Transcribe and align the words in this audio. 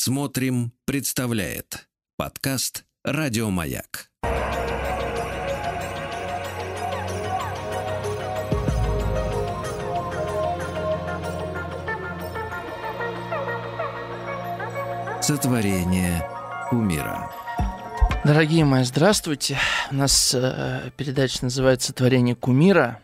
Смотрим, 0.00 0.70
представляет 0.84 1.88
подкаст 2.16 2.84
Радиомаяк. 3.02 4.12
Сотворение 15.20 16.24
кумира. 16.70 17.32
Дорогие 18.24 18.64
мои, 18.64 18.84
здравствуйте. 18.84 19.58
У 19.90 19.96
нас 19.96 20.32
э, 20.32 20.92
передача 20.96 21.38
называется 21.42 21.92
«Творение 21.92 22.36
кумира». 22.36 23.00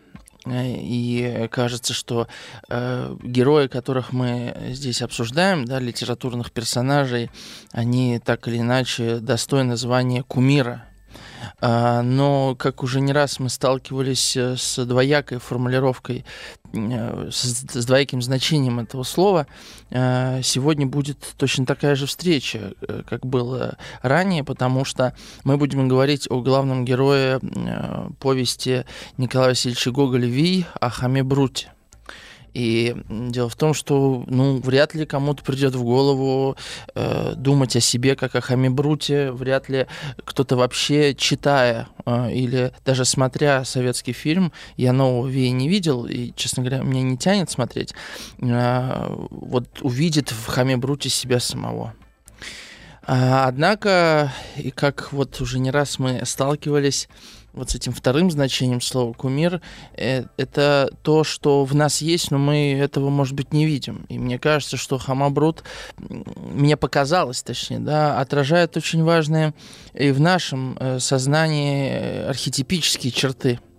Э, 0.46 0.74
и 0.76 1.48
кажется, 1.50 1.92
что 1.92 2.28
э, 2.68 3.16
герои, 3.22 3.66
которых 3.66 4.12
мы 4.12 4.54
здесь 4.70 5.02
обсуждаем, 5.02 5.64
да, 5.64 5.78
литературных 5.78 6.52
персонажей, 6.52 7.30
они 7.72 8.20
так 8.24 8.48
или 8.48 8.58
иначе 8.58 9.18
достойны 9.18 9.76
звания 9.76 10.22
кумира. 10.22 10.84
А, 11.60 12.02
но, 12.02 12.54
как 12.54 12.82
уже 12.82 13.00
не 13.00 13.12
раз 13.12 13.38
мы 13.38 13.48
сталкивались 13.48 14.36
э, 14.36 14.56
с 14.56 14.84
двоякой 14.84 15.38
формулировкой, 15.38 16.24
э, 16.72 17.28
с 17.30 17.86
двояким 17.86 18.22
значением 18.22 18.80
этого 18.80 19.02
слова, 19.02 19.46
э, 19.90 20.40
сегодня 20.42 20.86
будет 20.86 21.18
точно 21.36 21.66
такая 21.66 21.94
же 21.94 22.06
встреча, 22.06 22.72
как 23.08 23.26
было 23.26 23.76
ранее, 24.02 24.44
потому 24.44 24.84
что 24.84 25.14
мы 25.44 25.56
будем 25.56 25.88
говорить 25.88 26.26
о 26.30 26.40
главном 26.40 26.84
герое 26.84 27.40
повести 28.20 28.84
Николая 29.16 29.50
Васильевича 29.50 29.90
Гоголя 29.90 30.26
«Вий» 30.26 30.66
о 30.80 30.90
Хаме 30.90 31.22
Бруте. 31.22 31.73
И 32.54 32.96
дело 33.08 33.48
в 33.48 33.56
том, 33.56 33.74
что 33.74 34.24
ну, 34.26 34.58
вряд 34.58 34.94
ли 34.94 35.04
кому-то 35.04 35.42
придет 35.42 35.74
в 35.74 35.82
голову 35.82 36.56
э, 36.94 37.34
думать 37.36 37.74
о 37.74 37.80
себе 37.80 38.14
как 38.14 38.36
о 38.36 38.40
хамибруте, 38.40 39.32
вряд 39.32 39.68
ли 39.68 39.86
кто-то 40.24 40.56
вообще 40.56 41.14
читая 41.14 41.88
э, 42.06 42.32
или 42.32 42.72
даже 42.84 43.04
смотря 43.04 43.64
советский 43.64 44.12
фильм, 44.12 44.52
я 44.76 44.92
нового 44.92 45.26
Вея 45.26 45.50
не 45.50 45.68
видел, 45.68 46.06
и, 46.06 46.32
честно 46.36 46.62
говоря, 46.62 46.82
меня 46.82 47.02
не 47.02 47.18
тянет 47.18 47.50
смотреть, 47.50 47.92
э, 48.40 49.06
вот 49.30 49.66
увидит 49.80 50.30
в 50.30 50.46
хамибруте 50.46 51.08
себя 51.08 51.40
самого. 51.40 51.92
А, 53.06 53.46
однако, 53.46 54.32
и 54.56 54.70
как 54.70 55.12
вот 55.12 55.40
уже 55.40 55.58
не 55.58 55.70
раз 55.70 55.98
мы 55.98 56.22
сталкивались 56.24 57.08
вот 57.54 57.70
с 57.70 57.74
этим 57.74 57.92
вторым 57.92 58.30
значением 58.30 58.80
слова 58.80 59.12
кумир, 59.12 59.60
э, 59.96 60.24
это 60.36 60.90
то, 61.02 61.24
что 61.24 61.64
в 61.64 61.74
нас 61.74 62.02
есть, 62.02 62.30
но 62.30 62.38
мы 62.38 62.74
этого, 62.74 63.10
может 63.10 63.34
быть, 63.34 63.52
не 63.52 63.66
видим. 63.66 64.06
И 64.08 64.18
мне 64.18 64.38
кажется, 64.38 64.76
что 64.76 64.98
Хамабрут, 64.98 65.64
мне 65.98 66.76
показалось, 66.76 67.42
точнее, 67.42 67.78
да, 67.78 68.20
отражает 68.20 68.76
очень 68.76 69.02
важные 69.02 69.54
и 69.94 70.10
в 70.10 70.20
нашем 70.20 70.76
э, 70.78 70.98
сознании 70.98 71.88
э, 71.90 72.28
архетипические 72.28 73.12
черты– 73.12 73.60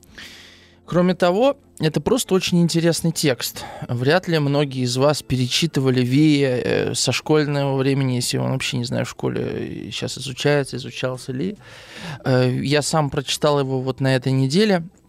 Кроме 0.86 1.16
того, 1.16 1.58
это 1.80 2.00
просто 2.00 2.36
очень 2.36 2.62
интересный 2.62 3.12
текст. 3.12 3.66
Вряд 3.90 4.28
ли 4.28 4.40
многие 4.40 4.84
из 4.84 4.96
вас 4.98 5.24
перечитывали 5.24 6.02
Вия 6.02 6.62
э, 6.64 6.94
со 6.94 7.12
школьного 7.12 7.76
времени, 7.76 8.14
если 8.14 8.38
он 8.38 8.52
вообще, 8.52 8.78
не 8.78 8.86
знаю, 8.86 9.06
в 9.06 9.10
школе 9.10 9.90
сейчас 9.92 10.18
изучается, 10.18 10.78
изучался 10.78 11.32
ли. 11.32 11.58
Э, 12.24 12.50
я 12.50 12.82
сам 12.82 13.10
прочитал 13.10 13.60
его 13.60 13.82
вот 13.82 14.00
на 14.00 14.16
этой 14.16 14.32
неделе 14.32 14.76
э, 14.76 15.05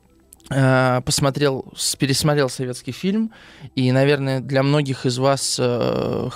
посмотрел, 0.49 1.73
пересмотрел 1.99 2.49
советский 2.49 2.93
фильм, 2.93 3.33
и, 3.75 3.91
наверное, 3.91 4.41
для 4.41 4.63
многих 4.63 5.07
из 5.07 5.19
вас 5.19 5.57
э, 5.59 6.31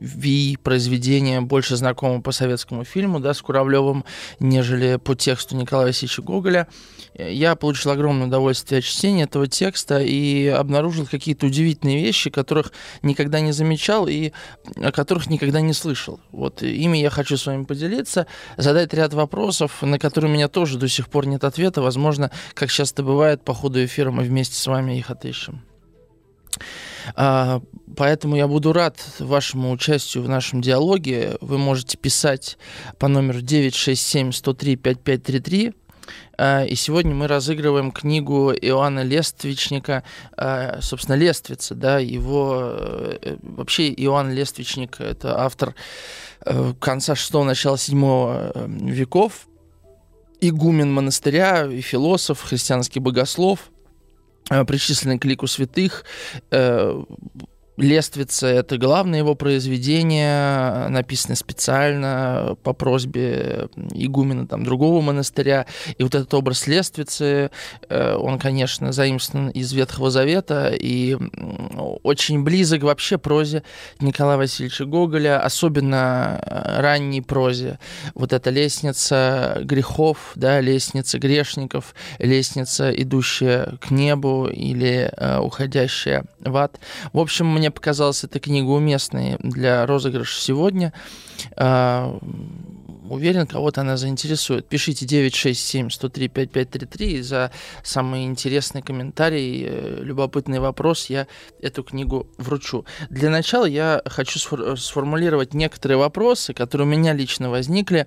Ви 0.00 0.58
произведение 0.62 1.40
больше 1.40 1.76
знакомо 1.76 2.20
по 2.20 2.32
советскому 2.32 2.84
фильму, 2.84 3.20
да, 3.20 3.34
с 3.34 3.42
Куравлевым, 3.42 4.04
нежели 4.40 4.96
по 4.96 5.14
тексту 5.14 5.56
Николая 5.56 5.88
Васильевича 5.88 6.22
Гоголя. 6.22 6.68
Я 7.14 7.56
получил 7.56 7.90
огромное 7.90 8.26
удовольствие 8.26 8.78
от 8.78 8.84
чтения 8.84 9.24
этого 9.24 9.46
текста 9.46 9.98
и 9.98 10.46
обнаружил 10.46 11.06
какие-то 11.06 11.46
удивительные 11.46 12.02
вещи, 12.02 12.30
которых 12.30 12.72
никогда 13.02 13.40
не 13.40 13.52
замечал 13.52 14.06
и 14.06 14.32
о 14.76 14.92
которых 14.92 15.28
никогда 15.28 15.60
не 15.60 15.72
слышал. 15.72 16.20
Вот 16.30 16.62
ими 16.62 16.98
я 16.98 17.10
хочу 17.10 17.36
с 17.36 17.46
вами 17.46 17.64
поделиться, 17.64 18.26
задать 18.56 18.94
ряд 18.94 19.12
вопросов, 19.12 19.82
на 19.82 19.98
которые 19.98 20.30
у 20.30 20.34
меня 20.34 20.48
тоже 20.48 20.78
до 20.78 20.88
сих 20.88 21.08
пор 21.08 21.26
нет 21.26 21.44
ответа. 21.44 21.82
Возможно, 21.82 22.30
как 22.54 22.70
часто 22.70 23.02
бывает, 23.02 23.29
по 23.36 23.54
ходу 23.54 23.84
эфира 23.84 24.10
мы 24.10 24.22
вместе 24.22 24.56
с 24.56 24.66
вами 24.66 24.98
их 24.98 25.10
отыщем. 25.10 25.62
А, 27.14 27.62
поэтому 27.96 28.36
я 28.36 28.46
буду 28.46 28.72
рад 28.72 28.96
вашему 29.18 29.70
участию 29.70 30.22
в 30.22 30.28
нашем 30.28 30.60
диалоге. 30.60 31.36
Вы 31.40 31.58
можете 31.58 31.96
писать 31.96 32.58
по 32.98 33.08
номеру 33.08 33.40
967 33.40 34.32
103 34.32 34.76
5533 34.76 35.74
а, 36.38 36.64
и 36.64 36.74
сегодня 36.74 37.14
мы 37.14 37.26
разыгрываем 37.26 37.92
книгу 37.92 38.52
Иоанна 38.52 39.02
Лествичника, 39.02 40.04
а, 40.36 40.80
собственно, 40.80 41.16
Лествица, 41.16 41.74
да, 41.74 41.98
его... 41.98 42.60
Э, 42.62 43.36
вообще 43.42 43.92
Иоанн 43.92 44.32
Лествичник— 44.32 44.96
это 45.00 45.38
автор 45.38 45.74
э, 46.44 46.72
конца 46.80 47.12
6-го, 47.12 47.44
начала 47.44 47.76
7 47.76 48.04
э, 48.04 48.66
веков, 48.68 49.48
игумен 50.40 50.92
монастыря 50.92 51.66
и 51.66 51.80
философ, 51.80 52.42
христианский 52.42 53.00
богослов, 53.00 53.70
причисленный 54.48 55.18
к 55.18 55.24
лику 55.24 55.46
святых, 55.46 56.04
Лествица— 57.80 58.46
это 58.48 58.76
главное 58.76 59.20
его 59.20 59.34
произведение, 59.34 60.88
написанное 60.88 61.36
специально 61.36 62.56
по 62.62 62.72
просьбе 62.72 63.68
игумена 63.94 64.46
там, 64.46 64.64
другого 64.64 65.00
монастыря. 65.00 65.66
И 65.96 66.02
вот 66.02 66.14
этот 66.14 66.32
образ 66.34 66.66
Лествицы, 66.66 67.50
э, 67.88 68.14
он, 68.14 68.38
конечно, 68.38 68.92
заимствован 68.92 69.48
из 69.48 69.72
Ветхого 69.72 70.10
Завета 70.10 70.72
и 70.78 71.16
очень 72.02 72.44
близок 72.44 72.82
вообще 72.82 73.16
прозе 73.16 73.62
Николая 73.98 74.36
Васильевича 74.36 74.84
Гоголя, 74.84 75.40
особенно 75.40 76.38
э, 76.42 76.80
ранней 76.80 77.22
прозе. 77.22 77.78
Вот 78.14 78.32
эта 78.32 78.50
лестница 78.50 79.58
грехов, 79.62 80.32
да, 80.34 80.60
лестница 80.60 81.18
грешников, 81.18 81.94
лестница, 82.18 82.90
идущая 82.90 83.78
к 83.80 83.90
небу 83.90 84.48
или 84.48 85.10
э, 85.16 85.38
уходящая 85.38 86.24
в 86.40 86.56
ад. 86.56 86.78
В 87.12 87.18
общем, 87.18 87.46
мне 87.46 87.69
мне 87.70 87.72
показалась 87.72 88.24
эта 88.24 88.40
книга 88.40 88.70
уместной 88.70 89.36
для 89.38 89.86
розыгрыша 89.86 90.40
сегодня. 90.40 90.92
А, 91.56 92.18
уверен, 93.08 93.46
кого-то 93.46 93.82
она 93.82 93.96
заинтересует. 93.96 94.68
Пишите 94.68 95.06
967-103-5533 95.06 97.22
за 97.22 97.52
самый 97.82 98.24
интересный 98.24 98.82
комментарий, 98.82 99.64
э, 99.66 100.02
любопытный 100.02 100.60
вопрос. 100.60 101.06
Я 101.06 101.26
эту 101.60 101.82
книгу 101.82 102.28
вручу. 102.38 102.84
Для 103.10 103.30
начала 103.30 103.66
я 103.66 104.00
хочу 104.06 104.38
сформулировать 104.76 105.54
некоторые 105.54 105.98
вопросы, 105.98 106.54
которые 106.54 106.86
у 106.86 106.90
меня 106.90 107.12
лично 107.12 107.50
возникли 107.50 108.06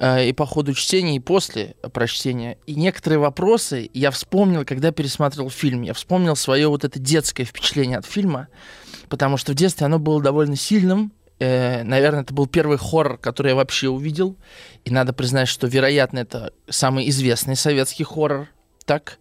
э, 0.00 0.28
и 0.28 0.32
по 0.32 0.46
ходу 0.46 0.72
чтения, 0.74 1.16
и 1.16 1.20
после 1.20 1.74
прочтения. 1.92 2.56
И 2.66 2.74
некоторые 2.74 3.18
вопросы 3.18 3.90
я 3.92 4.10
вспомнил, 4.10 4.64
когда 4.64 4.92
пересматривал 4.92 5.50
фильм. 5.50 5.82
Я 5.82 5.92
вспомнил 5.94 6.36
свое 6.36 6.68
вот 6.68 6.84
это 6.84 6.98
детское 6.98 7.44
впечатление 7.44 7.98
от 7.98 8.06
фильма 8.06 8.48
потому 9.08 9.36
что 9.36 9.52
в 9.52 9.54
детстве 9.54 9.86
оно 9.86 9.98
было 9.98 10.22
довольно 10.22 10.56
сильным. 10.56 11.12
Э, 11.38 11.82
наверное, 11.84 12.22
это 12.22 12.34
был 12.34 12.46
первый 12.46 12.78
хоррор, 12.78 13.18
который 13.18 13.50
я 13.50 13.54
вообще 13.54 13.88
увидел. 13.88 14.36
И 14.84 14.90
надо 14.90 15.12
признать, 15.12 15.48
что, 15.48 15.66
вероятно, 15.66 16.18
это 16.18 16.52
самый 16.68 17.08
известный 17.08 17.56
советский 17.56 18.04
хоррор. 18.04 18.48
Так, 18.84 19.18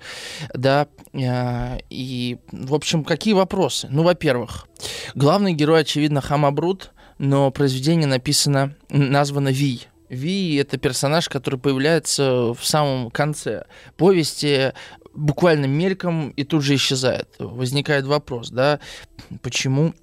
да. 0.54 0.88
Э, 1.14 1.78
и, 1.90 2.38
в 2.52 2.74
общем, 2.74 3.04
какие 3.04 3.34
вопросы? 3.34 3.88
Ну, 3.92 4.04
во-первых, 4.04 4.68
главный 5.14 5.54
герой, 5.54 5.82
очевидно, 5.82 6.22
Хамабрут, 6.22 6.92
но 7.18 7.52
произведение 7.52 8.08
написано, 8.08 8.76
названо 8.90 9.50
Вий. 9.50 9.88
Ви— 10.10 10.56
это 10.62 10.78
персонаж, 10.78 11.28
который 11.28 11.60
появляется 11.60 12.54
в 12.54 12.60
самом 12.62 13.12
конце 13.12 13.66
повести, 13.98 14.72
буквально 15.18 15.66
мельком 15.66 16.30
и 16.30 16.44
тут 16.44 16.64
же 16.64 16.76
исчезает. 16.76 17.28
Возникает 17.40 18.06
вопрос, 18.06 18.50
да, 18.50 18.80
почему, 19.42 19.94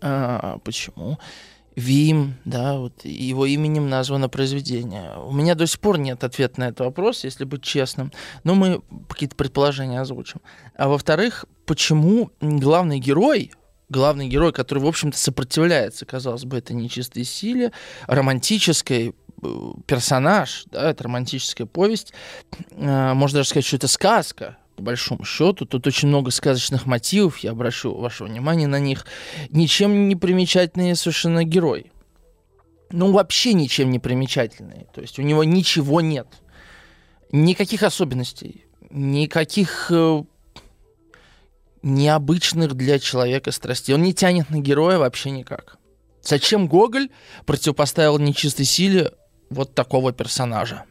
а, 0.00 0.58
почему 0.64 1.18
Вим, 1.74 2.34
да, 2.44 2.76
вот 2.76 3.04
его 3.04 3.46
именем 3.46 3.88
названо 3.88 4.28
произведение. 4.28 5.16
У 5.24 5.32
меня 5.32 5.54
до 5.54 5.66
сих 5.66 5.78
пор 5.78 5.96
нет 5.98 6.24
ответа 6.24 6.60
на 6.60 6.64
этот 6.68 6.80
вопрос, 6.80 7.22
если 7.22 7.44
быть 7.44 7.62
честным, 7.62 8.12
но 8.42 8.56
мы 8.56 8.82
какие-то 9.08 9.36
предположения 9.36 10.00
озвучим. 10.00 10.40
А 10.76 10.88
во-вторых, 10.88 11.44
почему 11.66 12.30
главный 12.40 12.98
герой 12.98 13.52
главный 13.88 14.28
герой, 14.28 14.52
который, 14.52 14.80
в 14.80 14.86
общем-то, 14.86 15.16
сопротивляется, 15.16 16.04
казалось 16.04 16.44
бы, 16.44 16.58
это 16.58 16.74
нечистой 16.74 17.24
силе, 17.24 17.72
романтической, 18.06 19.14
персонаж, 19.86 20.64
да, 20.66 20.90
это 20.90 21.04
романтическая 21.04 21.66
повесть. 21.66 22.12
Э, 22.72 23.12
можно 23.14 23.38
даже 23.38 23.48
сказать, 23.50 23.66
что 23.66 23.76
это 23.76 23.88
сказка, 23.88 24.56
по 24.76 24.82
большому 24.82 25.24
счету. 25.24 25.64
Тут 25.66 25.86
очень 25.86 26.08
много 26.08 26.30
сказочных 26.30 26.86
мотивов, 26.86 27.38
я 27.38 27.50
обращу 27.50 27.94
ваше 27.94 28.24
внимание 28.24 28.68
на 28.68 28.78
них. 28.78 29.06
Ничем 29.50 30.08
не 30.08 30.16
примечательный 30.16 30.94
совершенно 30.96 31.44
герой. 31.44 31.90
ну, 32.90 33.12
вообще 33.12 33.52
ничем 33.52 33.90
не 33.90 33.98
примечательный. 33.98 34.86
То 34.94 35.00
есть 35.00 35.18
у 35.18 35.22
него 35.22 35.44
ничего 35.44 36.00
нет. 36.00 36.26
Никаких 37.32 37.82
особенностей, 37.82 38.64
никаких 38.90 39.90
э, 39.90 40.22
необычных 41.82 42.74
для 42.74 42.98
человека 42.98 43.52
страстей. 43.52 43.94
Он 43.94 44.02
не 44.02 44.14
тянет 44.14 44.48
на 44.50 44.58
героя 44.60 44.98
вообще 44.98 45.30
никак. 45.30 45.76
Зачем 46.22 46.68
Гоголь 46.68 47.10
противопоставил 47.46 48.18
нечистой 48.18 48.64
силе 48.64 49.12
вот 49.50 49.74
такого 49.74 50.12
персонажа? 50.12 50.84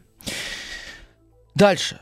Дальше. 1.54 2.00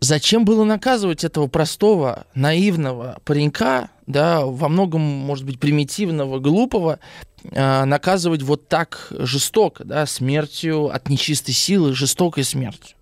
Зачем 0.00 0.46
было 0.46 0.64
наказывать 0.64 1.24
этого 1.24 1.46
простого, 1.46 2.26
наивного 2.34 3.18
паренька, 3.24 3.90
да, 4.06 4.46
во 4.46 4.68
многом, 4.70 5.02
может 5.02 5.44
быть, 5.44 5.60
примитивного, 5.60 6.38
глупого, 6.38 6.98
э, 7.44 7.84
наказывать 7.84 8.42
вот 8.42 8.66
так 8.66 9.08
жестоко, 9.10 9.84
да, 9.84 10.06
смертью 10.06 10.86
от 10.86 11.10
нечистой 11.10 11.52
силы, 11.52 11.94
жестокой 11.94 12.44
смертью? 12.44 12.96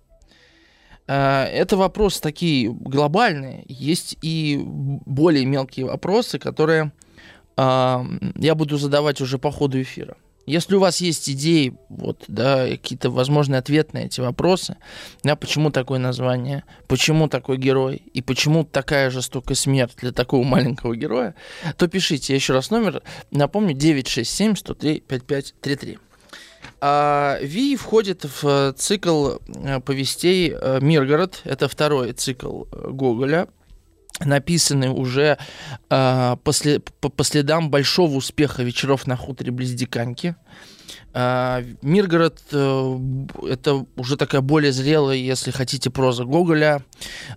Э, 1.07 1.45
это 1.45 1.77
вопрос 1.77 2.19
такие 2.19 2.69
глобальные. 2.69 3.63
Есть 3.67 4.17
и 4.21 4.61
более 4.61 5.45
мелкие 5.45 5.85
вопросы, 5.85 6.37
которые 6.37 6.91
э, 7.55 8.03
я 8.35 8.55
буду 8.55 8.77
задавать 8.77 9.21
уже 9.21 9.37
по 9.37 9.51
ходу 9.51 9.81
эфира. 9.81 10.17
Если 10.49 10.75
у 10.75 10.79
вас 10.79 10.99
есть 10.99 11.29
идеи, 11.29 11.77
вот, 11.89 12.23
да, 12.27 12.67
какие-то 12.67 13.11
возможные 13.11 13.59
ответы 13.59 13.91
на 13.93 13.97
эти 13.99 14.19
вопросы, 14.19 14.77
да, 15.21 15.35
почему 15.35 15.69
такое 15.69 15.99
название, 15.99 16.63
почему 16.87 17.27
такой 17.27 17.57
герой 17.57 18.01
и 18.13 18.23
почему 18.23 18.63
такая 18.63 19.11
жестокая 19.11 19.55
смерть 19.55 19.93
для 19.97 20.11
такого 20.11 20.43
маленького 20.43 20.95
героя, 20.95 21.35
то 21.77 21.87
пишите. 21.87 22.33
Я 22.33 22.37
еще 22.37 22.53
раз 22.53 22.71
номер 22.71 23.03
напомню 23.29 23.75
967 23.75 24.55
103 24.55 25.01
5533. 25.01 25.99
А 26.81 27.37
Ви 27.43 27.75
входит 27.75 28.25
в 28.41 28.73
цикл 28.73 29.33
э, 29.47 29.79
повестей 29.81 30.51
э, 30.51 30.79
«Миргород». 30.81 31.41
Это 31.43 31.67
второй 31.67 32.13
цикл 32.13 32.63
э, 32.71 32.89
Гоголя 32.89 33.49
написанный 34.19 34.89
уже 34.89 35.37
э, 35.89 36.35
после, 36.43 36.79
по, 36.79 37.09
по 37.09 37.23
следам 37.23 37.69
большого 37.69 38.15
успеха 38.15 38.63
вечеров 38.63 39.07
на 39.07 39.15
хуторе 39.15 39.51
близ 39.51 39.71
Диканьки. 39.71 40.35
А, 41.11 41.63
Миргород 41.81 42.39
э, 42.51 42.99
это 43.49 43.85
уже 43.95 44.15
такая 44.15 44.41
более 44.41 44.71
зрелая, 44.71 45.17
если 45.17 45.51
хотите, 45.51 45.89
проза 45.89 46.23
Гоголя. 46.23 46.83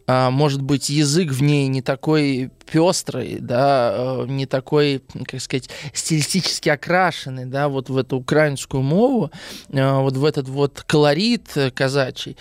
А, 0.06 0.30
может 0.30 0.60
быть, 0.60 0.90
язык 0.90 1.32
в 1.32 1.42
ней 1.42 1.68
не 1.68 1.80
такой 1.80 2.50
пестрый, 2.64 3.38
да, 3.40 3.92
э, 3.94 4.26
не 4.28 4.46
такой, 4.46 5.02
как 5.26 5.40
сказать, 5.40 5.68
стилистически 5.92 6.68
окрашенный, 6.68 7.46
да, 7.46 7.68
вот 7.68 7.88
в 7.88 7.96
эту 7.96 8.16
украинскую 8.16 8.82
мову, 8.82 9.30
э, 9.68 9.98
вот 9.98 10.16
в 10.16 10.24
этот 10.24 10.48
вот 10.48 10.82
колорит 10.86 11.48
казачий. 11.74 12.36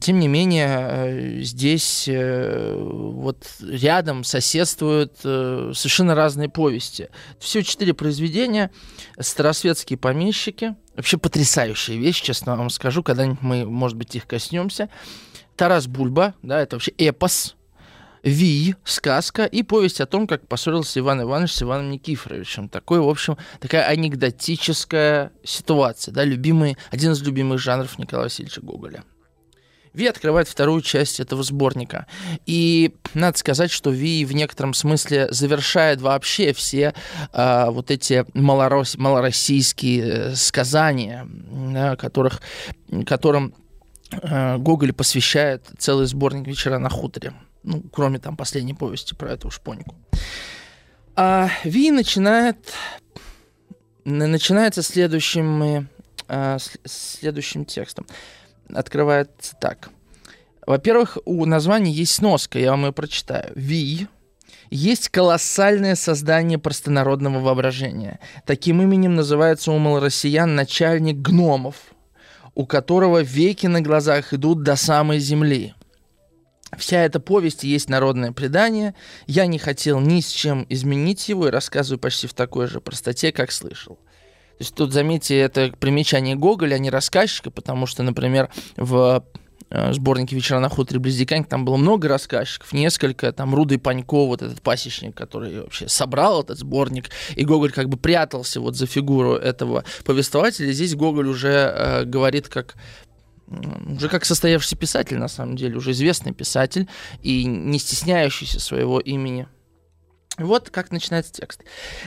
Тем 0.00 0.20
не 0.20 0.28
менее, 0.28 1.42
здесь 1.42 2.08
вот 2.08 3.46
рядом 3.60 4.24
соседствуют 4.24 5.16
совершенно 5.18 6.14
разные 6.14 6.48
повести. 6.48 7.08
Все 7.38 7.62
четыре 7.62 7.94
произведения. 7.94 8.70
Старосветские 9.18 9.98
помещики, 9.98 10.74
Вообще 10.96 11.16
потрясающая 11.16 11.96
вещь, 11.96 12.20
честно 12.20 12.56
вам 12.56 12.68
скажу. 12.68 13.02
Когда-нибудь 13.02 13.40
мы, 13.40 13.64
может 13.64 13.96
быть, 13.96 14.14
их 14.16 14.26
коснемся. 14.26 14.90
Тарас 15.56 15.86
Бульба, 15.86 16.34
да, 16.42 16.60
это 16.60 16.76
вообще 16.76 16.92
эпос. 16.98 17.56
Ви, 18.22 18.74
сказка 18.84 19.44
и 19.44 19.62
повесть 19.62 20.00
о 20.00 20.06
том, 20.06 20.26
как 20.26 20.46
поссорился 20.46 21.00
Иван 21.00 21.22
Иванович 21.22 21.52
с 21.52 21.62
Иваном 21.62 21.90
Никифоровичем. 21.90 22.68
Такой, 22.68 23.00
в 23.00 23.08
общем, 23.08 23.36
такая 23.60 23.84
анекдотическая 23.84 25.32
ситуация, 25.42 26.12
да, 26.12 26.24
любимый, 26.24 26.76
один 26.90 27.12
из 27.12 27.22
любимых 27.22 27.58
жанров 27.58 27.98
Николая 27.98 28.26
Васильевича 28.26 28.60
Гоголя. 28.60 29.04
Ви 29.92 30.06
открывает 30.06 30.46
вторую 30.46 30.82
часть 30.82 31.18
этого 31.18 31.42
сборника. 31.42 32.06
И 32.46 32.94
надо 33.14 33.36
сказать, 33.38 33.72
что 33.72 33.90
Ви 33.90 34.24
в 34.24 34.32
некотором 34.32 34.72
смысле 34.72 35.26
завершает 35.32 36.00
вообще 36.00 36.52
все 36.52 36.94
э, 37.32 37.66
вот 37.70 37.90
эти 37.90 38.24
малорос, 38.34 38.96
малороссийские 38.96 40.02
э, 40.02 40.34
сказания, 40.36 41.26
да, 41.28 41.96
которых, 41.96 42.40
которым 43.04 43.52
э, 44.12 44.58
Гоголь 44.58 44.92
посвящает 44.92 45.64
целый 45.76 46.06
сборник 46.06 46.46
«Вечера 46.46 46.78
на 46.78 46.88
хуторе». 46.88 47.32
Ну, 47.62 47.82
кроме 47.92 48.18
там 48.18 48.36
последней 48.36 48.74
повести 48.74 49.14
про 49.14 49.32
эту 49.32 49.50
шпонику. 49.50 49.94
А 51.16 51.50
Ви 51.64 51.90
начинает 51.90 52.56
начинается 54.04 54.82
следующим, 54.82 55.88
э, 56.28 56.58
следующим 56.84 57.64
текстом 57.64 58.06
открывается 58.74 59.54
так. 59.60 59.90
Во-первых, 60.66 61.18
у 61.24 61.44
названия 61.46 61.90
есть 61.90 62.14
сноска, 62.14 62.58
я 62.58 62.70
вам 62.70 62.86
ее 62.86 62.92
прочитаю. 62.92 63.52
Ви 63.54 64.06
есть 64.70 65.08
колоссальное 65.08 65.96
создание 65.96 66.58
простонародного 66.58 67.40
воображения. 67.40 68.20
Таким 68.46 68.80
именем 68.80 69.16
называется 69.16 69.72
у 69.72 69.78
малороссиян 69.78 70.54
начальник 70.54 71.16
гномов, 71.16 71.76
у 72.54 72.66
которого 72.66 73.22
веки 73.22 73.66
на 73.66 73.80
глазах 73.80 74.32
идут 74.32 74.62
до 74.62 74.76
самой 74.76 75.18
земли. 75.18 75.74
Вся 76.76 77.04
эта 77.04 77.20
повесть 77.20 77.64
есть 77.64 77.88
народное 77.88 78.32
предание. 78.32 78.94
Я 79.26 79.46
не 79.46 79.58
хотел 79.58 80.00
ни 80.00 80.20
с 80.20 80.28
чем 80.28 80.66
изменить 80.68 81.28
его 81.28 81.48
и 81.48 81.50
рассказываю 81.50 81.98
почти 81.98 82.26
в 82.26 82.34
такой 82.34 82.68
же 82.68 82.80
простоте, 82.80 83.32
как 83.32 83.50
слышал. 83.50 83.96
То 83.96 84.64
есть 84.64 84.74
тут, 84.74 84.92
заметьте, 84.92 85.38
это 85.38 85.72
примечание 85.80 86.36
Гоголя, 86.36 86.74
а 86.74 86.78
не 86.78 86.90
рассказчика, 86.90 87.50
потому 87.50 87.86
что, 87.86 88.02
например, 88.02 88.50
в 88.76 89.24
э, 89.70 89.92
сборнике 89.94 90.36
«Вечера 90.36 90.60
на 90.60 90.68
хуторе 90.68 91.00
близ 91.00 91.16
Дикань», 91.16 91.44
там 91.44 91.64
было 91.64 91.78
много 91.78 92.08
рассказчиков, 92.08 92.72
несколько, 92.74 93.32
там 93.32 93.54
Рудый 93.54 93.78
Панько, 93.78 94.26
вот 94.26 94.42
этот 94.42 94.60
пасечник, 94.60 95.16
который 95.16 95.62
вообще 95.62 95.88
собрал 95.88 96.42
этот 96.42 96.58
сборник, 96.58 97.08
и 97.36 97.44
Гоголь 97.46 97.72
как 97.72 97.88
бы 97.88 97.96
прятался 97.96 98.60
вот 98.60 98.76
за 98.76 98.86
фигуру 98.86 99.34
этого 99.34 99.84
повествователя. 100.04 100.70
Здесь 100.72 100.94
Гоголь 100.94 101.28
уже 101.28 101.48
э, 101.48 102.04
говорит 102.04 102.48
как 102.48 102.76
уже 103.50 104.08
как 104.08 104.24
состоявшийся 104.24 104.76
писатель, 104.76 105.18
на 105.18 105.28
самом 105.28 105.56
деле, 105.56 105.76
уже 105.76 105.92
известный 105.92 106.32
писатель 106.32 106.88
и 107.22 107.44
не 107.44 107.78
стесняющийся 107.78 108.60
своего 108.60 109.00
имени. 109.00 109.48
Вот 110.38 110.70
как 110.70 110.90
начинается 110.90 111.32
текст. 111.32 111.62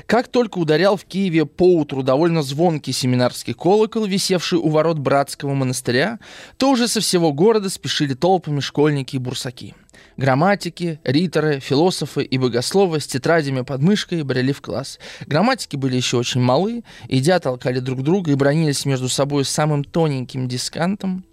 Как 0.07 0.27
только 0.27 0.57
ударял 0.57 0.97
в 0.97 1.05
Киеве 1.05 1.45
поутру 1.45 2.01
довольно 2.01 2.41
звонкий 2.41 2.91
семинарский 2.91 3.53
колокол, 3.53 4.05
висевший 4.05 4.57
у 4.57 4.69
ворот 4.69 4.97
братского 4.97 5.53
монастыря, 5.53 6.19
то 6.57 6.71
уже 6.71 6.87
со 6.87 6.99
всего 6.99 7.31
города 7.31 7.69
спешили 7.69 8.15
толпами 8.15 8.59
школьники 8.59 9.17
и 9.17 9.19
бурсаки. 9.19 9.75
Грамматики, 10.17 10.99
риторы, 11.03 11.59
философы 11.59 12.23
и 12.23 12.37
богословы 12.37 12.99
с 12.99 13.07
тетрадями 13.07 13.61
под 13.61 13.81
мышкой 13.81 14.23
брели 14.23 14.53
в 14.53 14.61
класс. 14.61 14.99
Грамматики 15.25 15.75
были 15.75 15.95
еще 15.95 16.17
очень 16.17 16.41
малы, 16.41 16.83
идя 17.07 17.39
толкали 17.39 17.79
друг 17.79 18.03
друга 18.03 18.31
и 18.31 18.35
бронились 18.35 18.85
между 18.85 19.09
собой 19.09 19.45
самым 19.45 19.83
тоненьким 19.83 20.47
дискантом, 20.47 21.23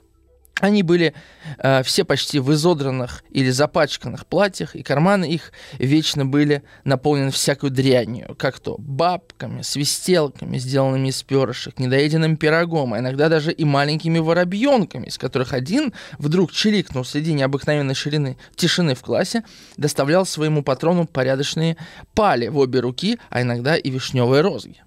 они 0.60 0.82
были 0.82 1.14
э, 1.58 1.82
все 1.82 2.04
почти 2.04 2.38
в 2.38 2.52
изодранных 2.52 3.24
или 3.30 3.50
запачканных 3.50 4.26
платьях, 4.26 4.76
и 4.76 4.82
карманы 4.82 5.30
их 5.30 5.52
вечно 5.78 6.24
были 6.24 6.62
наполнены 6.84 7.30
всякой 7.30 7.70
дрянью, 7.70 8.34
как 8.38 8.58
то 8.60 8.76
бабками, 8.78 9.62
свистелками, 9.62 10.58
сделанными 10.58 11.08
из 11.08 11.22
перышек, 11.22 11.78
недоеденным 11.78 12.36
пирогом, 12.36 12.94
а 12.94 12.98
иногда 12.98 13.28
даже 13.28 13.52
и 13.52 13.64
маленькими 13.64 14.18
воробьенками, 14.18 15.06
из 15.06 15.18
которых 15.18 15.52
один 15.52 15.92
вдруг 16.18 16.52
чирикнул 16.52 17.04
среди 17.04 17.32
необыкновенной 17.32 17.94
ширины 17.94 18.36
тишины 18.54 18.94
в 18.94 19.00
классе, 19.00 19.44
доставлял 19.76 20.26
своему 20.26 20.62
патрону 20.62 21.06
порядочные 21.06 21.76
пали 22.14 22.48
в 22.48 22.58
обе 22.58 22.80
руки, 22.80 23.18
а 23.30 23.42
иногда 23.42 23.76
и 23.76 23.90
вишневые 23.90 24.42
розги. 24.42 24.82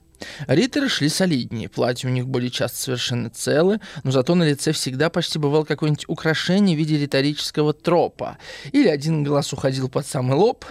Риттеры 0.47 0.89
шли 0.89 1.09
солиднее, 1.09 1.69
платья 1.69 2.07
у 2.07 2.11
них 2.11 2.27
были 2.27 2.49
часто 2.49 2.77
совершенно 2.77 3.29
целы, 3.29 3.79
но 4.03 4.11
зато 4.11 4.35
на 4.35 4.43
лице 4.43 4.71
всегда 4.71 5.09
почти 5.09 5.39
бывал 5.39 5.65
какое-нибудь 5.65 6.05
украшение 6.07 6.75
в 6.75 6.79
виде 6.79 6.97
риторического 6.97 7.73
тропа. 7.73 8.37
Или 8.71 8.87
один 8.87 9.23
глаз 9.23 9.53
уходил 9.53 9.89
под 9.89 10.05
самый 10.05 10.37
лоб, 10.37 10.65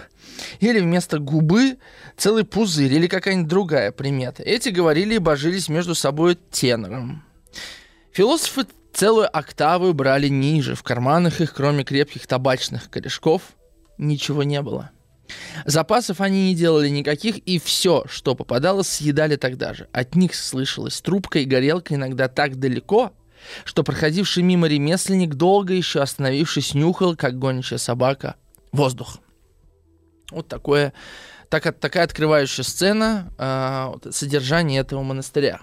или 0.59 0.79
вместо 0.79 1.19
губы 1.19 1.77
целый 2.17 2.43
пузырь, 2.43 2.93
или 2.93 3.07
какая-нибудь 3.07 3.49
другая 3.49 3.91
примета. 3.91 4.43
Эти 4.43 4.69
говорили 4.69 5.15
и 5.15 5.19
божились 5.19 5.69
между 5.69 5.95
собой 5.95 6.37
тенором. 6.51 7.23
Философы 8.11 8.65
целую 8.93 9.35
октаву 9.35 9.93
брали 9.93 10.27
ниже, 10.27 10.75
в 10.75 10.83
карманах 10.83 11.41
их, 11.41 11.53
кроме 11.53 11.83
крепких 11.83 12.27
табачных 12.27 12.89
корешков, 12.89 13.41
ничего 13.97 14.43
не 14.43 14.61
было. 14.61 14.91
Запасов 15.65 16.21
они 16.21 16.49
не 16.49 16.55
делали 16.55 16.89
никаких, 16.89 17.37
и 17.39 17.59
все, 17.59 18.03
что 18.07 18.35
попадало, 18.35 18.83
съедали 18.83 19.35
тогда 19.35 19.73
же. 19.73 19.87
От 19.91 20.15
них 20.15 20.35
слышалась 20.35 21.01
трубка 21.01 21.39
и 21.39 21.45
горелка 21.45 21.95
иногда 21.95 22.27
так 22.27 22.59
далеко, 22.59 23.13
что 23.65 23.83
проходивший 23.83 24.43
мимо 24.43 24.67
ремесленник, 24.67 25.35
долго 25.35 25.73
еще 25.73 26.01
остановившись, 26.01 26.73
нюхал, 26.73 27.15
как 27.15 27.39
гончая 27.39 27.79
собака, 27.79 28.35
воздух. 28.71 29.17
Вот 30.31 30.47
такое, 30.47 30.93
так, 31.49 31.77
такая 31.79 32.03
открывающая 32.03 32.63
сцена 32.63 33.31
э, 33.37 34.11
содержания 34.11 34.79
этого 34.79 35.03
монастыря. 35.03 35.61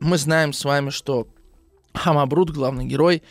мы 0.00 0.18
знаем 0.18 0.52
с 0.52 0.64
вами, 0.64 0.90
что 0.90 1.28
Хамабрут, 1.92 2.50
главный 2.50 2.86
герой, 2.86 3.22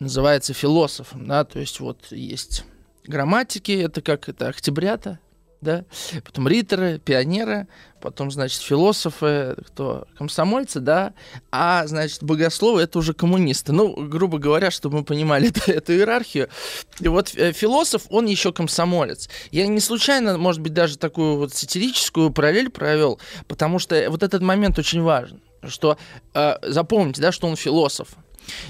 называется 0.00 0.52
философом, 0.52 1.26
да, 1.26 1.44
то 1.44 1.60
есть 1.60 1.78
вот 1.80 2.10
есть 2.10 2.64
грамматики, 3.06 3.72
это 3.72 4.02
как 4.02 4.28
это 4.28 4.48
октябрята, 4.48 5.18
да, 5.64 5.84
потом 6.24 6.46
риторы, 6.46 6.98
пионеры, 6.98 7.66
потом, 8.00 8.30
значит, 8.30 8.60
философы, 8.60 9.56
кто, 9.66 10.06
комсомольцы, 10.16 10.78
да, 10.80 11.14
а, 11.50 11.86
значит, 11.86 12.22
богословы— 12.22 12.82
это 12.82 12.98
уже 12.98 13.14
коммунисты. 13.14 13.72
Ну, 13.72 13.94
грубо 14.06 14.38
говоря, 14.38 14.70
чтобы 14.70 14.98
мы 14.98 15.04
понимали 15.04 15.48
эту, 15.54 15.72
эту 15.72 15.92
иерархию. 15.94 16.48
И 17.00 17.08
вот 17.08 17.34
э, 17.34 17.52
философ, 17.52 18.02
он 18.10 18.26
еще 18.26 18.52
комсомолец. 18.52 19.28
Я 19.50 19.66
не 19.66 19.80
случайно, 19.80 20.36
может 20.36 20.60
быть, 20.60 20.74
даже 20.74 20.98
такую 20.98 21.38
вот 21.38 21.54
сатирическую 21.54 22.30
параллель 22.30 22.70
провел, 22.70 23.18
потому 23.48 23.78
что 23.78 24.10
вот 24.10 24.22
этот 24.22 24.42
момент 24.42 24.78
очень 24.78 25.00
важен, 25.00 25.40
что 25.66 25.96
э, 26.34 26.56
запомните, 26.62 27.22
да, 27.22 27.32
что 27.32 27.48
он 27.48 27.56
философ. 27.56 28.08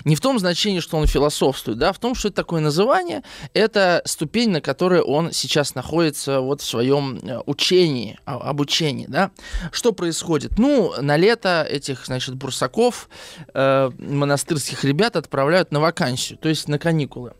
Не 0.04 0.16
в 0.16 0.20
том 0.20 0.38
значении, 0.38 0.80
что 0.80 0.96
он 0.96 1.06
философствует, 1.06 1.78
да, 1.78 1.92
в 1.92 1.98
том, 1.98 2.14
что 2.14 2.28
это 2.28 2.36
такое 2.36 2.60
называние, 2.60 3.22
это 3.52 4.02
ступень, 4.04 4.50
на 4.50 4.60
которой 4.60 5.00
он 5.00 5.32
сейчас 5.32 5.74
находится 5.74 6.40
вот 6.40 6.60
в 6.60 6.64
своем 6.64 7.18
э, 7.22 7.40
учении, 7.46 8.18
обучении, 8.24 9.06
да. 9.08 9.30
Что 9.72 9.92
происходит? 9.92 10.58
Ну, 10.58 10.94
на 11.00 11.16
лето 11.16 11.66
этих, 11.68 12.06
значит, 12.06 12.34
бурсаков, 12.34 13.08
э, 13.52 13.90
монастырских 13.98 14.84
ребят 14.84 15.16
отправляют 15.16 15.72
на 15.72 15.80
вакансию, 15.80 16.38
то 16.38 16.48
есть 16.48 16.68
на 16.68 16.78
каникулы. 16.78 17.32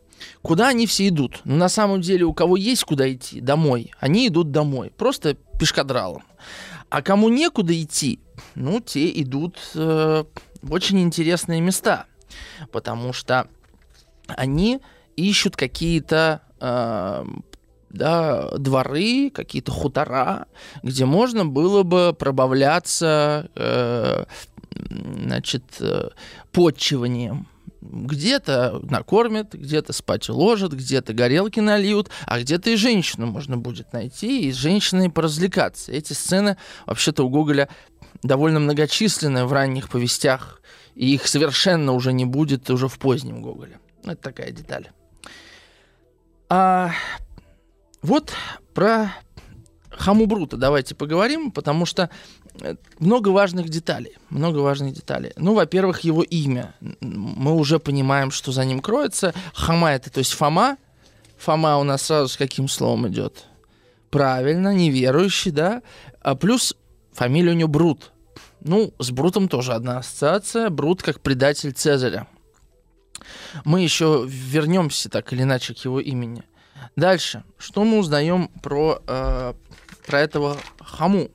Куда 0.42 0.68
они 0.68 0.86
все 0.86 1.08
идут? 1.08 1.40
Ну, 1.44 1.56
на 1.56 1.68
самом 1.68 2.00
деле, 2.00 2.24
у 2.24 2.32
кого 2.32 2.56
есть 2.56 2.84
куда 2.84 3.12
идти, 3.12 3.40
домой, 3.40 3.90
они 4.00 4.28
идут 4.28 4.50
домой, 4.50 4.92
просто 4.96 5.36
пешкадралом. 5.58 6.22
А 6.88 7.02
кому 7.02 7.28
некуда 7.28 7.80
идти, 7.80 8.20
ну, 8.54 8.80
те 8.80 9.10
идут 9.20 9.58
э, 9.74 10.24
в 10.62 10.72
очень 10.72 11.00
интересные 11.00 11.60
места– 11.60 12.06
потому 12.72 13.12
что 13.12 13.48
они 14.28 14.80
ищут 15.16 15.56
какие-то 15.56 16.42
э, 16.60 17.24
да, 17.90 18.50
дворы, 18.58 19.30
какие-то 19.30 19.70
хутора, 19.70 20.46
где 20.82 21.04
можно 21.04 21.46
было 21.46 21.82
бы 21.84 22.14
пробавляться 22.18 23.50
э, 23.54 24.24
значит, 24.74 25.64
э, 25.80 26.08
подчиванием. 26.52 27.46
Где-то 27.80 28.80
накормят, 28.82 29.52
где-то 29.52 29.92
спать 29.92 30.28
уложат, 30.30 30.72
где-то 30.72 31.12
горелки 31.12 31.60
нальют, 31.60 32.08
а 32.24 32.40
где-то 32.40 32.70
и 32.70 32.76
женщину 32.76 33.26
можно 33.26 33.58
будет 33.58 33.92
найти, 33.92 34.48
и 34.48 34.52
с 34.52 34.56
женщиной 34.56 35.10
поразвлекаться. 35.10 35.92
Эти 35.92 36.14
сцены 36.14 36.56
вообще-то 36.86 37.24
у 37.24 37.28
Гоголя 37.28 37.68
довольно 38.22 38.58
многочисленные 38.58 39.44
в 39.44 39.52
ранних 39.52 39.90
повестях 39.90 40.62
и 40.94 41.14
их 41.14 41.26
совершенно 41.26 41.92
уже 41.92 42.12
не 42.12 42.24
будет 42.24 42.70
уже 42.70 42.88
в 42.88 42.98
позднем 42.98 43.42
Гоголе. 43.42 43.78
Это 44.04 44.16
такая 44.16 44.50
деталь. 44.50 44.90
А 46.48 46.92
вот 48.02 48.32
про 48.74 49.12
Хаму 49.90 50.26
Брута 50.26 50.56
давайте 50.56 50.94
поговорим, 50.94 51.50
потому 51.50 51.86
что 51.86 52.10
э, 52.60 52.76
много 52.98 53.30
важных 53.30 53.68
деталей. 53.68 54.16
Много 54.30 54.58
важных 54.58 54.92
деталей. 54.94 55.32
Ну, 55.36 55.54
во-первых, 55.54 56.00
его 56.00 56.22
имя. 56.22 56.74
Мы 57.00 57.52
уже 57.52 57.78
понимаем, 57.78 58.30
что 58.30 58.52
за 58.52 58.64
ним 58.64 58.80
кроется. 58.80 59.34
Хама 59.54 59.92
это, 59.92 60.10
то 60.10 60.18
есть 60.18 60.32
Фома. 60.32 60.76
Фома 61.38 61.78
у 61.78 61.84
нас 61.84 62.02
сразу 62.02 62.28
с 62.28 62.36
каким 62.36 62.68
словом 62.68 63.08
идет? 63.08 63.46
Правильно, 64.10 64.74
неверующий, 64.74 65.50
да? 65.50 65.82
А 66.20 66.34
плюс 66.34 66.76
фамилия 67.12 67.52
у 67.52 67.54
него 67.54 67.68
Брут. 67.68 68.12
Ну, 68.64 68.94
с 68.98 69.10
Брутом 69.10 69.48
тоже 69.48 69.74
одна 69.74 69.98
ассоциация. 69.98 70.70
Брут 70.70 71.02
как 71.02 71.20
предатель 71.20 71.72
Цезаря. 71.72 72.26
Мы 73.64 73.82
еще 73.82 74.24
вернемся 74.26 75.10
так 75.10 75.32
или 75.32 75.42
иначе 75.42 75.74
к 75.74 75.78
его 75.78 76.00
имени. 76.00 76.42
Дальше. 76.96 77.44
Что 77.58 77.84
мы 77.84 77.98
узнаем 77.98 78.48
про, 78.62 79.02
э, 79.06 79.54
про 80.06 80.20
этого 80.20 80.56
Хаму? 80.80 81.30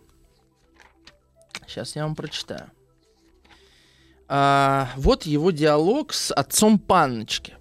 Сейчас 1.68 1.96
я 1.96 2.04
вам 2.04 2.16
прочитаю. 2.16 2.72
А, 4.28 4.90
вот 4.96 5.24
его 5.28 5.52
диалог 5.52 6.14
с 6.14 6.34
отцом 6.34 6.80
Панночки. 6.80 7.56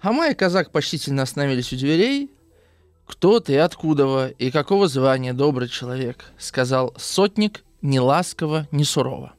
Хама 0.00 0.28
и 0.28 0.34
казак 0.34 0.70
почтительно 0.70 1.22
остановились 1.22 1.72
у 1.72 1.76
дверей. 1.76 2.30
«Кто 3.06 3.40
ты 3.40 3.58
откуда 3.58 4.28
и 4.38 4.52
какого 4.52 4.86
звания, 4.86 5.32
добрый 5.32 5.68
человек?»— 5.68 6.26
сказал 6.38 6.94
сотник 6.96 7.64
ни 7.82 7.98
ласково, 7.98 8.68
ни 8.70 8.82
сурово. 8.82 9.34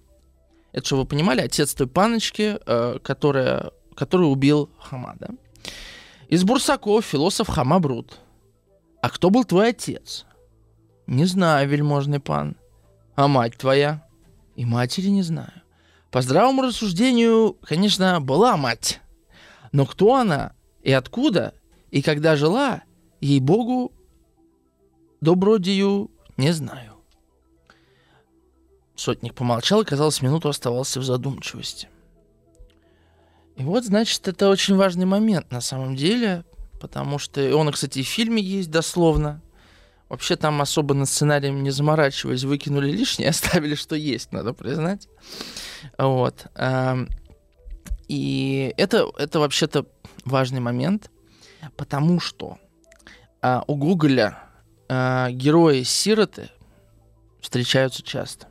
Это, 0.71 0.85
что 0.85 0.97
вы 0.97 1.05
понимали, 1.05 1.41
отец 1.41 1.73
той 1.73 1.87
паночки, 1.87 2.57
э, 2.65 2.99
которая, 3.03 3.71
который 3.95 4.23
убил 4.23 4.69
Хама, 4.79 5.15
да? 5.19 5.29
Из 6.29 6.43
Бурсаков 6.43 7.05
философ 7.05 7.49
Хама 7.49 7.79
Брут. 7.79 8.19
А 9.01 9.09
кто 9.09 9.29
был 9.29 9.43
твой 9.43 9.69
отец? 9.69 10.25
Не 11.07 11.25
знаю, 11.25 11.67
вельможный 11.67 12.19
пан. 12.19 12.55
А 13.15 13.27
мать 13.27 13.57
твоя? 13.57 14.07
И 14.55 14.63
матери 14.63 15.07
не 15.07 15.23
знаю. 15.23 15.61
По 16.09 16.21
здравому 16.21 16.61
рассуждению, 16.61 17.57
конечно, 17.63 18.21
была 18.21 18.55
мать. 18.57 19.01
Но 19.71 19.85
кто 19.85 20.15
она 20.15 20.53
и 20.83 20.91
откуда, 20.91 21.53
и 21.89 22.01
когда 22.01 22.35
жила, 22.35 22.83
ей-богу, 23.19 23.91
добродию 25.19 26.11
не 26.37 26.51
знаю. 26.51 26.90
Сотник 29.01 29.33
помолчал 29.33 29.81
и, 29.81 29.85
казалось, 29.85 30.21
минуту 30.21 30.47
оставался 30.47 30.99
в 30.99 31.03
задумчивости. 31.03 31.89
И 33.55 33.63
вот, 33.63 33.83
значит, 33.83 34.27
это 34.27 34.47
очень 34.47 34.75
важный 34.75 35.07
момент 35.07 35.51
на 35.51 35.59
самом 35.59 35.95
деле, 35.95 36.45
потому 36.79 37.17
что 37.17 37.57
он, 37.57 37.71
кстати, 37.71 37.97
и 37.97 38.03
в 38.03 38.07
фильме 38.07 38.43
есть 38.43 38.69
дословно. 38.69 39.41
Вообще 40.07 40.35
там 40.35 40.61
особо 40.61 40.93
над 40.93 41.09
сценарием 41.09 41.63
не 41.63 41.71
заморачивались, 41.71 42.43
выкинули 42.43 42.91
лишнее, 42.91 43.29
оставили, 43.31 43.73
что 43.73 43.95
есть, 43.95 44.31
надо 44.33 44.53
признать. 44.53 45.07
Вот. 45.97 46.45
И 48.07 48.73
это, 48.77 49.09
это 49.17 49.39
вообще-то 49.39 49.87
важный 50.25 50.59
момент, 50.59 51.09
потому 51.75 52.19
что 52.19 52.59
а, 53.41 53.63
у 53.65 53.77
Гугля 53.77 54.37
а, 54.89 55.31
герои-сироты 55.31 56.51
встречаются 57.41 58.03
часто. 58.03 58.50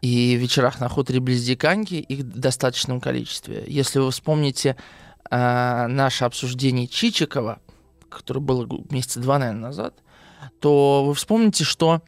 И 0.00 0.34
вечерах 0.34 0.80
на 0.80 0.88
хуторе 0.88 1.20
близ 1.20 1.42
Диканьки 1.42 1.94
их 1.94 2.20
в 2.20 2.38
достаточном 2.38 3.00
количестве. 3.00 3.64
Если 3.66 3.98
вы 3.98 4.10
вспомните 4.10 4.76
э, 5.30 5.86
наше 5.88 6.24
обсуждение 6.24 6.86
Чичикова, 6.86 7.60
которое 8.08 8.40
было 8.40 8.66
месяца 8.90 9.20
два, 9.20 9.38
наверное, 9.38 9.62
назад, 9.62 9.94
то 10.60 11.04
вы 11.04 11.14
вспомните, 11.14 11.64
что 11.64 12.00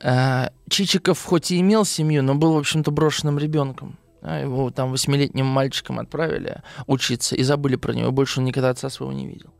э, 0.00 0.48
Чичиков 0.70 1.22
хоть 1.24 1.50
и 1.50 1.60
имел 1.60 1.84
семью, 1.84 2.22
но 2.22 2.34
был, 2.36 2.54
в 2.54 2.58
общем-то, 2.58 2.90
брошенным 2.90 3.38
ребенком. 3.38 3.98
Да, 4.22 4.38
его 4.38 4.70
там 4.70 4.90
восьмилетним 4.90 5.46
мальчиком 5.46 6.00
отправили 6.00 6.62
учиться 6.86 7.36
и 7.36 7.42
забыли 7.42 7.76
про 7.76 7.92
него, 7.92 8.10
больше 8.10 8.40
он 8.40 8.46
никогда 8.46 8.70
отца 8.70 8.90
своего 8.90 9.12
не 9.12 9.26
видел. 9.26 9.50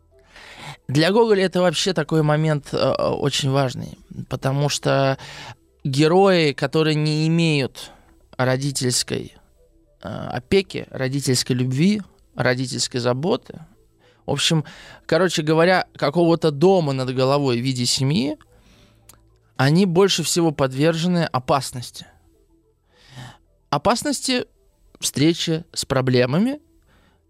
Для 0.88 1.12
Гоголя 1.12 1.44
это 1.44 1.60
вообще 1.60 1.92
такой 1.92 2.22
момент 2.22 2.68
э, 2.72 2.78
очень 2.78 3.50
важный, 3.50 3.98
потому 4.28 4.68
что 4.68 5.18
герои, 5.84 6.52
которые 6.52 6.94
не 6.94 7.26
имеют 7.28 7.90
родительской 8.36 9.34
э, 10.02 10.08
опеки, 10.08 10.86
родительской 10.90 11.56
любви, 11.56 12.02
родительской 12.34 13.00
заботы, 13.00 13.60
в 14.28 14.32
общем, 14.32 14.64
короче 15.06 15.40
говоря, 15.40 15.86
какого-то 15.96 16.50
дома 16.50 16.92
над 16.92 17.14
головой 17.14 17.58
в 17.58 17.64
виде 17.64 17.86
семьи, 17.86 18.36
они 19.56 19.86
больше 19.86 20.22
всего 20.22 20.52
подвержены 20.52 21.24
опасности. 21.24 22.06
Опасности 23.70 24.44
встречи 25.00 25.64
с 25.72 25.86
проблемами, 25.86 26.60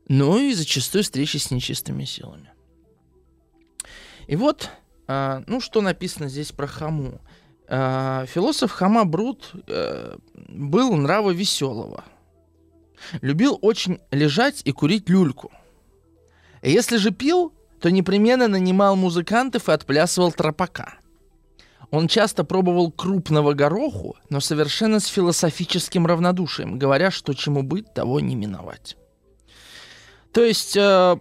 ну 0.09 0.39
и 0.39 0.53
зачастую 0.53 1.05
встречи 1.05 1.37
с 1.37 1.53
нечистыми 1.53 2.05
силами. 2.05 2.51
И 4.27 4.35
вот, 4.35 4.69
э, 5.07 5.45
ну 5.47 5.61
что 5.61 5.81
написано 5.81 6.29
здесь 6.29 6.51
про 6.51 6.67
Хаму. 6.67 7.21
Э, 7.69 8.25
философ 8.27 8.73
Хама 8.73 9.05
Брут 9.05 9.53
э, 9.67 10.17
был 10.49 10.97
нрава 10.97 11.31
веселого. 11.31 12.05
Любил 13.21 13.59
очень 13.61 14.01
лежать 14.11 14.63
и 14.65 14.73
курить 14.73 15.09
люльку. 15.09 15.53
Если 16.63 16.97
же 16.97 17.11
пил, 17.11 17.53
то 17.81 17.91
непременно 17.91 18.49
нанимал 18.49 18.97
музыкантов 18.97 19.69
и 19.69 19.73
отплясывал 19.73 20.33
тропака. 20.33 20.95
Он 21.91 22.09
часто 22.09 22.43
пробовал 22.43 22.91
крупного 22.91 23.53
гороху, 23.53 24.17
но 24.31 24.41
совершенно 24.41 24.99
с 24.99 25.07
философическим 25.07 26.07
равнодушием, 26.07 26.79
говоря, 26.79 27.11
что 27.11 27.35
чему 27.35 27.63
быть, 27.63 27.95
того 27.95 28.21
не 28.21 28.35
миновать. 28.35 28.97
То 30.33 30.43
есть, 30.43 30.77
э, 30.77 31.17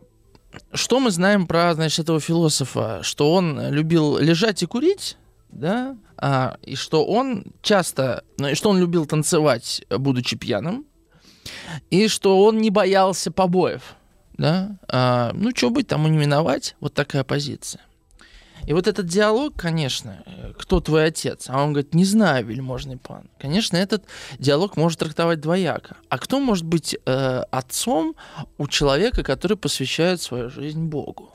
что 0.73 0.99
мы 0.99 1.11
знаем 1.11 1.45
про, 1.45 1.73
значит, 1.73 1.99
этого 1.99 2.19
философа? 2.19 2.99
Что 3.03 3.33
он 3.33 3.69
любил 3.69 4.17
лежать 4.17 4.63
и 4.63 4.65
курить, 4.65 5.17
да, 5.49 5.97
а, 6.17 6.57
и 6.61 6.75
что 6.75 7.05
он 7.05 7.45
часто, 7.61 8.23
ну 8.37 8.49
и 8.49 8.55
что 8.55 8.69
он 8.69 8.79
любил 8.79 9.05
танцевать, 9.05 9.83
будучи 9.89 10.35
пьяным, 10.35 10.85
и 11.89 12.07
что 12.07 12.43
он 12.43 12.57
не 12.57 12.69
боялся 12.69 13.31
побоев, 13.31 13.95
да, 14.37 14.77
а, 14.87 15.31
ну 15.33 15.51
что 15.55 15.69
быть, 15.69 15.87
тому 15.87 16.07
не 16.07 16.17
миновать, 16.17 16.75
вот 16.79 16.93
такая 16.93 17.23
позиция. 17.23 17.81
И 18.67 18.73
вот 18.73 18.85
этот 18.85 19.05
диалог, 19.05 19.53
конечно, 19.55 20.23
э, 20.25 20.51
кто 20.57 20.81
твой 20.81 21.05
отец? 21.05 21.45
А 21.47 21.63
он 21.63 21.71
говорит, 21.71 21.93
не 21.93 22.03
знаю, 22.03 22.45
вельможный 22.45 22.97
пан. 22.97 23.29
Конечно, 23.39 23.77
этот 23.77 24.03
диалог 24.39 24.75
может 24.75 24.99
трактовать 24.99 25.39
двояко. 25.39 25.95
А 26.09 26.17
кто 26.17 26.41
может 26.41 26.65
быть 26.65 26.97
э, 27.05 27.43
отцом 27.49 28.15
у 28.57 28.67
человека, 28.67 29.23
который 29.23 29.55
посвящает 29.55 30.21
свою 30.21 30.49
жизнь 30.49 30.83
Богу? 30.83 31.33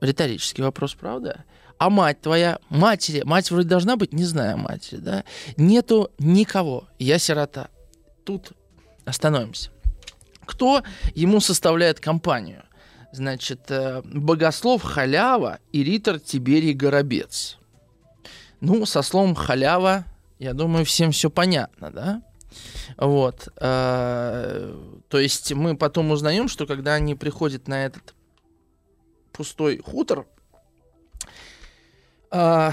Риторический 0.00 0.62
вопрос, 0.62 0.94
правда? 0.94 1.44
А 1.78 1.90
мать 1.90 2.20
твоя, 2.22 2.58
матери, 2.70 3.22
мать 3.24 3.50
вроде 3.50 3.68
должна 3.68 3.96
быть, 3.96 4.12
не 4.12 4.24
знаю 4.24 4.56
матери, 4.56 4.96
да? 4.98 5.24
Нету 5.56 6.10
никого, 6.18 6.88
я 6.98 7.18
сирота. 7.18 7.68
Тут 8.24 8.52
остановимся. 9.04 9.70
Кто 10.46 10.82
ему 11.14 11.40
составляет 11.40 12.00
компанию? 12.00 12.62
Значит, 13.12 13.70
э, 13.70 14.02
богослов 14.04 14.82
Халява 14.82 15.58
и 15.72 15.82
ритор 15.82 16.18
Тиберий 16.18 16.72
Горобец. 16.72 17.58
Ну, 18.60 18.86
со 18.86 19.02
словом 19.02 19.34
халява, 19.34 20.06
я 20.38 20.54
думаю, 20.54 20.84
всем 20.84 21.12
все 21.12 21.30
понятно, 21.30 21.90
да? 21.90 22.22
Вот. 22.96 23.48
Э, 23.58 24.74
то 25.08 25.18
есть 25.18 25.52
мы 25.52 25.76
потом 25.76 26.10
узнаем, 26.10 26.48
что 26.48 26.66
когда 26.66 26.94
они 26.94 27.14
приходят 27.14 27.68
на 27.68 27.84
этот 27.84 28.14
пустой 29.32 29.78
хутор, 29.78 30.26
э, 32.36 32.72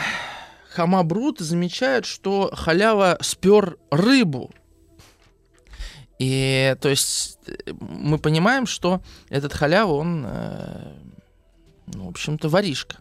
Хамабрут 0.70 1.39
замечает, 1.39 2.05
что 2.05 2.51
халява 2.53 3.17
спер 3.22 3.77
рыбу 3.91 4.51
и 6.24 6.75
то 6.79 6.88
есть 6.88 7.38
мы 7.79 8.17
понимаем, 8.17 8.65
что 8.65 9.01
этот 9.29 9.51
халява, 9.51 9.91
он, 9.91 10.24
э, 10.25 10.93
ну, 11.88 12.05
в 12.05 12.10
общем-то, 12.10 12.48
воришка. 12.48 12.98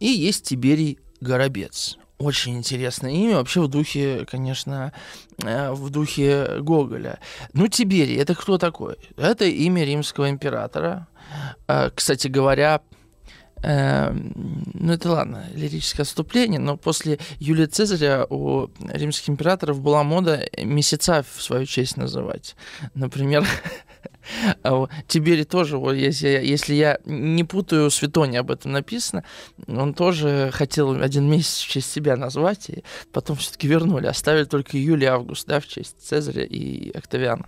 И 0.00 0.06
есть 0.06 0.48
Тиберий 0.48 0.98
Горобец. 1.20 1.98
Очень 2.18 2.56
интересное 2.56 3.12
имя, 3.12 3.36
вообще 3.36 3.60
в 3.60 3.68
духе, 3.68 4.26
конечно, 4.28 4.92
э, 5.44 5.70
в 5.72 5.90
духе 5.90 6.58
Гоголя. 6.60 7.20
Ну, 7.52 7.68
Тиберий, 7.68 8.16
это 8.16 8.34
кто 8.34 8.58
такой? 8.58 8.96
Это 9.16 9.44
имя 9.44 9.84
римского 9.84 10.28
императора. 10.28 11.06
Э, 11.68 11.90
кстати 11.94 12.26
говоря, 12.26 12.80
ну 13.62 14.92
это 14.92 15.10
ладно, 15.10 15.44
лирическое 15.54 16.04
отступление, 16.04 16.58
но 16.58 16.76
после 16.76 17.18
Юлия 17.38 17.66
Цезаря 17.66 18.26
у 18.28 18.68
римских 18.80 19.28
императоров 19.28 19.80
была 19.80 20.02
мода 20.02 20.48
месяца 20.58 21.24
в 21.34 21.42
свою 21.42 21.66
честь 21.66 21.96
называть. 21.96 22.56
Например, 22.94 23.46
а 24.64 24.88
Тибери 25.06 25.44
тоже, 25.44 25.76
если, 25.76 26.28
если 26.28 26.74
я 26.74 26.98
не 27.04 27.44
путаю, 27.44 27.90
Светоне 27.90 28.40
об 28.40 28.50
этом 28.50 28.72
написано, 28.72 29.22
он 29.68 29.94
тоже 29.94 30.50
хотел 30.52 31.00
один 31.00 31.30
месяц 31.30 31.60
в 31.60 31.68
честь 31.68 31.92
себя 31.92 32.16
назвать, 32.16 32.68
и 32.68 32.82
потом 33.12 33.36
все-таки 33.36 33.68
вернули, 33.68 34.06
оставили 34.06 34.44
только 34.44 34.76
июль 34.76 35.04
и 35.04 35.06
август, 35.06 35.46
да, 35.46 35.60
в 35.60 35.68
честь 35.68 35.96
Цезаря 36.00 36.44
и 36.44 36.90
Октавиана. 36.90 37.46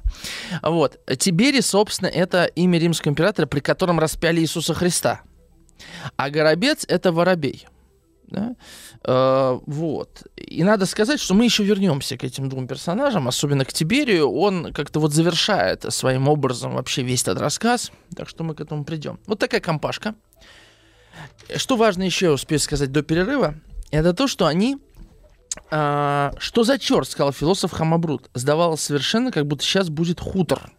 Вот. 0.63 1.01
Тибери, 1.19 1.61
собственно, 1.61 2.09
это 2.09 2.45
имя 2.45 2.79
римского 2.79 3.11
императора, 3.11 3.47
при 3.47 3.61
котором 3.61 3.99
распяли 3.99 4.41
Иисуса 4.41 4.75
Христа– 4.75 5.23
а 6.17 6.31
горобец 6.31 6.85
это 6.89 7.13
воробей. 7.13 7.67
Да? 8.29 8.57
Э, 9.05 9.59
вот. 9.67 10.25
И 10.37 10.65
надо 10.65 10.87
сказать, 10.87 11.21
что 11.21 11.35
мы 11.35 11.45
еще 11.45 11.65
вернемся 11.65 12.17
к 12.17 12.25
этим 12.25 12.49
двум 12.49 12.67
персонажам, 12.67 13.29
особенно 13.29 13.65
к 13.65 13.73
Тиберию. 13.73 14.31
Он 14.31 14.73
как-то 14.73 15.01
вот 15.01 15.13
завершает 15.13 15.85
своим 15.93 16.29
образом 16.29 16.75
вообще 16.75 17.03
весь 17.03 17.23
этот 17.23 17.41
рассказ, 17.41 17.93
так 18.17 18.29
что 18.29 18.45
мы 18.45 18.55
к 18.55 18.61
этому 18.61 18.85
придем. 18.85 19.19
Вот 19.27 19.39
такая 19.39 19.61
компашка. 19.61 20.15
Что 21.57 21.77
важно 21.77 22.03
еще 22.03 22.31
успеть 22.31 22.63
сказать 22.63 22.91
до 22.91 23.03
перерыва, 23.03 23.55
это 23.91 24.15
то, 24.15 24.27
что 24.27 24.47
они 24.47 24.79
а, 25.71 26.33
что 26.39 26.65
за 26.65 26.79
черт, 26.79 27.09
сказал 27.09 27.33
философ 27.33 27.73
Хамабрут. 27.73 28.29
Сдавалось 28.35 28.81
совершенно, 28.81 29.31
как 29.31 29.47
будто 29.47 29.63
сейчас 29.63 29.89
будет 29.89 30.21
хутор 30.21 30.73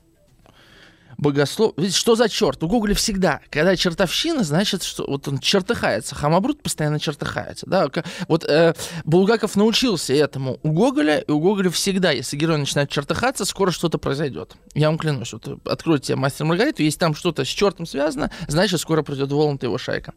богослов... 1.17 1.73
Видите, 1.77 1.97
что 1.97 2.15
за 2.15 2.29
черт? 2.29 2.63
У 2.63 2.67
Гоголя 2.67 2.93
всегда, 2.95 3.41
когда 3.49 3.75
чертовщина, 3.75 4.43
значит, 4.43 4.83
что 4.83 5.05
вот 5.07 5.27
он 5.27 5.39
чертыхается. 5.39 6.15
Хамабрут 6.15 6.61
постоянно 6.61 6.99
чертыхается. 6.99 7.65
Да? 7.67 7.89
Вот 8.27 8.43
э, 8.45 8.73
Булгаков 9.03 9.55
научился 9.55 10.13
этому 10.13 10.59
у 10.63 10.71
Гоголя, 10.71 11.19
и 11.19 11.31
у 11.31 11.39
Гоголя 11.39 11.69
всегда, 11.69 12.11
если 12.11 12.37
герой 12.37 12.57
начинает 12.57 12.89
чертыхаться, 12.89 13.45
скоро 13.45 13.71
что-то 13.71 13.97
произойдет. 13.97 14.55
Я 14.73 14.89
вам 14.89 14.97
клянусь, 14.97 15.33
вот 15.33 15.47
откройте 15.65 16.15
«Мастер 16.15 16.45
Маргариту», 16.45 16.83
если 16.83 16.99
там 16.99 17.15
что-то 17.15 17.45
с 17.45 17.47
чертом 17.47 17.85
связано, 17.85 18.31
значит, 18.47 18.79
скоро 18.79 19.01
придет 19.01 19.31
Воланд 19.31 19.63
и 19.63 19.67
его 19.67 19.77
шайка. 19.77 20.13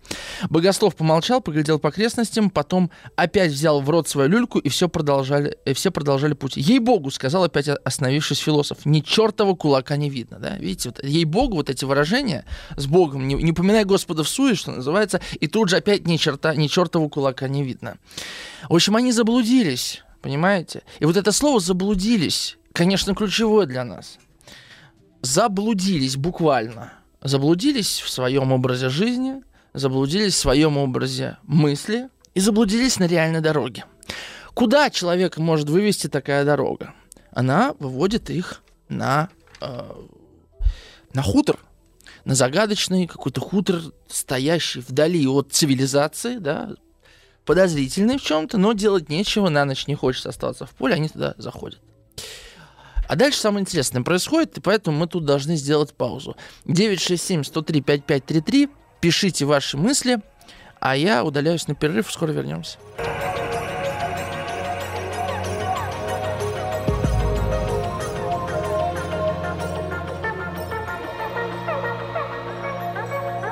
Богослов 0.51 0.97
помолчал, 0.97 1.41
поглядел 1.41 1.79
по 1.79 1.89
окрестностям, 1.89 2.51
потом 2.51 2.91
опять 3.17 3.53
взял 3.53 3.81
в 3.81 3.91
рот 3.91 4.09
свою 4.09 4.29
люльку, 4.29 4.59
и 4.59 4.69
все 4.69 4.89
продолжали, 4.89 5.57
и 5.65 5.73
все 5.73 5.91
продолжали 5.91 6.35
путь. 6.35 6.57
Ей-богу, 6.57 7.11
сказал 7.11 7.45
опять 7.45 7.69
остановившись 7.69 8.39
философ, 8.39 8.85
ни 8.85 9.01
чертова 9.01 9.55
кулака 9.55 9.97
не 9.97 10.11
видно. 10.11 10.39
Да? 10.39 10.57
Видите, 10.57 10.88
вот, 10.89 11.05
ей-богу, 11.05 11.57
вот 11.57 11.71
эти 11.71 11.85
выражения 11.85 12.45
с 12.77 12.87
Богом, 12.87 13.29
не, 13.29 13.35
не 13.35 13.53
поминай 13.53 13.85
Господа 13.85 14.25
в 14.25 14.29
суе, 14.29 14.55
что 14.55 14.73
называется, 14.73 15.21
и 15.41 15.47
тут 15.47 15.69
же 15.69 15.77
опять 15.77 16.07
ни, 16.07 16.17
черта, 16.17 16.55
ни 16.55 16.67
чертову 16.67 17.09
кулака 17.09 17.49
не 17.49 17.63
видно. 17.63 17.97
В 18.69 18.75
общем, 18.75 18.97
они 18.97 19.13
заблудились, 19.13 20.03
понимаете? 20.23 20.83
И 20.99 21.05
вот 21.05 21.17
это 21.17 21.33
слово 21.33 21.61
«заблудились», 21.61 22.59
конечно, 22.73 23.15
ключевое 23.15 23.67
для 23.67 23.85
нас. 23.85 24.19
Заблудились 25.23 26.17
буквально. 26.17 26.93
Заблудились 27.23 28.01
в 28.01 28.09
своем 28.09 28.53
образе 28.53 28.89
жизни, 28.89 29.43
заблудились 29.75 30.35
в 30.35 30.39
своем 30.39 30.77
образе 30.79 31.39
мысли 31.43 32.09
и 32.35 32.41
заблудились 32.41 32.99
на 32.99 33.05
реальной 33.05 33.41
дороге. 33.41 33.85
Куда 34.55 34.91
человека 34.91 35.41
может 35.41 35.69
вывести 35.69 36.09
такая 36.09 36.45
дорога? 36.45 36.95
Она 37.33 37.75
выводит 37.79 38.31
их 38.31 38.63
на 38.89 39.29
э, 39.61 39.91
на 41.15 41.23
хутор, 41.23 41.59
на 42.25 42.35
загадочный 42.35 43.07
какой-то 43.07 43.41
хутор, 43.41 43.81
стоящий 44.09 44.81
вдали 44.81 45.27
от 45.27 45.53
цивилизации, 45.53 46.39
да, 46.39 46.75
подозрительный 47.45 48.19
в 48.19 48.23
чем-то, 48.23 48.59
но 48.59 48.75
делать 48.75 49.09
нечего, 49.09 49.49
на 49.49 49.65
ночь 49.65 49.87
не 49.87 49.95
хочется 49.95 50.29
оставаться 50.29 50.67
в 50.67 50.71
поле, 50.71 50.95
они 50.95 51.09
туда 51.09 51.35
заходят. 51.39 51.81
А 53.09 53.17
дальше 53.17 53.39
самое 53.39 53.63
интересное 53.63 54.03
происходит, 54.03 54.59
и 54.59 54.61
поэтому 54.61 54.99
мы 54.99 55.07
тут 55.07 55.25
должны 55.25 55.57
сделать 55.57 55.95
паузу. 55.95 56.37
967-103-5533, 56.67 58.69
пишите 59.01 59.47
ваши 59.47 59.79
мысли, 59.79 60.19
а 60.79 60.95
я 60.95 61.25
удаляюсь 61.25 61.67
на 61.69 61.75
перерыв, 61.75 62.13
скоро 62.13 62.33
вернемся. 62.33 62.77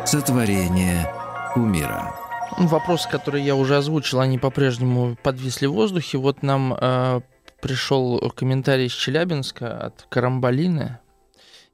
Сотворение 0.06 1.12
умира. 1.56 2.14
Вопросы, 2.58 3.08
которые 3.08 3.44
я 3.44 3.56
уже 3.56 3.76
озвучил, 3.76 4.20
они 4.20 4.38
по-прежнему 4.38 5.16
подвисли 5.20 5.66
в 5.66 5.72
воздухе. 5.72 6.16
Вот 6.18 6.44
нам 6.44 6.76
э, 6.80 7.20
пришел 7.60 8.20
комментарий 8.36 8.86
из 8.86 8.92
Челябинска 8.92 9.86
от 9.86 10.06
Карамбалины 10.08 11.00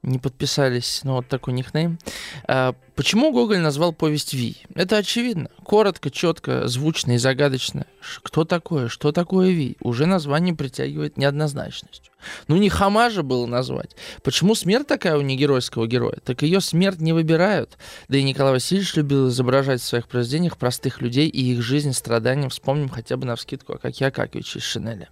не 0.03 0.19
подписались, 0.19 1.01
но 1.03 1.15
вот 1.15 1.27
такой 1.27 1.53
никнейм. 1.53 1.97
А, 2.45 2.75
почему 2.95 3.31
Гоголь 3.31 3.59
назвал 3.59 3.93
повесть 3.93 4.33
Ви? 4.33 4.57
Это 4.75 4.97
очевидно. 4.97 5.49
Коротко, 5.63 6.11
четко, 6.11 6.67
звучно 6.67 7.13
и 7.13 7.17
загадочно. 7.17 7.85
Кто 8.21 8.43
такое? 8.43 8.89
Что 8.89 9.11
такое 9.13 9.51
Ви? 9.51 9.77
Уже 9.79 10.05
название 10.05 10.53
притягивает 10.53 11.17
неоднозначностью. 11.17 12.11
Ну, 12.47 12.57
не 12.57 12.69
Хама 12.69 13.09
же 13.09 13.23
было 13.23 13.45
назвать. 13.45 13.95
Почему 14.23 14.55
смерть 14.55 14.87
такая 14.87 15.17
у 15.17 15.21
негеройского 15.21 15.87
героя? 15.87 16.19
Так 16.23 16.41
ее 16.41 16.59
смерть 16.59 16.99
не 16.99 17.13
выбирают. 17.13 17.77
Да 18.09 18.17
и 18.17 18.23
Николай 18.23 18.53
Васильевич 18.53 18.95
любил 18.95 19.29
изображать 19.29 19.81
в 19.81 19.85
своих 19.85 20.07
произведениях 20.07 20.57
простых 20.57 21.01
людей 21.01 21.27
и 21.27 21.53
их 21.53 21.61
жизнь, 21.61 21.93
страдания. 21.93 22.49
Вспомним 22.49 22.89
хотя 22.89 23.17
бы 23.17 23.25
на 23.25 23.35
вскидку 23.35 23.73
Акакия 23.73 24.09
Акакевича 24.09 24.59
из 24.59 24.63
Шинеля. 24.63 25.09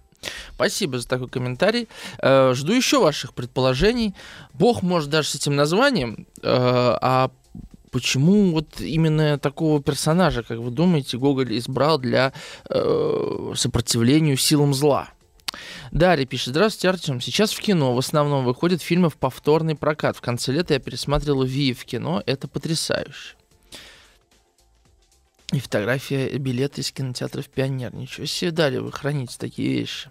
Спасибо 0.54 0.98
за 0.98 1.08
такой 1.08 1.28
комментарий. 1.28 1.88
Э, 2.18 2.52
жду 2.54 2.72
еще 2.72 3.00
ваших 3.00 3.34
предположений. 3.34 4.14
Бог 4.54 4.82
может 4.82 5.10
даже 5.10 5.28
с 5.28 5.34
этим 5.34 5.56
названием, 5.56 6.26
э, 6.42 6.44
а 6.44 7.30
почему 7.90 8.52
вот 8.52 8.80
именно 8.80 9.38
такого 9.38 9.82
персонажа, 9.82 10.42
как 10.42 10.58
вы 10.58 10.70
думаете, 10.70 11.18
Гоголь 11.18 11.56
избрал 11.58 11.98
для 11.98 12.32
э, 12.68 13.52
сопротивлению 13.54 14.36
силам 14.36 14.74
зла? 14.74 15.08
Дарья 15.90 16.24
пишет, 16.24 16.48
здравствуйте, 16.48 16.88
Артем. 16.88 17.20
Сейчас 17.20 17.52
в 17.52 17.60
кино 17.60 17.94
в 17.94 17.98
основном 17.98 18.44
выходят 18.44 18.80
фильмы 18.80 19.10
в 19.10 19.16
повторный 19.16 19.74
прокат. 19.74 20.16
В 20.16 20.20
конце 20.20 20.52
лета 20.52 20.74
я 20.74 20.80
пересматривал 20.80 21.44
Ви 21.44 21.74
в 21.74 21.84
кино. 21.84 22.22
Это 22.24 22.48
потрясающе. 22.48 23.36
И 25.52 25.60
фотография 25.60 26.38
билета 26.38 26.80
из 26.80 26.90
кинотеатров 26.90 27.48
«Пионер». 27.48 27.94
Ничего 27.94 28.26
себе 28.26 28.50
дали 28.50 28.78
вы 28.78 28.90
храните 28.90 29.36
такие 29.38 29.80
вещи. 29.80 30.10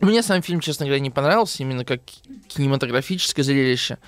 Мне 0.00 0.22
сам 0.22 0.42
фильм, 0.42 0.60
честно 0.60 0.86
говоря, 0.86 1.00
не 1.00 1.10
понравился, 1.10 1.62
именно 1.62 1.84
как 1.84 2.00
кинематографическое 2.48 3.44
зрелище. 3.44 3.98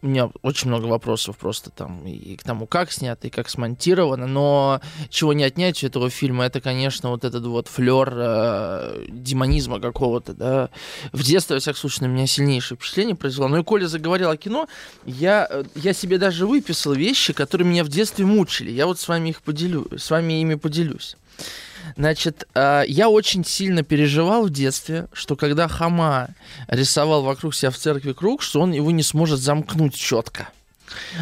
У 0.00 0.06
меня 0.06 0.30
очень 0.42 0.68
много 0.68 0.84
вопросов 0.86 1.36
просто 1.36 1.70
там 1.70 2.06
и 2.06 2.36
к 2.36 2.44
тому, 2.44 2.68
как 2.68 2.92
снято, 2.92 3.26
и 3.26 3.30
как 3.30 3.48
смонтировано, 3.48 4.28
но 4.28 4.80
чего 5.08 5.32
не 5.32 5.42
отнять 5.42 5.82
у 5.82 5.86
этого 5.88 6.08
фильма, 6.08 6.44
это, 6.44 6.60
конечно, 6.60 7.10
вот 7.10 7.24
этот 7.24 7.44
вот 7.44 7.66
флер 7.66 8.12
э, 8.16 9.06
демонизма 9.08 9.80
какого-то, 9.80 10.34
да. 10.34 10.70
В 11.10 11.24
детстве, 11.24 11.56
во 11.56 11.60
всяком 11.60 11.80
случае, 11.80 12.08
на 12.08 12.12
меня 12.12 12.28
сильнейшее 12.28 12.76
впечатление 12.76 13.16
произвело. 13.16 13.48
Ну 13.48 13.58
и 13.58 13.64
Коля 13.64 13.88
заговорил 13.88 14.30
о 14.30 14.36
кино, 14.36 14.68
я, 15.04 15.48
э, 15.50 15.64
я 15.74 15.92
себе 15.92 16.18
даже 16.18 16.46
выписал 16.46 16.92
вещи, 16.92 17.32
которые 17.32 17.66
меня 17.66 17.82
в 17.82 17.88
детстве 17.88 18.24
мучили. 18.24 18.70
Я 18.70 18.86
вот 18.86 19.00
с 19.00 19.08
вами 19.08 19.30
их 19.30 19.42
поделю, 19.42 19.88
с 19.96 20.10
вами 20.10 20.40
ими 20.40 20.54
поделюсь. 20.54 21.16
Значит, 21.96 22.46
э, 22.54 22.84
я 22.86 23.08
очень 23.08 23.44
сильно 23.44 23.82
переживал 23.82 24.46
в 24.46 24.50
детстве, 24.50 25.08
что 25.12 25.36
когда 25.36 25.68
Хама 25.68 26.28
рисовал 26.68 27.22
вокруг 27.22 27.54
себя 27.54 27.70
в 27.70 27.76
церкви 27.76 28.12
круг, 28.12 28.42
что 28.42 28.60
он 28.60 28.72
его 28.72 28.90
не 28.90 29.02
сможет 29.02 29.40
замкнуть 29.40 29.94
четко. 29.94 30.50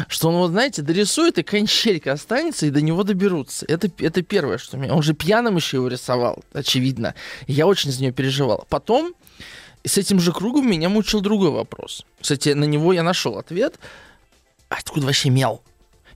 Что 0.07 0.29
он, 0.29 0.35
вот 0.35 0.51
знаете, 0.51 0.81
дорисует, 0.81 1.37
и 1.37 1.43
кончелька 1.43 2.13
останется, 2.13 2.65
и 2.65 2.69
до 2.69 2.81
него 2.81 3.03
доберутся. 3.03 3.65
Это, 3.67 3.89
это 3.99 4.21
первое, 4.21 4.57
что 4.57 4.77
меня... 4.77 4.93
Он 4.93 5.03
же 5.03 5.13
пьяным 5.13 5.57
еще 5.57 5.77
его 5.77 5.87
рисовал, 5.87 6.43
очевидно. 6.53 7.15
Я 7.47 7.67
очень 7.67 7.91
за 7.91 8.01
нее 8.01 8.11
переживал. 8.11 8.65
Потом 8.69 9.13
с 9.83 9.97
этим 9.97 10.19
же 10.19 10.31
кругом 10.31 10.69
меня 10.69 10.89
мучил 10.89 11.21
другой 11.21 11.51
вопрос. 11.51 12.05
Кстати, 12.21 12.49
на 12.49 12.65
него 12.65 12.93
я 12.93 13.03
нашел 13.03 13.37
ответ. 13.37 13.79
Откуда 14.69 15.05
вообще 15.05 15.29
мел? 15.29 15.61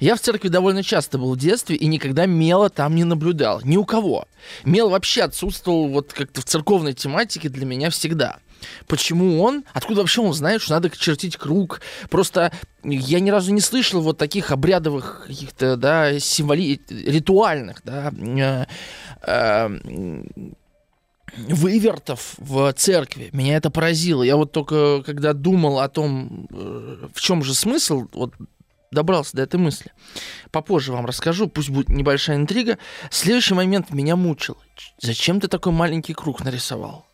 Я 0.01 0.15
в 0.15 0.19
церкви 0.19 0.47
довольно 0.47 0.81
часто 0.81 1.19
был 1.19 1.35
в 1.35 1.37
детстве 1.37 1.75
и 1.75 1.85
никогда 1.85 2.25
мела 2.25 2.71
там 2.71 2.95
не 2.95 3.03
наблюдал. 3.03 3.61
Ни 3.63 3.77
у 3.77 3.85
кого. 3.85 4.25
Мел 4.65 4.89
вообще 4.89 5.21
отсутствовал 5.21 5.89
вот 5.89 6.11
как-то 6.11 6.41
в 6.41 6.45
церковной 6.45 6.93
тематике 6.93 7.49
для 7.49 7.67
меня 7.67 7.91
всегда. 7.91 8.39
Почему 8.87 9.41
он? 9.43 9.63
Откуда 9.73 10.01
вообще 10.01 10.21
он 10.21 10.33
знает, 10.33 10.63
что 10.63 10.73
надо 10.73 10.89
чертить 10.89 11.37
круг? 11.37 11.81
Просто 12.09 12.51
я 12.83 13.19
ни 13.19 13.29
разу 13.29 13.53
не 13.53 13.61
слышал 13.61 14.01
вот 14.01 14.17
таких 14.17 14.51
обрядовых 14.51 15.25
каких-то, 15.27 15.75
да, 15.75 16.19
символи... 16.19 16.81
ритуальных, 16.89 17.81
да, 17.83 18.11
э, 18.11 18.65
э, 19.21 19.69
вывертов 21.47 22.33
в 22.39 22.73
церкви. 22.73 23.29
Меня 23.33 23.57
это 23.57 23.69
поразило. 23.69 24.23
Я 24.23 24.35
вот 24.35 24.51
только 24.51 25.03
когда 25.03 25.33
думал 25.33 25.79
о 25.79 25.89
том, 25.89 26.47
э, 26.49 27.07
в 27.13 27.21
чем 27.21 27.43
же 27.43 27.53
смысл, 27.53 28.07
вот 28.13 28.33
добрался 28.91 29.37
до 29.37 29.43
этой 29.43 29.59
мысли. 29.59 29.91
Попозже 30.51 30.91
вам 30.91 31.05
расскажу, 31.05 31.47
пусть 31.47 31.69
будет 31.69 31.89
небольшая 31.89 32.37
интрига. 32.37 32.77
Следующий 33.09 33.53
момент 33.53 33.91
меня 33.91 34.15
мучил. 34.15 34.57
Зачем 34.99 35.39
ты 35.39 35.47
такой 35.47 35.71
маленький 35.73 36.13
круг 36.13 36.43
нарисовал? 36.43 37.05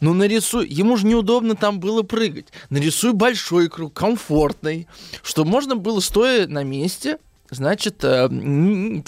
Ну 0.00 0.14
нарисуй, 0.14 0.66
ему 0.66 0.96
же 0.96 1.06
неудобно 1.06 1.56
там 1.56 1.78
было 1.80 2.02
прыгать. 2.02 2.48
Нарисуй 2.70 3.12
большой 3.12 3.68
круг, 3.68 3.92
комфортный, 3.92 4.88
чтобы 5.22 5.50
можно 5.50 5.76
было 5.76 6.00
стоя 6.00 6.46
на 6.46 6.62
месте 6.62 7.18
значит, 7.50 8.02
э, 8.02 8.28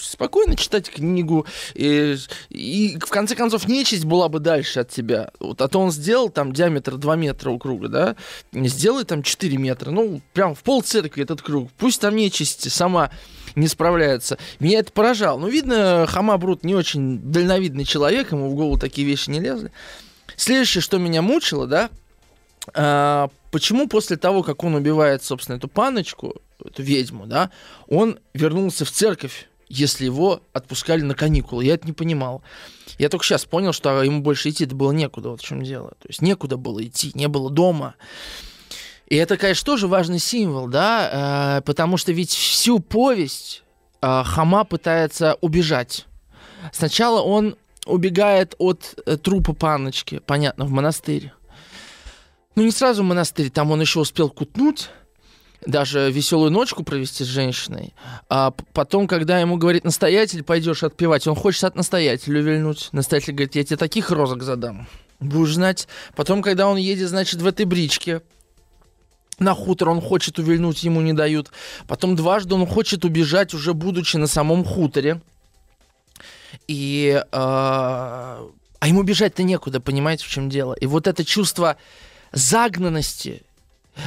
спокойно 0.00 0.56
читать 0.56 0.90
книгу, 0.90 1.46
и, 1.74 2.16
и 2.50 2.98
в 2.98 3.08
конце 3.08 3.34
концов 3.34 3.68
нечисть 3.68 4.04
была 4.04 4.28
бы 4.28 4.40
дальше 4.40 4.80
от 4.80 4.90
тебя. 4.90 5.30
Вот, 5.40 5.60
а 5.60 5.68
то 5.68 5.78
он 5.78 5.90
сделал 5.90 6.28
там 6.28 6.52
диаметр 6.52 6.96
2 6.96 7.16
метра 7.16 7.50
у 7.50 7.58
круга, 7.58 7.88
да, 7.88 8.16
сделай 8.52 9.04
там 9.04 9.22
4 9.22 9.56
метра, 9.56 9.90
ну, 9.90 10.20
прям 10.32 10.54
в 10.54 10.62
пол 10.62 10.82
церкви 10.82 11.22
этот 11.22 11.42
круг, 11.42 11.70
пусть 11.78 12.00
там 12.00 12.16
нечисть 12.16 12.70
сама 12.70 13.10
не 13.54 13.68
справляется. 13.68 14.38
Меня 14.60 14.80
это 14.80 14.92
поражало. 14.92 15.38
Ну, 15.38 15.48
видно, 15.48 16.06
Хама 16.06 16.36
Брут 16.36 16.62
не 16.62 16.74
очень 16.74 17.18
дальновидный 17.18 17.84
человек, 17.84 18.32
ему 18.32 18.50
в 18.50 18.54
голову 18.54 18.78
такие 18.78 19.06
вещи 19.06 19.30
не 19.30 19.40
лезли. 19.40 19.72
Следующее, 20.36 20.82
что 20.82 20.98
меня 20.98 21.22
мучило, 21.22 21.66
да, 21.66 21.88
а, 22.74 23.30
почему 23.50 23.88
после 23.88 24.16
того, 24.16 24.42
как 24.42 24.62
он 24.64 24.74
убивает, 24.74 25.22
собственно, 25.22 25.56
эту 25.56 25.68
паночку, 25.68 26.34
эту 26.64 26.82
ведьму, 26.82 27.26
да, 27.26 27.50
он 27.88 28.18
вернулся 28.34 28.84
в 28.84 28.90
церковь, 28.90 29.48
если 29.68 30.04
его 30.04 30.42
отпускали 30.52 31.02
на 31.02 31.14
каникулы. 31.14 31.64
Я 31.64 31.74
это 31.74 31.86
не 31.86 31.92
понимал. 31.92 32.42
Я 32.98 33.08
только 33.08 33.24
сейчас 33.24 33.44
понял, 33.44 33.72
что 33.72 34.02
ему 34.02 34.22
больше 34.22 34.50
идти 34.50 34.64
это 34.64 34.74
было 34.74 34.92
некуда, 34.92 35.30
вот 35.30 35.40
в 35.40 35.44
чем 35.44 35.62
дело. 35.62 35.90
То 36.00 36.08
есть 36.08 36.22
некуда 36.22 36.56
было 36.56 36.84
идти, 36.84 37.10
не 37.14 37.28
было 37.28 37.50
дома. 37.50 37.94
И 39.06 39.16
это, 39.16 39.36
конечно, 39.36 39.64
тоже 39.64 39.86
важный 39.86 40.18
символ, 40.18 40.66
да, 40.66 41.58
э, 41.58 41.62
потому 41.62 41.96
что 41.96 42.12
ведь 42.12 42.30
всю 42.30 42.80
повесть 42.80 43.62
э, 44.02 44.22
Хама 44.24 44.64
пытается 44.64 45.36
убежать. 45.40 46.06
Сначала 46.72 47.20
он 47.20 47.56
убегает 47.86 48.56
от 48.58 48.98
э, 49.06 49.16
трупа 49.16 49.54
паночки, 49.54 50.20
понятно, 50.26 50.64
в 50.64 50.70
монастырь. 50.70 51.32
Ну, 52.56 52.64
не 52.64 52.72
сразу 52.72 53.02
в 53.02 53.06
монастырь, 53.06 53.50
там 53.50 53.70
он 53.70 53.80
еще 53.80 54.00
успел 54.00 54.28
кутнуть, 54.28 54.90
даже 55.66 56.10
веселую 56.10 56.50
ночку 56.50 56.84
провести 56.84 57.24
с 57.24 57.26
женщиной. 57.26 57.92
А 58.28 58.52
потом, 58.72 59.06
когда 59.06 59.38
ему 59.38 59.56
говорит 59.56 59.84
настоятель, 59.84 60.42
пойдешь 60.42 60.82
отпевать, 60.82 61.26
он 61.26 61.34
хочет 61.34 61.64
от 61.64 61.76
настоятеля 61.76 62.40
увильнуть. 62.40 62.88
Настоятель 62.92 63.32
говорит, 63.32 63.56
я 63.56 63.64
тебе 63.64 63.76
таких 63.76 64.10
розок 64.10 64.42
задам. 64.42 64.86
Будешь 65.20 65.54
знать. 65.54 65.88
Потом, 66.14 66.42
когда 66.42 66.68
он 66.68 66.76
едет, 66.76 67.08
значит, 67.08 67.42
в 67.42 67.46
этой 67.46 67.64
бричке, 67.64 68.22
на 69.38 69.54
хутор 69.54 69.90
он 69.90 70.00
хочет 70.00 70.38
увильнуть, 70.38 70.82
ему 70.84 71.00
не 71.00 71.12
дают. 71.12 71.50
Потом 71.86 72.16
дважды 72.16 72.54
он 72.54 72.66
хочет 72.66 73.04
убежать, 73.04 73.52
уже 73.52 73.74
будучи 73.74 74.16
на 74.16 74.26
самом 74.26 74.64
хуторе. 74.64 75.20
И... 76.68 77.22
Э, 77.32 78.48
а 78.78 78.88
ему 78.88 79.02
бежать-то 79.02 79.42
некуда, 79.42 79.80
понимаете, 79.80 80.24
в 80.24 80.28
чем 80.28 80.48
дело. 80.48 80.74
И 80.74 80.86
вот 80.86 81.06
это 81.06 81.24
чувство 81.24 81.76
загнанности 82.32 83.42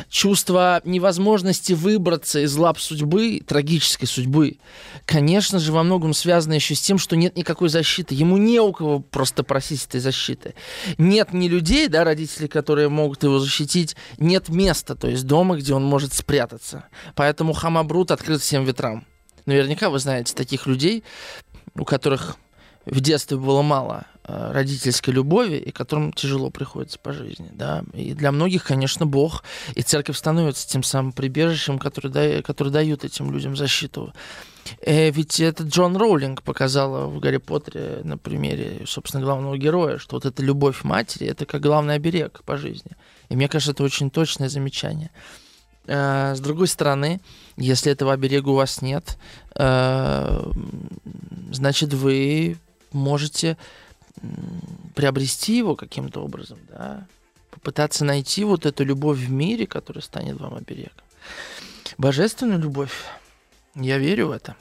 чувство 0.10 0.82
невозможности 0.84 1.74
выбраться 1.74 2.40
из 2.40 2.56
лап 2.56 2.80
судьбы, 2.80 3.42
трагической 3.46 4.08
судьбы, 4.08 4.58
конечно 5.06 5.60
же, 5.60 5.72
во 5.72 5.84
многом 5.84 6.14
связано 6.14 6.54
еще 6.54 6.76
с 6.76 6.82
тем, 6.82 6.98
что 6.98 7.16
нет 7.16 7.36
никакой 7.38 7.70
защиты. 7.70 8.16
Ему 8.16 8.38
не 8.38 8.60
у 8.60 8.72
кого 8.72 9.00
просто 9.00 9.44
просить 9.44 9.86
этой 9.86 10.00
защиты. 10.00 10.56
Нет 10.98 11.34
ни 11.34 11.48
людей, 11.48 11.88
да, 11.88 12.04
родителей, 12.04 12.48
которые 12.48 12.90
могут 12.90 13.24
его 13.24 13.40
защитить, 13.40 13.96
нет 14.18 14.50
места, 14.50 14.96
то 14.96 15.08
есть 15.08 15.26
дома, 15.26 15.58
где 15.58 15.74
он 15.74 15.84
может 15.84 16.14
спрятаться. 16.14 16.86
Поэтому 17.16 17.54
Хамабрут 17.54 18.12
открыт 18.12 18.42
всем 18.42 18.66
ветрам. 18.66 19.06
Наверняка 19.46 19.90
вы 19.90 20.00
знаете 20.00 20.36
таких 20.36 20.68
людей, 20.68 21.04
у 21.76 21.86
которых 21.86 22.38
в 22.86 23.00
детстве 23.02 23.38
было 23.38 23.62
мало 23.62 24.06
родительской 24.52 25.14
любови, 25.14 25.56
и 25.56 25.72
которым 25.72 26.14
тяжело 26.14 26.50
приходится 26.50 27.00
по 27.00 27.14
жизни. 27.14 27.50
Да? 27.54 27.84
И 27.94 28.14
для 28.14 28.32
многих, 28.32 28.64
конечно, 28.64 29.06
Бог 29.06 29.44
и 29.76 29.82
церковь 29.82 30.18
становятся 30.18 30.68
тем 30.68 30.84
самым 30.84 31.12
прибежищем, 31.12 31.80
который, 31.80 32.12
да, 32.12 32.42
который 32.42 32.72
дают 32.72 33.04
этим 33.04 33.32
людям 33.32 33.56
защиту. 33.56 34.14
Э, 34.82 35.12
ведь 35.12 35.40
это 35.40 35.64
Джон 35.64 35.98
Роулинг 35.98 36.44
показала 36.44 37.08
в 37.08 37.20
Гарри 37.20 37.38
Поттере 37.38 38.02
на 38.04 38.18
примере, 38.18 38.84
собственно, 38.86 39.24
главного 39.24 39.58
героя, 39.58 39.98
что 39.98 40.16
вот 40.16 40.26
эта 40.26 40.44
любовь 40.44 40.84
матери, 40.84 41.28
это 41.28 41.46
как 41.46 41.62
главный 41.62 41.96
оберег 41.96 42.42
по 42.46 42.58
жизни. 42.58 42.92
И 43.30 43.36
мне 43.36 43.48
кажется, 43.48 43.72
это 43.72 43.84
очень 43.84 44.10
точное 44.10 44.50
замечание. 44.50 45.12
Э, 45.88 46.36
с 46.36 46.40
другой 46.40 46.68
стороны, 46.68 47.20
если 47.58 47.92
этого 47.92 48.14
оберега 48.14 48.50
у 48.50 48.56
вас 48.56 48.82
нет, 48.82 49.18
э, 49.56 50.52
значит, 51.52 51.94
вы 51.94 52.58
можете 52.92 53.58
приобрести 54.96 55.58
его 55.58 55.76
каким-то 55.76 56.24
образом, 56.24 56.60
да, 56.70 57.08
попытаться 57.52 58.06
найти 58.06 58.44
вот 58.44 58.66
эту 58.66 58.84
любовь 58.84 59.18
в 59.18 59.32
мире, 59.32 59.66
которая 59.68 60.02
станет 60.02 60.40
вам 60.40 60.56
оберегом. 60.56 61.04
Божественную 61.98 62.60
любовь, 62.60 62.94
я 63.76 63.98
верю 63.98 64.28
в 64.28 64.32
это. 64.32 64.56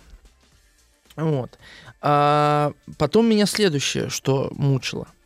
Вот. 1.16 1.58
А 2.00 2.72
потом 2.96 3.26
меня 3.28 3.46
следующее, 3.46 4.08
что 4.08 4.50
мучило– 4.52 5.08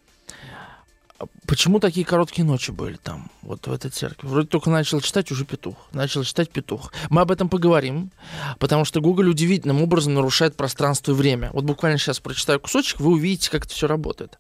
Почему 1.46 1.80
такие 1.80 2.06
короткие 2.06 2.44
ночи 2.44 2.70
были 2.70 2.96
там, 2.96 3.30
вот 3.42 3.66
в 3.66 3.72
этой 3.72 3.90
церкви? 3.90 4.26
Вроде 4.26 4.48
только 4.48 4.70
начал 4.70 5.00
читать, 5.00 5.30
уже 5.30 5.44
петух. 5.44 5.76
Начал 5.92 6.24
читать 6.24 6.50
петух. 6.50 6.92
Мы 7.11 7.20
об 7.20 7.30
этом 7.30 7.48
поговорим, 7.48 8.11
потому 8.58 8.85
что 8.85 9.00
Google 9.00 9.28
удивительным 9.28 9.82
образом 9.82 10.14
нарушает 10.14 10.56
пространство 10.56 11.12
и 11.12 11.14
время. 11.14 11.50
Вот 11.52 11.64
буквально 11.64 11.98
сейчас 11.98 12.20
прочитаю 12.20 12.61
кусочек, 12.61 13.00
вы 13.00 13.12
увидите, 13.12 13.50
как 13.50 13.66
это 13.66 13.74
все 13.74 13.87
работает. 13.87 14.38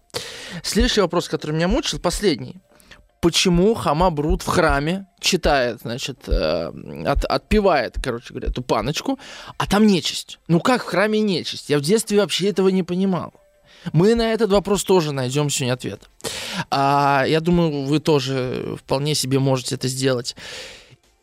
Следующий 0.62 1.00
вопрос, 1.00 1.28
который 1.28 1.52
меня 1.52 1.68
мучил, 1.68 1.98
последний. 1.98 2.60
Почему 3.22 3.74
Хама 3.74 4.10
Брут 4.10 4.42
в 4.42 4.48
храме 4.48 5.06
читает, 5.20 5.78
значит, 5.82 6.28
э, 6.28 6.72
от, 7.06 7.24
отпевает, 7.24 7.94
короче 8.02 8.30
говоря, 8.30 8.48
эту 8.48 8.62
паночку, 8.62 9.20
а 9.58 9.66
там 9.68 9.86
нечисть? 9.86 10.40
Ну 10.48 10.58
как 10.58 10.82
в 10.82 10.86
храме 10.86 11.20
нечисть? 11.20 11.70
Я 11.70 11.78
в 11.78 11.82
детстве 11.82 12.18
вообще 12.18 12.48
этого 12.48 12.68
не 12.68 12.82
понимал. 12.82 13.32
Мы 13.92 14.14
на 14.14 14.32
этот 14.32 14.50
вопрос 14.50 14.84
тоже 14.84 15.12
найдем 15.12 15.50
сегодня 15.50 15.74
ответ. 15.74 16.08
А, 16.70 17.24
я 17.26 17.40
думаю, 17.40 17.84
вы 17.84 17.98
тоже 17.98 18.76
вполне 18.78 19.14
себе 19.14 19.38
можете 19.38 19.74
это 19.74 19.88
сделать. 19.88 20.36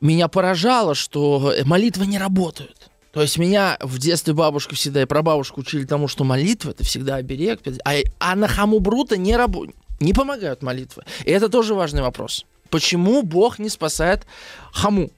Меня 0.02 0.28
поражало, 0.28 0.96
что 0.96 1.54
молитвы 1.66 2.06
не 2.06 2.18
работают. 2.18 2.90
То 3.12 3.22
есть 3.22 3.38
меня 3.38 3.78
в 3.80 3.98
детстве 3.98 4.34
бабушка 4.34 4.76
всегда 4.76 5.02
и 5.02 5.06
прабабушка 5.06 5.60
учили 5.60 5.86
тому, 5.86 6.08
что 6.08 6.24
молитва 6.24 6.72
это 6.72 6.84
всегда 6.84 7.16
оберег, 7.16 7.62
а, 7.84 7.96
а 8.20 8.36
на 8.36 8.48
хаму 8.48 8.80
брута 8.80 9.18
не, 9.18 9.36
раб... 9.36 9.56
не 10.00 10.14
помогают 10.14 10.62
молитвы. 10.62 11.04
И 11.26 11.32
это 11.32 11.50
тоже 11.50 11.74
важный 11.74 12.02
вопрос. 12.02 12.46
Почему 12.70 13.24
Бог 13.24 13.58
не 13.58 13.70
спасает 13.70 14.26
хаму? 14.72 15.10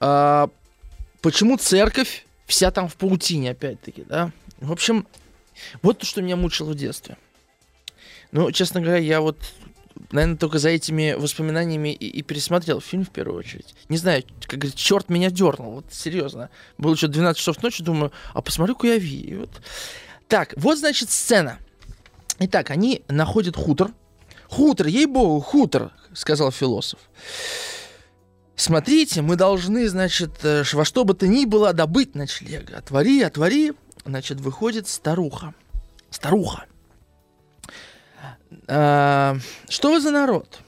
А, 0.00 0.48
почему 1.22 1.56
церковь 1.56 2.26
вся 2.46 2.70
там 2.70 2.88
в 2.88 2.96
паутине, 2.96 3.52
опять-таки, 3.52 4.02
да? 4.02 4.32
В 4.60 4.72
общем, 4.72 5.06
вот 5.82 5.98
то, 5.98 6.06
что 6.06 6.22
меня 6.22 6.36
мучило 6.36 6.72
в 6.72 6.74
детстве. 6.74 7.16
Ну, 8.32 8.50
честно 8.50 8.80
говоря, 8.80 8.98
я 8.98 9.20
вот 9.20 9.38
наверное, 10.10 10.36
только 10.36 10.58
за 10.58 10.70
этими 10.70 11.14
воспоминаниями 11.14 11.92
и, 11.92 12.06
и 12.06 12.22
пересмотрел 12.22 12.80
фильм 12.80 13.04
в 13.04 13.10
первую 13.10 13.38
очередь. 13.38 13.74
Не 13.88 13.96
знаю, 13.96 14.24
как 14.46 14.60
говорит, 14.60 14.76
черт 14.76 15.08
меня 15.08 15.30
дернул, 15.30 15.72
вот 15.72 15.86
серьезно. 15.90 16.50
Было 16.78 16.94
еще 16.94 17.08
12 17.08 17.38
часов 17.38 17.62
ночи, 17.62 17.82
думаю, 17.82 18.12
а 18.34 18.42
посмотрю-ка 18.42 18.86
я 18.86 18.98
Ви. 18.98 19.36
Вот. 19.36 19.50
Так, 20.28 20.54
вот, 20.56 20.78
значит, 20.78 21.10
сцена. 21.10 21.58
Итак, 22.38 22.70
они 22.70 23.02
находят 23.08 23.56
хутор. 23.56 23.92
Хутор, 24.48 24.86
ей-богу, 24.86 25.40
хутор, 25.40 25.92
сказал 26.12 26.52
философ. 26.52 27.00
Смотрите, 28.54 29.22
мы 29.22 29.36
должны, 29.36 29.88
значит, 29.88 30.30
э, 30.42 30.64
во 30.72 30.84
что 30.84 31.04
бы 31.04 31.14
то 31.14 31.26
ни 31.26 31.44
было 31.44 31.72
добыть 31.72 32.14
ночлега. 32.14 32.78
Отвори, 32.78 33.22
отвори. 33.22 33.72
Значит, 34.06 34.40
выходит 34.40 34.86
старуха. 34.86 35.52
Старуха. 36.10 36.64
А, 38.68 39.36
что 39.68 39.90
вы 39.90 40.00
за 40.00 40.12
народ? 40.12 40.60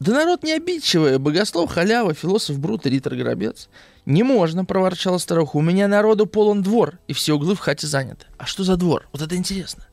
Да 0.00 0.12
народ 0.12 0.42
не 0.42 0.52
обидчивый, 0.52 1.18
богослов, 1.18 1.70
халява, 1.70 2.14
философ, 2.14 2.58
брут, 2.58 2.86
ритор, 2.86 3.14
гробец. 3.14 3.68
Не 4.06 4.22
можно, 4.22 4.64
проворчала 4.64 5.18
старуха, 5.18 5.56
у 5.56 5.60
меня 5.60 5.88
народу 5.88 6.26
полон 6.26 6.62
двор, 6.62 6.98
и 7.06 7.12
все 7.12 7.34
углы 7.34 7.54
в 7.54 7.58
хате 7.58 7.86
заняты. 7.86 8.26
А 8.38 8.46
что 8.46 8.64
за 8.64 8.76
двор? 8.76 9.06
Вот 9.12 9.20
это 9.20 9.36
интересно. 9.36 9.86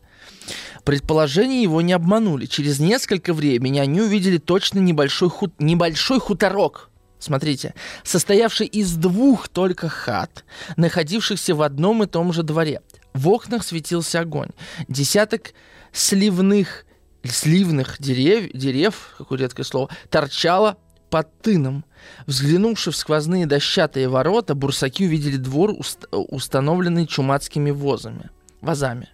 Предположения 0.86 1.62
его 1.62 1.82
не 1.82 1.94
обманули. 1.94 2.46
Через 2.46 2.80
несколько 2.80 3.34
времени 3.34 3.80
они 3.80 4.02
увидели 4.02 4.38
точно 4.38 4.80
небольшой, 4.80 5.30
хут... 5.30 5.54
небольшой 5.60 6.20
хуторок. 6.20 6.90
Смотрите, 7.24 7.74
состоявший 8.04 8.68
из 8.68 8.96
двух 8.96 9.48
только 9.48 9.88
хат, 9.88 10.44
находившихся 10.76 11.56
в 11.56 11.62
одном 11.62 12.04
и 12.04 12.06
том 12.06 12.34
же 12.34 12.44
дворе. 12.44 12.82
В 13.14 13.30
окнах 13.30 13.64
светился 13.64 14.20
огонь. 14.20 14.50
Десяток 14.88 15.54
сливных 15.92 16.86
сливных 17.24 17.98
дерев, 18.00 18.52
дерев, 18.54 19.16
какое 19.18 19.40
редкое 19.40 19.64
слово, 19.64 19.90
торчало 20.10 20.78
под 21.10 21.42
тыном. 21.42 21.86
Взглянувши 22.26 22.92
в 22.92 22.98
сквозные 22.98 23.46
дощатые 23.46 24.10
ворота, 24.10 24.56
бурсаки 24.56 25.06
увидели 25.06 25.38
двор, 25.38 25.72
уст- 25.72 26.08
установленный 26.12 27.08
чумацкими 27.08 27.72
возами, 27.72 28.30
вазами. 28.62 29.10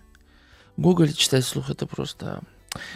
Гоголь 0.78 1.14
читать 1.14 1.46
слух 1.46 1.70
это 1.70 1.86
просто... 1.86 2.42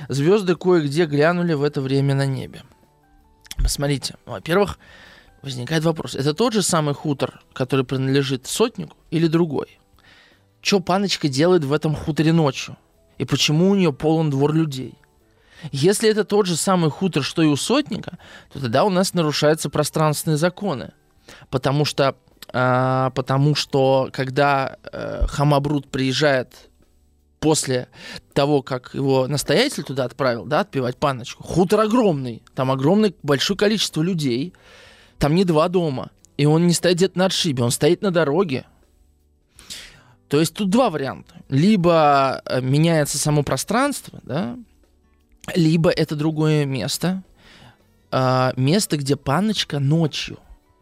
Звезды 0.07 0.55
кое-где 0.55 1.05
глянули 1.05 1.53
в 1.53 1.63
это 1.63 1.81
время 1.81 2.13
на 2.13 2.25
небе. 2.25 2.61
Посмотрите, 3.57 4.15
во-первых, 4.25 4.77
возникает 5.41 5.83
вопрос. 5.83 6.15
Это 6.15 6.33
тот 6.33 6.53
же 6.53 6.61
самый 6.61 6.93
хутор, 6.93 7.41
который 7.53 7.83
принадлежит 7.83 8.45
сотнику 8.45 8.95
или 9.09 9.27
другой? 9.27 9.79
Что 10.63 10.79
паночка 10.79 11.27
делает 11.27 11.65
в 11.65 11.73
этом 11.73 11.93
хуторе 11.93 12.31
ночью? 12.31 12.77
И 13.17 13.25
почему 13.25 13.69
у 13.69 13.75
нее 13.75 13.91
полон 13.91 14.29
двор 14.29 14.53
людей? 14.53 14.95
Если 15.73 16.09
это 16.09 16.23
тот 16.23 16.45
же 16.45 16.55
самый 16.55 16.89
хутор, 16.89 17.21
что 17.21 17.41
и 17.41 17.47
у 17.47 17.57
сотника, 17.57 18.17
то 18.51 18.61
тогда 18.61 18.85
у 18.85 18.89
нас 18.89 19.13
нарушаются 19.13 19.69
пространственные 19.69 20.37
законы. 20.37 20.93
Потому 21.49 21.83
что, 21.83 22.15
э, 22.51 23.11
потому 23.13 23.55
что 23.55 24.09
когда 24.13 24.77
э, 24.91 25.25
Хамабрут 25.27 25.91
приезжает 25.91 26.69
после 27.41 27.89
того, 28.33 28.61
как 28.61 28.93
его 28.93 29.27
настоятель 29.27 29.83
туда 29.83 30.05
отправил, 30.05 30.45
да, 30.45 30.61
отпевать 30.61 30.95
паночку, 30.95 31.43
хутор 31.43 31.81
огромный, 31.81 32.41
там 32.55 32.71
огромное 32.71 33.13
большое 33.21 33.57
количество 33.57 34.01
людей, 34.01 34.53
там 35.17 35.35
не 35.35 35.43
два 35.43 35.67
дома, 35.67 36.11
и 36.37 36.45
он 36.45 36.67
не 36.67 36.73
стоит 36.73 36.95
где-то 36.95 37.19
на 37.19 37.25
отшибе, 37.25 37.63
он 37.63 37.71
стоит 37.71 38.01
на 38.01 38.11
дороге. 38.11 38.65
То 40.33 40.39
есть 40.39 40.55
тут 40.55 40.71
два 40.71 40.89
варианта. 40.89 41.35
Либо 41.47 42.41
э, 42.45 42.59
меняется 42.59 43.19
само 43.19 43.43
пространство, 43.43 44.19
да, 44.23 44.57
либо 45.53 45.91
это 45.91 46.15
другое 46.15 46.65
место, 46.65 47.21
э, 48.11 48.51
место, 48.55 48.97
где 48.97 49.15
паночка 49.15 49.77
ночью 49.77 50.39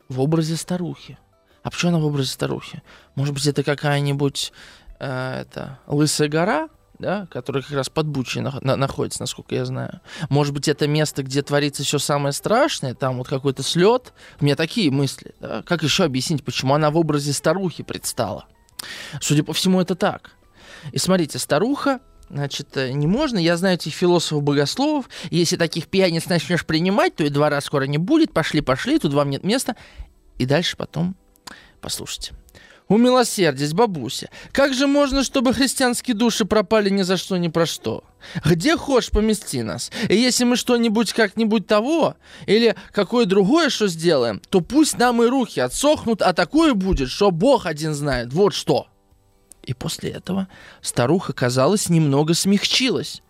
в 0.08 0.22
образе 0.22 0.56
старухи. 0.56 1.18
А 1.64 1.70
почему 1.70 1.90
она 1.90 2.00
в 2.00 2.06
образе 2.06 2.30
старухи? 2.30 2.82
Может 3.16 3.34
быть, 3.34 3.46
это 3.46 3.62
какая-нибудь 3.64 4.54
э, 5.00 5.42
это, 5.42 5.80
Лысая 5.86 6.30
гора, 6.30 6.70
да, 6.98 7.28
которая 7.30 7.62
как 7.62 7.74
раз 7.74 7.90
под 7.90 8.08
Бучей 8.08 8.40
на, 8.40 8.58
на, 8.62 8.78
находится, 8.78 9.22
насколько 9.22 9.54
я 9.54 9.66
знаю. 9.66 10.00
Может 10.30 10.54
быть, 10.54 10.70
это 10.70 10.88
место, 10.88 11.24
где 11.24 11.42
творится 11.42 11.84
все 11.84 12.00
самое 12.00 12.32
страшное, 12.32 12.94
там 12.94 13.18
вот 13.18 13.28
какой-то 13.28 13.64
слет. 13.64 14.14
У 14.40 14.46
меня 14.46 14.56
такие 14.56 14.90
мысли. 14.92 15.36
Да? 15.42 15.62
Как 15.64 15.84
еще 15.84 16.06
объяснить, 16.06 16.46
почему 16.46 16.74
она 16.74 16.90
в 16.90 16.96
образе 16.96 17.34
старухи 17.34 17.84
предстала? 17.84 18.46
Судя 19.20 19.44
по 19.44 19.54
всему, 19.54 19.82
это 19.82 19.96
так. 19.96 20.32
И 20.92 20.98
смотрите, 20.98 21.40
старуха 21.40 22.00
Значит, 22.32 22.78
э, 22.78 22.92
не 22.94 23.08
можно. 23.08 23.38
Я 23.38 23.58
знаю 23.58 23.76
этих 23.76 23.94
философов-богословов. 23.94 25.10
Если 25.32 25.58
таких 25.58 25.88
пьяниц 25.88 26.28
начнешь 26.28 26.66
принимать, 26.66 27.16
то 27.16 27.26
и 27.26 27.30
двора 27.30 27.60
скоро 27.60 27.84
не 27.84 27.98
будет. 27.98 28.32
Пошли, 28.32 28.62
пошли, 28.62 29.00
тут 29.00 29.14
вам 29.14 29.30
нет 29.30 29.44
места. 29.44 29.76
И 30.38 30.46
дальше 30.46 30.78
потом 30.78 31.18
послушайте. 31.82 32.34
Умилосердись, 32.88 33.74
бабуся. 33.74 34.30
Как 34.54 34.74
же 34.74 34.88
можно, 34.88 35.24
чтобы 35.24 35.54
христианские 35.54 36.16
души 36.16 36.46
пропали 36.46 36.90
ни 36.90 37.02
за 37.02 37.18
что, 37.18 37.36
ни 37.38 37.50
про 37.50 37.66
что? 37.66 38.06
Где 38.46 38.78
хочешь, 38.78 39.12
помести 39.12 39.64
нас. 39.64 39.92
И 40.10 40.16
если 40.16 40.44
мы 40.44 40.56
что-нибудь 40.56 41.14
как-нибудь 41.14 41.68
того, 41.68 42.16
или 42.46 42.76
какое 42.92 43.26
другое 43.26 43.70
что 43.70 43.88
сделаем, 43.88 44.42
то 44.50 44.62
пусть 44.62 44.98
нам 44.98 45.24
и 45.24 45.28
руки 45.28 45.60
отсохнут, 45.60 46.22
а 46.22 46.34
такое 46.34 46.74
будет, 46.74 47.10
что 47.10 47.32
Бог 47.32 47.66
один 47.66 47.94
знает. 47.94 48.34
Вот 48.34 48.54
что. 48.54 48.88
И 49.64 49.74
после 49.74 50.12
этого 50.12 50.48
старуха, 50.82 51.34
казалось, 51.34 51.90
немного 51.90 52.34
смягчилась. 52.34 53.22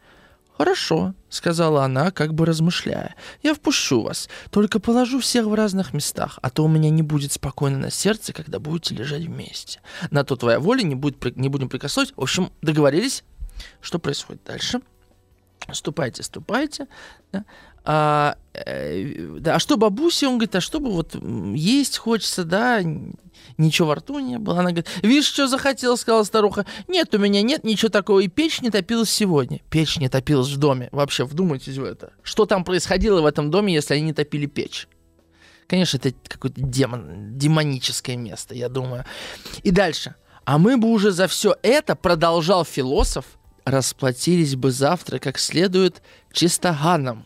«Хорошо»,— 0.62 1.16
сказала 1.30 1.84
она, 1.84 2.12
как 2.12 2.36
бы 2.36 2.46
размышляя. 2.46 3.16
«Я 3.42 3.56
впущу 3.56 4.04
вас, 4.04 4.30
только 4.52 4.80
положу 4.80 5.20
всех 5.20 5.48
в 5.48 5.54
разных 5.56 5.92
местах, 5.92 6.38
а 6.44 6.52
то 6.52 6.64
у 6.64 6.68
меня 6.68 6.92
не 6.92 7.02
будет 7.02 7.32
спокойно 7.32 7.80
на 7.80 7.90
сердце, 7.90 8.32
когда 8.32 8.60
будете 8.60 8.94
лежать 8.94 9.24
вместе. 9.24 9.82
На 10.12 10.24
то 10.24 10.36
твоя 10.36 10.60
воля 10.60 10.84
не, 10.84 10.94
будет, 10.94 11.36
не 11.36 11.50
будем 11.50 11.68
прикасаться. 11.68 12.14
В 12.16 12.22
общем, 12.22 12.52
договорились, 12.62 13.24
что 13.82 14.00
происходит 14.00 14.44
дальше. 14.44 14.82
Ступайте, 15.72 16.24
ступайте. 16.24 16.88
Да? 17.32 17.46
А, 17.84 18.36
э, 18.54 19.38
да, 19.40 19.56
а 19.56 19.60
что 19.60 19.78
бабуся? 19.78 20.28
Он 20.28 20.36
говорит, 20.36 20.56
а 20.56 20.62
что 20.62 20.80
бы 20.80 20.92
вот 20.92 21.16
есть 21.56 21.98
хочется, 21.98 22.44
да, 22.44 22.82
ничего 23.58 23.88
во 23.88 23.96
рту 23.96 24.20
не 24.20 24.38
было. 24.38 24.60
Она 24.60 24.70
говорит, 24.70 24.88
видишь, 25.02 25.26
что 25.26 25.48
захотела, 25.48 25.96
сказала 25.96 26.24
старуха. 26.24 26.66
Нет, 26.88 27.14
у 27.16 27.18
меня 27.18 27.42
нет 27.42 27.64
ничего 27.64 27.90
такого, 27.90 28.20
и 28.20 28.28
печь 28.28 28.62
не 28.62 28.70
топилась 28.70 29.10
сегодня. 29.10 29.62
Печь 29.70 29.98
не 29.98 30.10
топилась 30.10 30.50
в 30.50 30.58
доме. 30.58 30.90
Вообще, 30.92 31.26
вдумайтесь 31.26 31.78
в 31.78 31.84
это. 31.84 32.14
Что 32.22 32.46
там 32.46 32.64
происходило 32.64 33.22
в 33.22 33.26
этом 33.26 33.50
доме, 33.50 33.74
если 33.74 33.96
они 33.96 34.04
не 34.04 34.14
топили 34.14 34.46
печь? 34.46 34.88
Конечно, 35.68 35.98
это 35.98 36.14
какое-то 36.28 36.62
демон, 36.62 37.38
демоническое 37.38 38.18
место, 38.18 38.54
я 38.54 38.70
думаю. 38.70 39.06
И 39.64 39.72
дальше. 39.72 40.16
А 40.44 40.58
мы 40.58 40.78
бы 40.78 40.90
уже 40.90 41.12
за 41.12 41.28
все 41.28 41.56
это, 41.64 41.96
продолжал 41.96 42.66
философ, 42.66 43.26
расплатились 43.72 44.56
бы 44.56 44.72
завтра 44.72 45.20
как 45.20 45.40
следует 45.40 46.02
чистоганом 46.32 47.26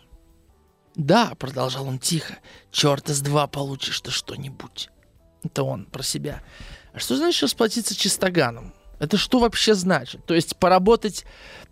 «Да»,— 0.95 1.33
продолжал 1.39 1.87
он 1.87 1.99
тихо,— 1.99 2.37
«черт 2.71 3.09
из 3.09 3.21
два 3.21 3.47
получишь 3.47 3.99
ты 4.01 4.11
что-нибудь». 4.11 4.89
Это 5.43 5.63
он 5.63 5.85
про 5.85 6.03
себя. 6.03 6.41
А 6.93 6.99
что 6.99 7.17
значит 7.17 7.43
расплатиться 7.43 7.95
чистоганом? 7.95 8.73
Это 8.99 9.17
что 9.17 9.39
вообще 9.39 9.75
значит? 9.75 10.25
То 10.25 10.33
есть 10.33 10.55
поработать, 10.55 11.25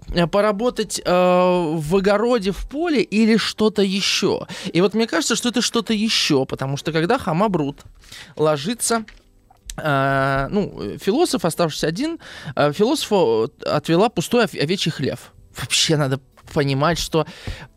э, 0.09 0.27
поработать 0.27 1.01
э, 1.03 1.09
в 1.09 1.95
огороде, 1.95 2.51
в 2.51 2.69
поле 2.69 3.01
или 3.01 3.38
что-то 3.38 3.81
еще? 3.81 4.45
И 4.73 4.81
вот 4.81 4.93
мне 4.93 5.07
кажется, 5.07 5.38
что 5.38 5.49
это 5.49 5.62
что-то 5.62 5.93
еще, 5.93 6.45
потому 6.45 6.75
что 6.75 6.91
когда 6.91 7.17
Хамабрут 7.17 7.81
ложится 8.36 9.05
Uh, 9.05 9.22
ну, 9.75 10.97
философ, 10.99 11.45
оставшийся 11.45 11.88
один, 11.88 12.19
uh, 12.55 12.73
философу 12.73 13.51
отвела 13.65 14.09
пустой 14.09 14.45
овечий 14.45 14.91
хлев. 14.91 15.33
Вообще 15.57 15.97
надо 15.97 16.19
понимать, 16.53 16.99
что 16.99 17.25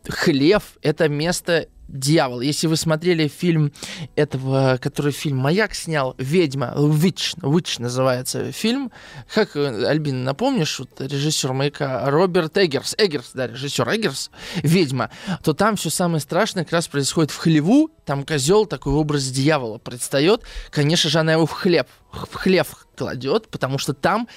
хлев— 0.08 0.62
это 0.82 1.08
место 1.08 1.68
дьявол. 1.88 2.40
Если 2.40 2.66
вы 2.66 2.76
смотрели 2.76 3.28
фильм 3.28 3.72
этого, 4.14 4.78
который 4.80 5.12
фильм 5.12 5.38
«Маяк» 5.38 5.74
снял, 5.74 6.14
«Ведьма», 6.18 6.72
«Witch», 6.76 7.38
«Witch» 7.40 7.80
называется 7.80 8.52
фильм. 8.52 8.90
Как, 9.32 9.56
э, 9.56 9.86
Альбин, 9.86 10.24
напомнишь, 10.24 10.78
вот 10.78 11.00
режиссер 11.00 11.52
«Маяка» 11.52 12.10
Роберт 12.10 12.56
Эггерс, 12.58 12.94
Эггерс, 12.98 13.30
да, 13.34 13.46
режиссер 13.46 13.88
Эггерс, 13.88 14.30
«Ведьма», 14.56 15.10
то 15.42 15.52
там 15.52 15.76
все 15.76 15.90
самое 15.90 16.20
страшное 16.20 16.64
как 16.64 16.72
раз 16.72 16.88
происходит 16.88 17.30
в 17.30 17.36
хлеву, 17.36 17.90
там 18.04 18.24
козел 18.24 18.66
такой 18.66 18.94
образ 18.94 19.28
дьявола 19.28 19.78
предстает. 19.78 20.42
Конечно 20.70 21.10
же, 21.10 21.18
она 21.18 21.32
его 21.32 21.46
в 21.46 21.52
хлеб, 21.52 21.88
в 22.12 22.34
хлеб 22.34 22.66
кладет, 22.96 23.48
потому 23.48 23.78
что 23.78 23.92
там 23.94 24.28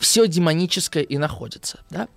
все 0.00 0.26
демоническое 0.26 1.02
и 1.02 1.18
находится, 1.18 1.80
да. 1.90 2.08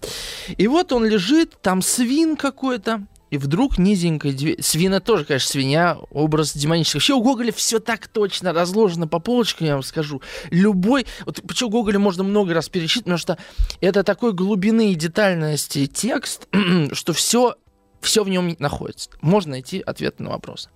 И 0.58 0.68
вот 0.68 0.94
он 0.94 1.06
лежит, 1.06 1.62
там 1.62 1.82
свин 1.82 2.38
какой-то, 2.38 3.06
и 3.34 3.38
вдруг 3.38 3.80
низенькая 3.80 4.32
дверь... 4.32 4.62
Свина 4.62 5.00
тоже, 5.00 5.26
конечно, 5.26 5.50
свинья, 5.50 5.98
образ 6.12 6.54
демонический. 6.54 7.00
Вообще 7.00 7.14
у 7.16 7.24
Гоголя 7.24 7.52
все 7.52 7.80
так 7.80 8.08
точно 8.08 8.54
разложено 8.54 9.08
по 9.08 9.18
полочкам, 9.18 9.66
я 9.66 9.74
вам 9.74 9.82
скажу. 9.82 10.22
Любой... 10.52 11.08
Вот 11.26 11.42
почему 11.42 11.72
Гоголя 11.72 11.98
можно 11.98 12.22
много 12.22 12.54
раз 12.54 12.70
перечитать, 12.70 13.06
потому 13.06 13.18
что 13.18 13.40
это 13.82 14.04
такой 14.04 14.34
глубины 14.34 14.92
и 14.92 14.96
детальности 14.96 15.88
текст, 15.88 16.48
что 16.92 17.14
все, 17.14 17.56
все 18.02 18.24
в 18.24 18.30
нем 18.30 18.56
находится. 18.60 19.10
Можно 19.22 19.54
найти 19.54 19.82
ответ 19.82 20.20
на 20.20 20.30
вопрос. 20.30 20.70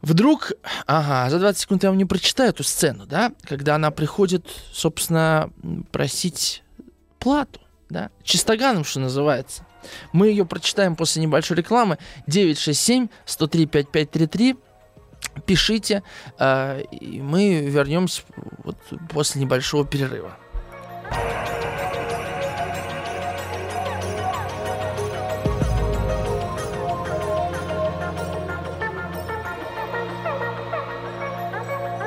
Вдруг, 0.00 0.52
ага, 0.86 1.28
за 1.28 1.38
20 1.38 1.60
секунд 1.60 1.82
я 1.82 1.90
вам 1.90 1.98
не 1.98 2.06
прочитаю 2.06 2.48
эту 2.52 2.64
сцену, 2.64 3.04
да, 3.04 3.32
когда 3.42 3.74
она 3.74 3.90
приходит, 3.90 4.46
собственно, 4.72 5.50
просить 5.92 6.62
плату, 7.18 7.60
да, 7.90 8.08
чистоганом, 8.22 8.82
что 8.84 9.00
называется. 9.00 9.66
Мы 10.12 10.28
ее 10.28 10.44
прочитаем 10.44 10.96
после 10.96 11.22
небольшой 11.22 11.56
рекламы. 11.56 11.98
967 12.26 13.08
103 13.24 13.66
5533 13.66 14.56
пишите, 15.44 16.02
э, 16.38 16.82
и 16.90 17.20
мы 17.20 17.60
вернемся 17.60 18.22
вот 18.64 18.76
после 19.10 19.40
небольшого 19.42 19.84
перерыва. 19.84 20.36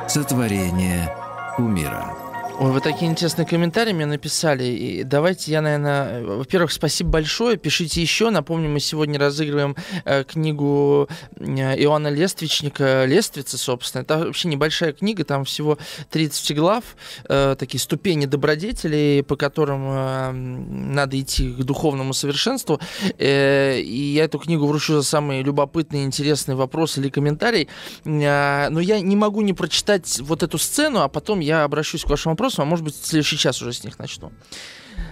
Сотворение 0.08 1.16
умира. 1.60 2.29
Ой, 2.62 2.72
вы 2.74 2.82
такие 2.82 3.10
интересные 3.10 3.46
комментарии 3.46 3.94
мне 3.94 4.06
написали. 4.06 4.66
И 4.66 5.04
давайте 5.06 5.50
я, 5.50 5.62
наверное, 5.62 6.22
во-первых, 6.26 6.74
спасибо 6.74 7.12
большое. 7.12 7.56
Пишите 7.56 8.02
еще. 8.02 8.32
Напомню, 8.32 8.70
мы 8.70 8.82
сегодня 8.82 9.18
разыгрываем 9.18 9.78
э, 10.04 10.26
книгу 10.26 11.08
э, 11.38 11.46
Иоанна 11.46 12.10
Лествичника 12.10 13.06
«Лествица», 13.06 13.58
собственно. 13.58 14.02
Это 14.02 14.18
вообще 14.18 14.50
небольшая 14.50 14.92
книга, 14.92 15.24
там 15.24 15.46
всего 15.46 15.78
30 16.10 16.54
глав, 16.58 16.84
э, 17.30 17.56
такие 17.58 17.80
ступени 17.80 18.26
добродетелей, 18.26 19.24
по 19.24 19.38
которым 19.38 19.86
э, 19.88 20.32
надо 20.34 21.18
идти 21.18 21.54
к 21.54 21.64
духовному 21.64 22.14
совершенству. 22.14 22.82
Э, 23.18 23.80
и 23.80 24.16
я 24.16 24.26
эту 24.26 24.38
книгу 24.38 24.68
вручу 24.68 24.96
за 24.96 25.04
самые 25.04 25.44
любопытные, 25.44 26.04
интересные 26.04 26.58
вопросы 26.58 27.00
или 27.00 27.08
комментарии. 27.08 27.70
Э, 28.04 28.68
но 28.68 28.82
я 28.82 29.00
не 29.00 29.16
могу 29.16 29.40
не 29.40 29.54
прочитать 29.54 30.20
вот 30.20 30.44
эту 30.44 30.58
сцену, 30.58 31.00
а 31.00 31.08
потом 31.08 31.40
я 31.40 31.64
обращусь 31.64 32.04
к 32.04 32.10
вашему 32.10 32.36
вопросам, 32.50 32.64
а 32.64 32.66
может 32.66 32.86
быть, 32.86 32.96
в 32.96 33.06
следующий 33.06 33.38
час 33.38 33.62
уже 33.62 33.74
с 33.74 33.84
них 33.84 34.00
начну. 34.00 34.32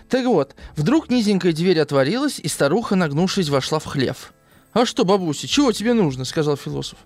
Так 0.10 0.26
вот, 0.26 0.56
вдруг 0.76 1.10
низенькая 1.10 1.54
дверь 1.54 1.80
отворилась, 1.80 2.40
и 2.40 2.48
старуха, 2.48 2.96
нагнувшись, 2.96 3.50
вошла 3.50 3.80
в 3.80 3.86
хлев. 3.86 4.34
«А 4.74 4.86
что, 4.86 5.06
бабуся, 5.06 5.48
чего 5.48 5.72
тебе 5.72 5.94
нужно?»— 5.94 6.26
сказал 6.26 6.58
философ. 6.58 7.00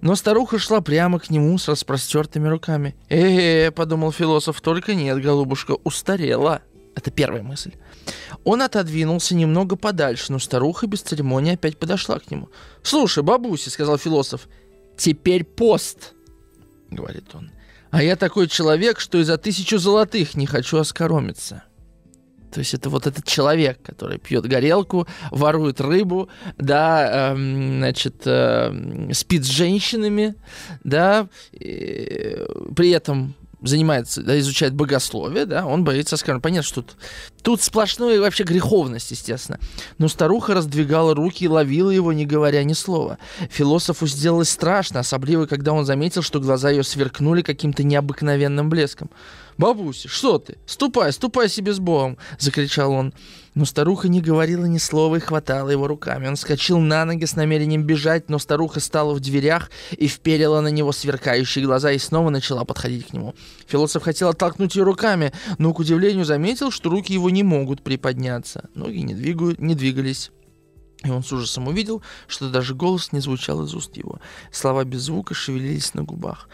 Но 0.00 0.14
старуха 0.16 0.58
шла 0.58 0.80
прямо 0.80 1.18
к 1.18 1.30
нему 1.30 1.58
с 1.58 1.68
распростертыми 1.68 2.48
руками. 2.48 2.94
«Э-э-э»,— 3.08 3.70
подумал 3.72 4.12
философ,— 4.12 4.60
«только 4.62 4.94
нет, 4.94 5.22
голубушка, 5.22 5.76
устарела». 5.84 6.62
Это 6.94 7.10
первая 7.10 7.42
мысль. 7.42 7.72
Он 8.44 8.62
отодвинулся 8.62 9.34
немного 9.34 9.76
подальше, 9.76 10.32
но 10.32 10.38
старуха 10.38 10.86
без 10.86 11.02
церемонии 11.02 11.54
опять 11.54 11.78
подошла 11.78 12.18
к 12.18 12.30
нему. 12.30 12.48
«Слушай, 12.82 13.22
бабуся»,— 13.22 13.70
сказал 13.70 13.98
философ,— 13.98 14.48
«теперь 14.96 15.44
пост»,— 15.44 16.14
говорит 16.90 17.34
он. 17.34 17.50
А 17.90 18.02
я 18.02 18.16
такой 18.16 18.48
человек, 18.48 19.00
что 19.00 19.18
и 19.18 19.22
за 19.22 19.38
тысячу 19.38 19.78
золотых 19.78 20.34
не 20.34 20.46
хочу 20.46 20.78
оскоромиться. 20.78 21.64
То 22.52 22.60
есть 22.60 22.74
это 22.74 22.88
вот 22.88 23.06
этот 23.06 23.26
человек, 23.26 23.82
который 23.82 24.18
пьет 24.18 24.46
горелку, 24.46 25.06
ворует 25.30 25.80
рыбу, 25.80 26.30
да, 26.56 27.32
эм, 27.32 27.78
значит, 27.78 28.22
э, 28.24 29.10
спит 29.12 29.44
с 29.44 29.48
женщинами, 29.48 30.34
да, 30.82 31.28
и, 31.52 32.46
при 32.74 32.90
этом 32.90 33.34
занимается, 33.62 34.22
да, 34.22 34.38
изучает 34.38 34.74
богословие, 34.74 35.46
да, 35.46 35.66
он 35.66 35.84
боится 35.84 36.14
оскорбить. 36.14 36.42
Понятно, 36.42 36.66
что 36.66 36.82
тут, 36.82 36.96
тут 37.42 37.62
сплошная 37.62 38.20
вообще 38.20 38.44
греховность, 38.44 39.10
естественно. 39.10 39.58
Но 39.98 40.08
старуха 40.08 40.54
раздвигала 40.54 41.14
руки 41.14 41.44
и 41.44 41.48
ловила 41.48 41.90
его, 41.90 42.12
не 42.12 42.26
говоря 42.26 42.62
ни 42.64 42.72
слова. 42.72 43.18
Философу 43.50 44.06
сделалось 44.06 44.50
страшно, 44.50 45.00
особливо, 45.00 45.46
когда 45.46 45.72
он 45.72 45.84
заметил, 45.84 46.22
что 46.22 46.40
глаза 46.40 46.70
ее 46.70 46.82
сверкнули 46.82 47.42
каким-то 47.42 47.82
необыкновенным 47.82 48.68
блеском. 48.68 49.10
«Бабуся, 49.56 50.08
что 50.08 50.38
ты? 50.38 50.56
Ступай, 50.66 51.12
ступай 51.12 51.48
себе 51.48 51.72
с 51.72 51.80
Богом!»— 51.80 52.16
закричал 52.38 52.92
он. 52.92 53.12
Но 53.58 53.64
старуха 53.64 54.08
не 54.08 54.20
говорила 54.20 54.66
ни 54.66 54.78
слова 54.78 55.16
и 55.16 55.18
хватала 55.18 55.70
его 55.70 55.88
руками. 55.88 56.28
Он 56.28 56.36
вскочил 56.36 56.78
на 56.78 57.04
ноги 57.04 57.24
с 57.24 57.34
намерением 57.34 57.82
бежать, 57.82 58.30
но 58.30 58.38
старуха 58.38 58.78
стала 58.78 59.12
в 59.14 59.18
дверях 59.18 59.72
и 59.90 60.06
вперила 60.06 60.60
на 60.60 60.68
него 60.68 60.92
сверкающие 60.92 61.64
глаза 61.64 61.90
и 61.90 61.98
снова 61.98 62.30
начала 62.30 62.62
подходить 62.62 63.08
к 63.08 63.12
нему. 63.12 63.34
Философ 63.66 64.04
хотел 64.04 64.28
оттолкнуть 64.28 64.76
ее 64.76 64.84
руками, 64.84 65.32
но, 65.58 65.74
к 65.74 65.80
удивлению, 65.80 66.24
заметил, 66.24 66.70
что 66.70 66.88
руки 66.88 67.12
его 67.12 67.30
не 67.30 67.42
могут 67.42 67.82
приподняться. 67.82 68.70
Ноги 68.76 68.98
не, 68.98 69.14
двигают, 69.14 69.58
не 69.58 69.74
двигались. 69.74 70.30
И 71.02 71.10
он 71.10 71.24
с 71.24 71.32
ужасом 71.32 71.66
увидел, 71.66 72.00
что 72.28 72.50
даже 72.50 72.76
голос 72.76 73.10
не 73.10 73.18
звучал 73.18 73.64
из 73.64 73.74
уст 73.74 73.96
его. 73.96 74.20
Слова 74.52 74.84
без 74.84 75.00
звука 75.00 75.34
шевелились 75.34 75.94
на 75.94 76.04
губах. 76.04 76.48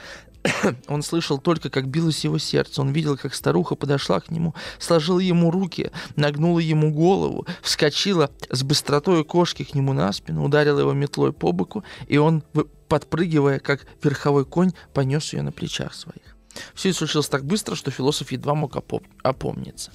Он 0.88 1.02
слышал 1.02 1.38
только, 1.38 1.70
как 1.70 1.88
билось 1.88 2.24
его 2.24 2.38
сердце. 2.38 2.80
Он 2.80 2.92
видел, 2.92 3.16
как 3.16 3.34
старуха 3.34 3.74
подошла 3.74 4.20
к 4.20 4.30
нему, 4.30 4.54
сложила 4.78 5.18
ему 5.18 5.50
руки, 5.50 5.90
нагнула 6.16 6.58
ему 6.58 6.92
голову, 6.92 7.46
вскочила 7.62 8.30
с 8.50 8.62
быстротой 8.62 9.24
кошки 9.24 9.64
к 9.64 9.74
нему 9.74 9.92
на 9.92 10.12
спину, 10.12 10.44
ударила 10.44 10.80
его 10.80 10.92
метлой 10.92 11.32
по 11.32 11.52
боку, 11.52 11.84
и 12.06 12.18
он, 12.18 12.42
подпрыгивая, 12.88 13.58
как 13.58 13.86
верховой 14.02 14.44
конь, 14.44 14.72
понес 14.92 15.32
ее 15.32 15.42
на 15.42 15.52
плечах 15.52 15.94
своих. 15.94 16.36
Все 16.74 16.90
это 16.90 16.98
случилось 16.98 17.28
так 17.28 17.44
быстро, 17.44 17.74
что 17.74 17.90
философ 17.90 18.30
едва 18.30 18.54
мог 18.54 18.76
опом- 18.76 19.04
опомниться. 19.22 19.90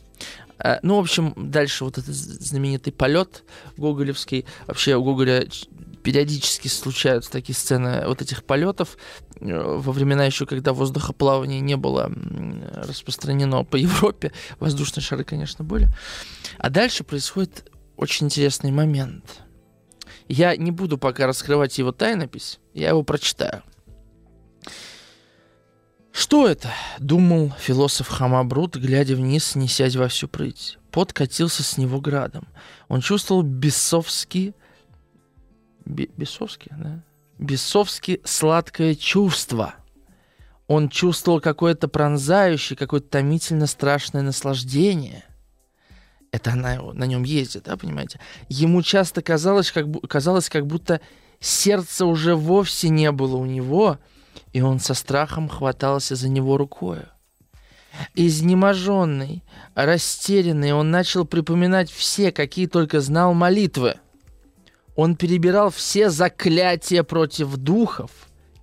Э, 0.58 0.80
ну, 0.84 0.98
в 0.98 1.00
общем, 1.00 1.34
дальше 1.38 1.86
вот 1.86 1.98
этот 1.98 2.14
знаменитый 2.14 2.92
полет 2.92 3.44
гоголевский. 3.78 4.46
Вообще 4.68 4.96
у 4.96 5.04
Гоголя 5.04 5.48
периодически 6.10 6.68
случаются 6.68 7.30
такие 7.30 7.56
сцены 7.56 8.02
вот 8.08 8.24
этих 8.24 8.44
полетов 8.44 8.98
э, 9.40 9.46
во 9.46 9.92
времена 9.92 10.26
еще, 10.26 10.48
когда 10.48 10.74
воздухоплавание 10.74 11.60
не 11.60 11.78
было 11.78 12.12
распространено 12.74 13.64
по 13.64 13.76
Европе. 13.76 14.32
Воздушные 14.60 15.04
шары, 15.04 15.24
конечно, 15.24 15.64
были. 15.64 15.88
А 16.58 16.72
дальше 16.72 17.04
происходит 17.04 17.72
очень 17.96 18.26
интересный 18.26 18.72
момент. 18.72 19.42
Я 20.28 20.56
не 20.56 20.72
буду 20.72 20.98
пока 20.98 21.28
раскрывать 21.28 21.78
его 21.78 21.92
тайнопись, 21.92 22.60
я 22.74 22.90
его 22.90 23.04
прочитаю. 23.04 23.62
«Что 26.12 26.48
это?»— 26.48 26.74
думал 27.00 27.54
философ 27.60 28.08
Хамабрут, 28.08 28.78
глядя 28.78 29.16
вниз, 29.16 29.54
несясь 29.54 29.96
во 29.96 30.08
всю 30.08 30.28
прыть. 30.28 30.80
Пот 30.90 31.14
катился 31.14 31.62
с 31.62 31.78
него 31.78 32.02
градом. 32.02 32.48
Он 32.88 33.00
чувствовал 33.00 33.44
бесовский 33.44 34.56
бесовски, 35.90 36.72
да? 36.78 37.04
Бесовски 37.38 38.22
сладкое 38.24 38.96
чувство. 38.96 39.76
Он 40.68 40.90
чувствовал 40.90 41.42
какое-то 41.42 41.88
пронзающее, 41.88 42.78
какое-то 42.78 43.10
томительно 43.10 43.66
страшное 43.66 44.22
наслаждение. 44.22 45.24
Это 46.32 46.52
она 46.52 46.80
на 46.94 47.06
нем 47.06 47.24
ездит, 47.24 47.64
да, 47.64 47.76
понимаете? 47.76 48.20
Ему 48.50 48.84
часто 48.84 49.24
казалось 49.24 49.72
как, 49.72 49.86
казалось, 50.08 50.48
как 50.50 50.68
будто 50.68 51.02
сердце 51.40 52.06
уже 52.06 52.36
вовсе 52.36 52.90
не 52.90 53.12
было 53.12 53.38
у 53.38 53.46
него, 53.46 53.98
и 54.54 54.62
он 54.62 54.80
со 54.80 54.94
страхом 54.94 55.50
хватался 55.50 56.16
за 56.16 56.30
него 56.30 56.58
рукою. 56.58 57.08
Изнеможенный, 58.14 59.44
растерянный, 59.74 60.74
он 60.74 60.92
начал 60.92 61.26
припоминать 61.26 61.90
все, 61.90 62.32
какие 62.32 62.68
только 62.68 63.02
знал 63.02 63.34
молитвы– 63.34 63.96
он 65.00 65.16
перебирал 65.16 65.70
все 65.70 66.10
заклятия 66.10 67.04
против 67.04 67.56
духов 67.56 68.12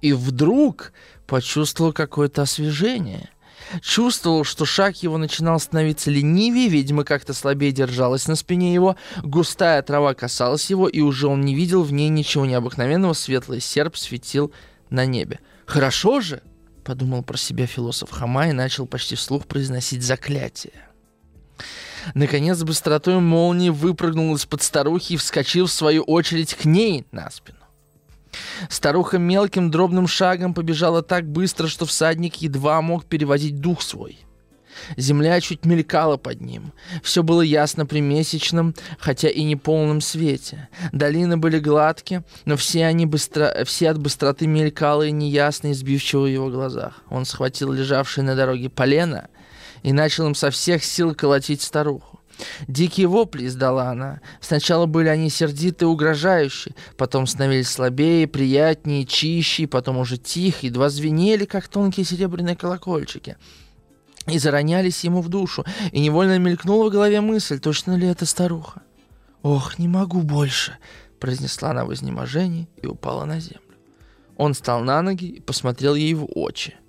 и 0.03 0.13
вдруг 0.13 0.93
почувствовал 1.27 1.95
какое-то 1.95 2.43
освежение. 2.43 3.31
Чувствовал, 3.81 4.45
что 4.45 4.67
шаг 4.67 4.97
его 4.97 5.17
начинал 5.17 5.59
становиться 5.59 6.11
ленивее, 6.11 6.69
ведьма 6.69 7.05
как-то 7.05 7.33
слабее 7.33 7.73
держалась 7.73 8.29
на 8.29 8.37
спине 8.37 8.75
его, 8.75 8.97
густая 9.23 9.81
трава 9.81 10.13
касалась 10.13 10.69
его, 10.69 10.89
и 10.89 11.01
уже 11.01 11.27
он 11.27 11.41
не 11.41 11.55
видел 11.55 11.83
в 11.83 11.93
ней 11.95 12.11
ничего 12.11 12.45
необыкновенного, 12.45 13.15
светлый 13.15 13.63
серп 13.63 13.97
светил 13.97 14.53
на 14.91 15.07
небе. 15.07 15.41
«Хорошо 15.65 16.21
же!»— 16.21 16.43
подумал 16.85 17.23
про 17.23 17.39
себя 17.39 17.67
философ 17.67 18.11
Хама 18.11 18.51
и 18.51 18.53
начал 18.53 18.87
почти 18.87 19.17
вслух 19.17 19.47
произносить 19.47 20.03
заклятие. 20.03 20.75
Наконец, 22.15 22.63
быстротой 22.63 23.21
молнии 23.21 23.71
выпрыгнул 23.71 24.35
из-под 24.35 24.63
старухи 24.63 25.15
и 25.15 25.17
вскочил 25.17 25.67
в 25.67 25.73
свою 25.73 26.03
очередь 26.03 26.55
к 26.55 26.65
ней 26.65 27.07
на 27.13 27.31
спину. 27.31 27.59
Старуха 28.69 29.19
мелким 29.19 29.71
дробным 29.71 30.07
шагом 30.07 30.55
побежала 30.55 31.03
так 31.03 31.27
быстро, 31.27 31.69
что 31.69 31.87
всадник 31.87 32.37
едва 32.37 32.81
мог 32.83 33.07
переводить 33.07 33.61
дух 33.61 33.83
свой. 33.83 34.19
Земля 34.97 35.41
чуть 35.41 35.65
мелькала 35.65 36.19
под 36.19 36.43
ним. 36.43 36.73
Все 37.03 37.23
было 37.23 37.41
ясно 37.41 37.87
при 37.87 38.01
месячном, 38.01 38.75
хотя 38.99 39.29
и 39.29 39.43
не 39.43 39.57
полном 39.57 40.03
свете. 40.03 40.69
Долины 40.93 41.39
были 41.39 41.59
гладкие, 41.59 42.25
но 42.45 42.57
все 42.57 42.85
они 42.85 43.07
быстро, 43.07 43.65
все 43.65 43.91
от 43.91 43.99
быстроты 43.99 44.47
мелькало 44.47 45.05
и 45.05 45.13
неясно 45.13 45.73
избивчиво 45.73 46.23
в 46.25 46.27
его 46.27 46.51
глазах. 46.51 47.03
Он 47.09 47.25
схватил 47.25 47.73
лежавшее 47.73 48.25
на 48.25 48.37
дороге 48.37 48.69
полено 48.69 49.29
и 49.87 49.93
начал 49.93 50.27
им 50.27 50.35
со 50.35 50.51
всех 50.51 50.83
сил 50.83 51.15
колотить 51.15 51.63
старуху. 51.63 52.19
Дикие 52.67 53.07
вопли 53.07 53.47
издала 53.47 53.91
она. 53.91 54.21
Сначала 54.41 54.87
были 54.87 55.07
они 55.07 55.31
сердиты 55.31 55.85
и 55.85 55.89
угрожающие, 55.89 56.75
потом 56.97 57.29
становились 57.29 57.69
слабее, 57.69 58.27
приятнее, 58.27 59.07
чище, 59.07 59.69
потом 59.69 59.99
уже 59.99 60.17
тихо, 60.19 60.67
едва 60.67 60.89
звенели, 60.89 61.45
как 61.45 61.69
тонкие 61.69 62.05
серебряные 62.05 62.57
колокольчики. 62.57 63.37
И 64.27 64.41
заронялись 64.41 65.05
ему 65.05 65.23
в 65.23 65.29
душу, 65.29 65.65
и 65.93 66.01
невольно 66.01 66.37
мелькнула 66.41 66.89
в 66.89 66.93
голове 66.93 67.21
мысль, 67.21 67.61
точно 67.61 67.97
ли 67.97 68.09
это 68.09 68.27
старуха. 68.27 68.83
«Ох, 69.43 69.79
не 69.79 69.87
могу 69.87 70.23
больше!»— 70.23 70.79
произнесла 71.21 71.71
она 71.71 71.85
в 71.85 71.95
изнеможении 71.95 72.69
и 72.83 72.89
упала 72.89 73.25
на 73.25 73.39
землю. 73.39 73.61
Он 74.37 74.53
встал 74.53 74.81
на 74.81 75.01
ноги 75.01 75.27
и 75.27 75.41
посмотрел 75.41 75.95
ей 75.95 76.15
в 76.15 76.27
очи— 76.35 76.75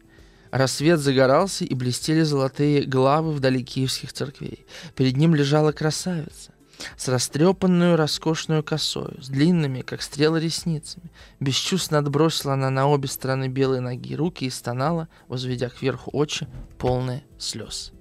Рассвет 0.57 0.99
загорался, 0.99 1.65
и 1.65 1.75
блестели 1.75 2.23
золотые 2.23 2.81
главы 2.81 3.31
вдали 3.31 3.63
киевских 3.63 4.11
церквей. 4.11 4.65
Перед 4.95 5.15
ним 5.15 5.35
лежала 5.35 5.71
красавица 5.71 6.51
с 6.97 7.07
растрепанную 7.07 7.95
роскошную 7.95 8.63
косою, 8.63 9.21
с 9.21 9.29
длинными, 9.29 9.81
как 9.81 10.01
стрелы, 10.01 10.39
ресницами. 10.39 11.11
Бесчувственно 11.39 11.99
отбросила 11.99 12.53
она 12.53 12.71
на 12.71 12.87
обе 12.87 13.07
стороны 13.07 13.49
белые 13.49 13.81
ноги 13.81 14.15
руки 14.15 14.45
и 14.45 14.49
стонала, 14.49 15.09
возведя 15.27 15.69
кверху 15.69 16.09
очи, 16.11 16.47
полные 16.79 17.23
слез. 17.37 17.91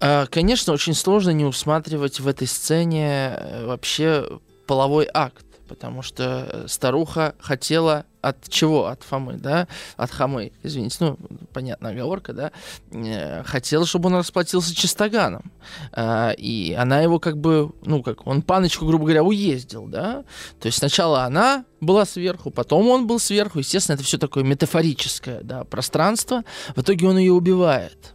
А, 0.00 0.26
конечно, 0.26 0.72
очень 0.72 0.94
сложно 0.94 1.30
не 1.30 1.44
усматривать 1.44 2.18
в 2.18 2.26
этой 2.26 2.48
сцене 2.48 3.36
э, 3.36 3.66
вообще 3.66 4.40
половой 4.66 5.08
акт 5.14 5.46
потому 5.70 6.02
что 6.02 6.64
старуха 6.66 7.36
хотела 7.38 8.04
от 8.20 8.48
чего? 8.48 8.86
От 8.86 9.02
Фомы, 9.02 9.34
да? 9.34 9.68
От 9.96 10.10
Хамы, 10.10 10.52
извините, 10.62 10.96
ну, 11.00 11.18
понятная 11.52 11.92
оговорка, 11.92 12.32
да? 12.32 12.52
Э, 12.90 13.42
хотела, 13.44 13.86
чтобы 13.86 14.08
он 14.08 14.16
расплатился 14.16 14.74
чистоганом. 14.74 15.50
Э, 15.92 16.34
и 16.36 16.74
она 16.78 17.00
его 17.00 17.18
как 17.18 17.38
бы, 17.38 17.72
ну, 17.82 18.02
как, 18.02 18.26
он 18.26 18.42
паночку, 18.42 18.86
грубо 18.86 19.04
говоря, 19.04 19.22
уездил, 19.22 19.86
да? 19.86 20.24
То 20.60 20.66
есть 20.66 20.78
сначала 20.78 21.24
она 21.24 21.64
была 21.80 22.04
сверху, 22.04 22.50
потом 22.50 22.88
он 22.88 23.06
был 23.06 23.18
сверху. 23.18 23.58
Естественно, 23.58 23.94
это 23.94 24.04
все 24.04 24.18
такое 24.18 24.44
метафорическое, 24.44 25.40
да, 25.42 25.64
пространство. 25.64 26.44
В 26.76 26.82
итоге 26.82 27.08
он 27.08 27.18
ее 27.18 27.32
убивает. 27.32 28.14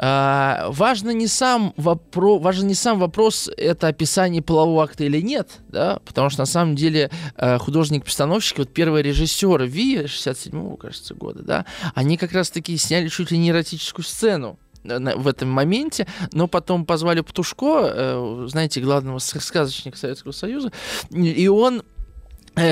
А, 0.00 0.68
важно 0.70 1.10
не 1.10 1.26
сам 1.26 1.74
вопрос, 1.76 2.40
важен 2.40 2.68
не 2.68 2.74
сам 2.74 3.00
вопрос, 3.00 3.50
это 3.56 3.88
описание 3.88 4.42
полового 4.42 4.84
акта 4.84 5.02
или 5.04 5.20
нет, 5.20 5.58
да, 5.68 5.98
потому 6.04 6.30
что 6.30 6.42
на 6.42 6.46
самом 6.46 6.76
деле 6.76 7.10
э, 7.36 7.58
художник-постановщик, 7.58 8.58
вот 8.58 8.72
первые 8.72 9.02
режиссеры 9.02 9.66
Ви 9.66 9.96
67-го, 9.96 10.76
кажется, 10.76 11.14
года, 11.14 11.42
да, 11.42 11.66
они 11.94 12.16
как 12.16 12.30
раз-таки 12.32 12.76
сняли 12.76 13.08
чуть 13.08 13.32
ли 13.32 13.38
не 13.38 13.50
эротическую 13.50 14.04
сцену 14.04 14.56
в 14.84 15.26
этом 15.26 15.50
моменте, 15.50 16.06
но 16.32 16.46
потом 16.46 16.86
позвали 16.86 17.20
Птушко, 17.20 17.90
э, 17.92 18.46
знаете, 18.48 18.80
главного 18.80 19.18
сказочника 19.18 19.98
Советского 19.98 20.30
Союза, 20.32 20.70
и 21.10 21.48
он 21.48 21.82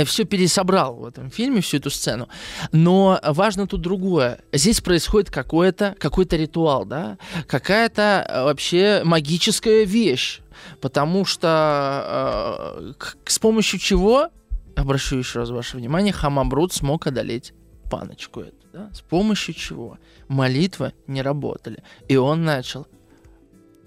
все 0.04 0.24
пересобрал 0.24 0.96
в 0.96 1.06
этом 1.06 1.30
фильме, 1.30 1.60
всю 1.60 1.78
эту 1.78 1.90
сцену. 1.90 2.28
Но 2.72 3.20
важно 3.22 3.66
тут 3.66 3.80
другое. 3.80 4.40
Здесь 4.52 4.80
происходит 4.80 5.30
какой-то 5.30 5.94
какой 5.98 6.26
ритуал, 6.30 6.84
да? 6.84 7.18
Какая-то 7.46 8.26
э, 8.28 8.44
вообще 8.44 9.02
магическая 9.04 9.84
вещь. 9.84 10.40
Потому 10.80 11.24
что 11.24 12.94
э, 12.98 13.06
с 13.26 13.38
помощью 13.38 13.78
чего, 13.78 14.28
обращу 14.74 15.16
еще 15.16 15.40
раз 15.40 15.50
ваше 15.50 15.76
внимание, 15.76 16.12
Хамабрут 16.12 16.72
смог 16.72 17.06
одолеть 17.06 17.52
паночку 17.90 18.40
эту. 18.40 18.66
Да? 18.72 18.90
С 18.92 19.00
помощью 19.00 19.54
чего? 19.54 19.98
Молитвы 20.28 20.92
не 21.06 21.22
работали. 21.22 21.82
И 22.08 22.16
он 22.16 22.44
начал 22.44 22.86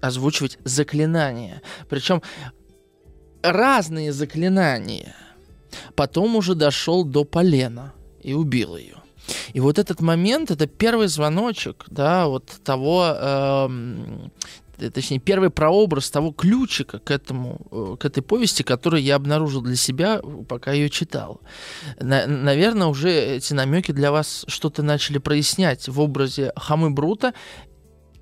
озвучивать 0.01 0.57
заклинания. 0.63 1.61
Причем 1.89 2.21
разные 3.41 4.13
заклинания– 4.13 5.15
Потом 5.95 6.35
уже 6.35 6.55
дошел 6.55 7.03
до 7.03 7.23
полена 7.23 7.93
и 8.21 8.33
убил 8.33 8.75
ее. 8.75 8.95
И 9.53 9.59
вот 9.59 9.79
этот 9.79 10.01
момент, 10.01 10.51
это 10.51 10.67
первый 10.67 11.07
звоночек, 11.07 11.85
да, 11.89 12.27
вот 12.27 12.45
того, 12.63 13.13
э, 13.15 13.69
точнее, 14.93 15.19
первый 15.19 15.49
прообраз 15.49 16.09
того 16.09 16.31
ключика 16.31 16.99
к 16.99 17.11
этому, 17.11 17.59
э, 17.71 17.97
к 17.99 18.05
этой 18.05 18.23
повести, 18.23 18.63
который 18.63 19.01
я 19.01 19.15
обнаружил 19.15 19.61
для 19.61 19.75
себя, 19.75 20.21
пока 20.47 20.71
ее 20.71 20.89
читал. 20.89 21.41
На, 21.99 22.25
наверное, 22.27 22.87
уже 22.87 23.11
эти 23.11 23.53
намеки 23.53 23.91
для 23.91 24.11
вас 24.11 24.45
что-то 24.47 24.83
начали 24.83 25.17
прояснять 25.17 25.87
в 25.87 25.99
образе 25.99 26.51
Хамы 26.55 26.91
Брута. 26.91 27.33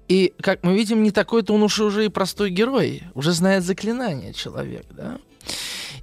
И, 0.07 0.33
как 0.41 0.63
мы 0.63 0.73
видим, 0.73 1.03
не 1.03 1.11
такой-то 1.11 1.53
он 1.53 1.63
уж 1.63 1.79
уже 1.79 2.05
и 2.05 2.09
простой 2.09 2.49
герой, 2.49 3.03
уже 3.13 3.33
знает 3.33 3.63
заклинание 3.63 4.33
человек, 4.33 4.85
да. 4.91 5.17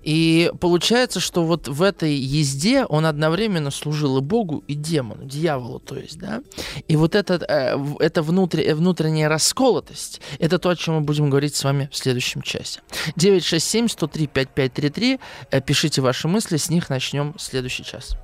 И 0.02 0.52
получается, 0.60 1.18
что 1.18 1.44
вот 1.44 1.66
в 1.66 1.82
этой 1.82 2.14
езде 2.14 2.84
он 2.84 3.06
одновременно 3.06 3.70
служил 3.70 4.18
и 4.18 4.20
Богу, 4.20 4.62
и 4.68 4.74
демону, 4.74 5.24
дьяволу, 5.24 5.80
то 5.80 5.96
есть, 5.96 6.18
да. 6.18 6.42
И 6.88 6.96
вот 6.96 7.14
этот, 7.14 7.42
э, 7.42 7.78
эта 8.00 8.22
внутрь, 8.22 8.74
внутренняя 8.74 9.30
расколотость, 9.30 10.20
это 10.38 10.58
то, 10.58 10.68
о 10.68 10.76
чем 10.76 10.96
мы 10.96 11.00
будем 11.00 11.30
говорить 11.30 11.54
с 11.54 11.64
вами 11.64 11.88
в 11.90 11.96
следующем 11.96 12.42
часе. 12.42 12.82
967-103-5533, 13.16 15.20
э, 15.50 15.60
пишите 15.62 16.02
ваши 16.02 16.28
мысли, 16.28 16.58
с 16.58 16.68
них 16.68 16.90
начнем 16.90 17.34
следующий 17.38 17.84
час. 17.84 18.14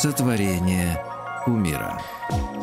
Сотворение 0.00 0.98
умира. 1.46 2.00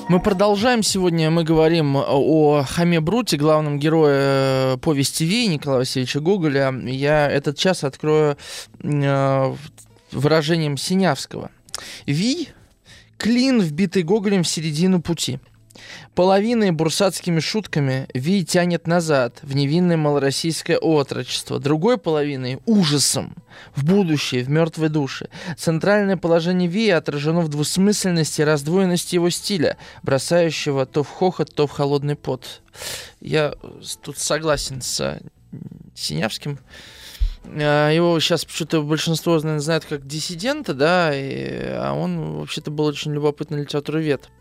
Мы 0.10 0.20
продолжаем 0.20 0.82
сегодня, 0.82 1.30
мы 1.30 1.44
говорим 1.44 1.96
о 1.96 2.64
Хаме 2.68 3.00
Бруте, 3.00 3.38
главном 3.38 3.78
герое 3.78 4.74
э, 4.74 4.78
повести 4.78 5.24
Ви 5.24 5.46
Николая 5.46 5.82
Васильевича 5.82 6.20
Гоголя. 6.20 6.72
Я 6.72 7.30
этот 7.30 7.56
час 7.56 7.84
открою 7.84 8.38
э, 8.82 9.56
выражением 10.12 10.78
Синявского. 10.78 11.52
Ви– 12.08 12.48
клин, 13.20 13.62
вбитый 13.62 14.02
Гоголем 14.02 14.42
в 14.42 14.48
середину 14.48 15.00
пути– 15.00 15.40
Половиной 16.18 16.72
бурсатскими 16.72 17.40
шутками 17.40 18.08
Ви 18.16 18.44
тянет 18.44 18.88
назад 18.88 19.38
в 19.44 19.56
невинное 19.56 19.98
малороссийское 19.98 20.80
отрочество, 20.80 21.60
другой 21.60 22.00
половиной– 22.00 22.58
ужасом 22.66 23.36
в 23.76 23.86
будущее, 23.86 24.44
в 24.44 24.50
мертвой 24.50 24.90
душе. 24.90 25.30
Центральное 25.60 26.18
положение 26.18 26.68
Ви 26.68 26.90
отражено 26.90 27.42
в 27.42 27.50
двусмысленности 27.50 28.42
и 28.42 28.46
раздвоенности 28.46 29.14
его 29.14 29.30
стиля, 29.30 29.78
бросающего 30.02 30.88
то 30.88 31.04
в 31.04 31.10
хохот, 31.12 31.54
то 31.54 31.68
в 31.68 31.72
холодный 31.72 32.16
пот. 32.16 32.64
Я 33.22 33.54
тут 34.02 34.18
согласен 34.18 34.82
с 34.82 35.20
Синявским. 35.94 36.58
А, 37.46 37.92
его 37.92 38.20
сейчас 38.20 38.44
почему-то 38.44 38.82
большинство 38.82 39.34
наверное, 39.34 39.60
знает 39.60 39.86
как 39.86 40.08
диссидента, 40.08 40.74
да, 40.74 41.12
и, 41.14 41.60
а 41.74 41.94
он 41.94 42.40
вообще-то 42.40 42.72
был 42.72 42.86
очень 42.86 43.14
любопытный 43.14 43.62
литературовед. 43.62 44.32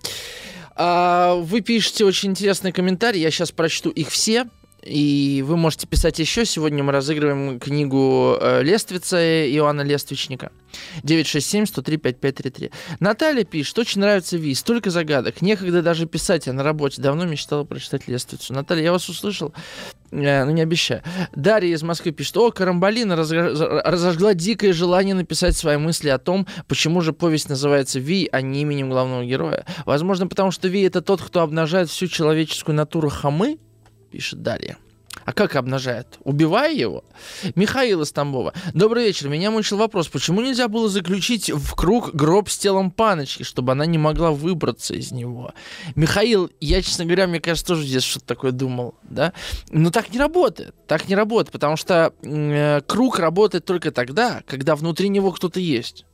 Вы 0.76 1.60
пишете 1.62 2.04
очень 2.04 2.30
интересные 2.30 2.72
комментарии, 2.72 3.18
я 3.18 3.30
сейчас 3.30 3.50
прочту 3.50 3.90
их 3.90 4.10
все. 4.10 4.46
И 4.86 5.42
вы 5.44 5.56
можете 5.56 5.86
писать 5.86 6.18
еще. 6.20 6.44
Сегодня 6.44 6.84
мы 6.84 6.92
разыгрываем 6.92 7.58
книгу 7.58 8.36
э, 8.40 8.62
Лествица 8.62 9.18
Иоанна 9.50 9.82
Лествичника. 9.82 10.52
967-103-5533. 11.02 12.70
Наталья 13.00 13.44
пишет, 13.44 13.78
очень 13.78 14.00
нравится 14.00 14.36
Ви, 14.36 14.54
столько 14.54 14.90
загадок. 14.90 15.42
Некогда 15.42 15.82
даже 15.82 16.06
писать, 16.06 16.46
я 16.46 16.52
на 16.52 16.62
работе 16.62 17.02
давно 17.02 17.24
мечтала 17.24 17.64
прочитать 17.64 18.06
Лествицу. 18.06 18.52
Наталья, 18.52 18.84
я 18.84 18.92
вас 18.92 19.08
услышал, 19.08 19.52
э, 20.12 20.44
ну 20.44 20.50
не 20.52 20.62
обещаю. 20.62 21.02
Дарья 21.34 21.74
из 21.74 21.82
Москвы 21.82 22.12
пишет, 22.12 22.36
о, 22.36 22.50
Карамбалина 22.52 23.16
разожгла 23.16 24.34
дикое 24.34 24.72
желание 24.72 25.14
написать 25.14 25.56
свои 25.56 25.78
мысли 25.78 26.10
о 26.10 26.18
том, 26.18 26.46
почему 26.68 27.00
же 27.00 27.12
повесть 27.12 27.48
называется 27.48 27.98
Ви, 27.98 28.28
а 28.30 28.40
не 28.40 28.62
именем 28.62 28.90
главного 28.90 29.24
героя. 29.24 29.64
Возможно, 29.84 30.28
потому 30.28 30.50
что 30.52 30.68
Ви 30.68 30.82
это 30.82 31.00
тот, 31.00 31.22
кто 31.22 31.40
обнажает 31.40 31.88
всю 31.88 32.06
человеческую 32.06 32.76
натуру 32.76 33.08
хамы, 33.08 33.58
пишет 34.10 34.42
Дарья. 34.42 34.78
А 35.24 35.32
как 35.32 35.56
обнажает? 35.56 36.18
Убивая 36.22 36.72
его? 36.72 37.04
Михаил 37.54 38.02
из 38.02 38.12
Тамбова. 38.12 38.52
Добрый 38.74 39.06
вечер. 39.06 39.28
Меня 39.28 39.50
мучил 39.50 39.76
вопрос, 39.76 40.08
почему 40.08 40.40
нельзя 40.40 40.68
было 40.68 40.88
заключить 40.88 41.50
в 41.50 41.74
круг 41.74 42.14
гроб 42.14 42.48
с 42.48 42.58
телом 42.58 42.90
паночки, 42.90 43.42
чтобы 43.42 43.72
она 43.72 43.86
не 43.86 43.98
могла 43.98 44.30
выбраться 44.30 44.94
из 44.94 45.10
него? 45.12 45.52
Михаил, 45.94 46.50
я, 46.60 46.82
честно 46.82 47.06
говоря, 47.06 47.26
мне 47.26 47.40
кажется, 47.40 47.66
тоже 47.66 47.84
здесь 47.84 48.04
что-то 48.04 48.26
такое 48.26 48.52
думал, 48.52 48.94
да? 49.02 49.32
Но 49.70 49.90
так 49.90 50.12
не 50.12 50.18
работает. 50.18 50.74
Так 50.86 51.08
не 51.08 51.16
работает, 51.16 51.50
потому 51.50 51.76
что 51.76 52.12
э, 52.22 52.80
круг 52.86 53.18
работает 53.18 53.64
только 53.64 53.90
тогда, 53.90 54.42
когда 54.46 54.76
внутри 54.76 55.08
него 55.08 55.32
кто-то 55.32 55.58
есть. 55.58 56.04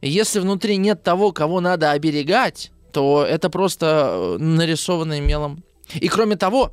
Если 0.00 0.40
внутри 0.40 0.76
нет 0.78 1.02
того, 1.02 1.32
кого 1.32 1.60
надо 1.60 1.90
оберегать, 1.90 2.72
то 2.92 3.24
это 3.24 3.50
просто 3.50 4.36
э, 4.38 4.42
нарисованное 4.42 5.20
мелом. 5.20 5.62
И 5.94 6.08
кроме 6.08 6.36
того, 6.36 6.72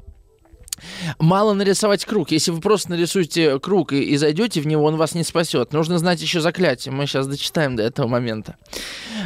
Мало 1.20 1.54
нарисовать 1.54 2.06
круг. 2.06 2.32
Если 2.32 2.52
вы 2.52 2.62
просто 2.62 2.92
нарисуете 2.92 3.60
круг 3.60 3.94
и, 3.94 4.02
и 4.02 4.18
зайдете 4.18 4.62
в 4.62 4.68
него, 4.68 4.84
он 4.84 4.96
вас 4.96 5.16
не 5.16 5.24
спасет. 5.24 5.74
Нужно 5.74 5.98
знать 6.00 6.22
еще 6.22 6.42
заклятие. 6.42 6.94
Мы 6.94 7.08
сейчас 7.08 7.28
дочитаем 7.28 7.76
до 7.76 7.84
этого 7.84 8.08
момента. 8.08 8.58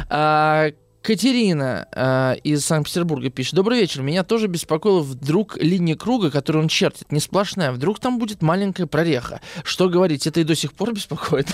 А, 0.08 0.70
Катерина 1.02 1.88
э, 1.92 2.36
из 2.44 2.64
Санкт-Петербурга 2.66 3.30
пишет. 3.30 3.54
Добрый 3.54 3.80
вечер. 3.80 4.02
Меня 4.02 4.22
тоже 4.22 4.48
беспокоило 4.48 5.00
вдруг 5.00 5.56
линия 5.56 5.96
круга, 5.96 6.30
которую 6.30 6.64
он 6.64 6.68
чертит, 6.68 7.10
не 7.10 7.20
сплошная. 7.20 7.72
Вдруг 7.72 7.98
там 8.00 8.18
будет 8.18 8.42
маленькая 8.42 8.86
прореха. 8.86 9.40
Что 9.64 9.88
говорить, 9.88 10.26
это 10.26 10.40
и 10.40 10.44
до 10.44 10.54
сих 10.54 10.74
пор 10.74 10.92
беспокоит? 10.92 11.46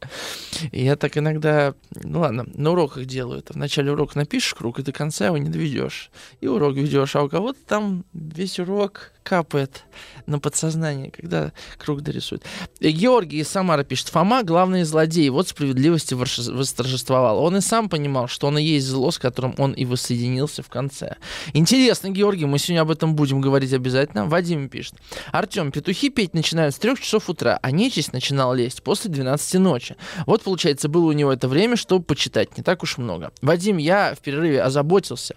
Я 0.72 0.96
так 0.96 1.16
иногда, 1.16 1.74
ну 2.02 2.20
ладно, 2.20 2.46
на 2.54 2.70
уроках 2.70 3.04
делаю 3.06 3.40
это. 3.40 3.52
В 3.52 3.56
начале 3.56 3.92
урока 3.92 4.18
напишешь 4.18 4.54
круг, 4.54 4.78
и 4.78 4.82
до 4.82 4.92
конца 4.92 5.26
его 5.26 5.38
не 5.38 5.48
доведешь. 5.48 6.10
И 6.40 6.46
урок 6.46 6.74
ведешь, 6.74 7.16
а 7.16 7.22
у 7.22 7.28
кого-то 7.28 7.58
там 7.66 8.04
весь 8.12 8.58
урок 8.58 9.12
капает 9.22 9.84
на 10.26 10.38
подсознание, 10.38 11.10
когда 11.10 11.52
круг 11.78 12.00
дорисует. 12.00 12.42
Георгий 12.80 13.38
из 13.40 13.48
Самары 13.48 13.84
пишет, 13.84 14.08
Фома 14.08 14.42
главный 14.42 14.84
злодей, 14.84 15.28
вот 15.28 15.48
справедливости 15.48 16.14
восторжествовал. 16.14 17.38
Он 17.38 17.56
и 17.56 17.60
сам 17.60 17.88
понимал, 17.88 18.28
что 18.28 18.48
он 18.48 18.58
и 18.58 18.62
есть 18.62 18.86
зло, 18.86 19.10
с 19.10 19.18
которым 19.18 19.54
он 19.58 19.72
и 19.72 19.84
воссоединился 19.84 20.62
в 20.62 20.68
конце. 20.68 21.16
Интересно, 21.52 22.10
Георгий, 22.10 22.46
мы 22.46 22.58
сегодня 22.58 22.80
об 22.80 22.90
этом 22.90 23.14
будем 23.14 23.40
говорить 23.40 23.72
обязательно. 23.72 24.26
Вадим 24.26 24.68
пишет, 24.68 24.94
Артем, 25.32 25.70
петухи 25.70 26.08
петь 26.08 26.34
начинают 26.34 26.74
с 26.74 26.78
трех 26.78 27.00
часов 27.00 27.28
утра, 27.28 27.58
а 27.62 27.70
нечисть 27.70 28.12
начинала 28.12 28.54
лезть 28.54 28.82
после 28.82 29.10
12 29.10 29.60
ночи. 29.60 29.96
Вот, 30.26 30.39
получается, 30.42 30.88
было 30.88 31.06
у 31.06 31.12
него 31.12 31.32
это 31.32 31.48
время, 31.48 31.76
чтобы 31.76 32.04
почитать, 32.04 32.56
не 32.56 32.62
так 32.62 32.82
уж 32.82 32.98
много. 32.98 33.32
Вадим, 33.42 33.76
я 33.76 34.14
в 34.14 34.20
перерыве 34.20 34.62
озаботился 34.62 35.36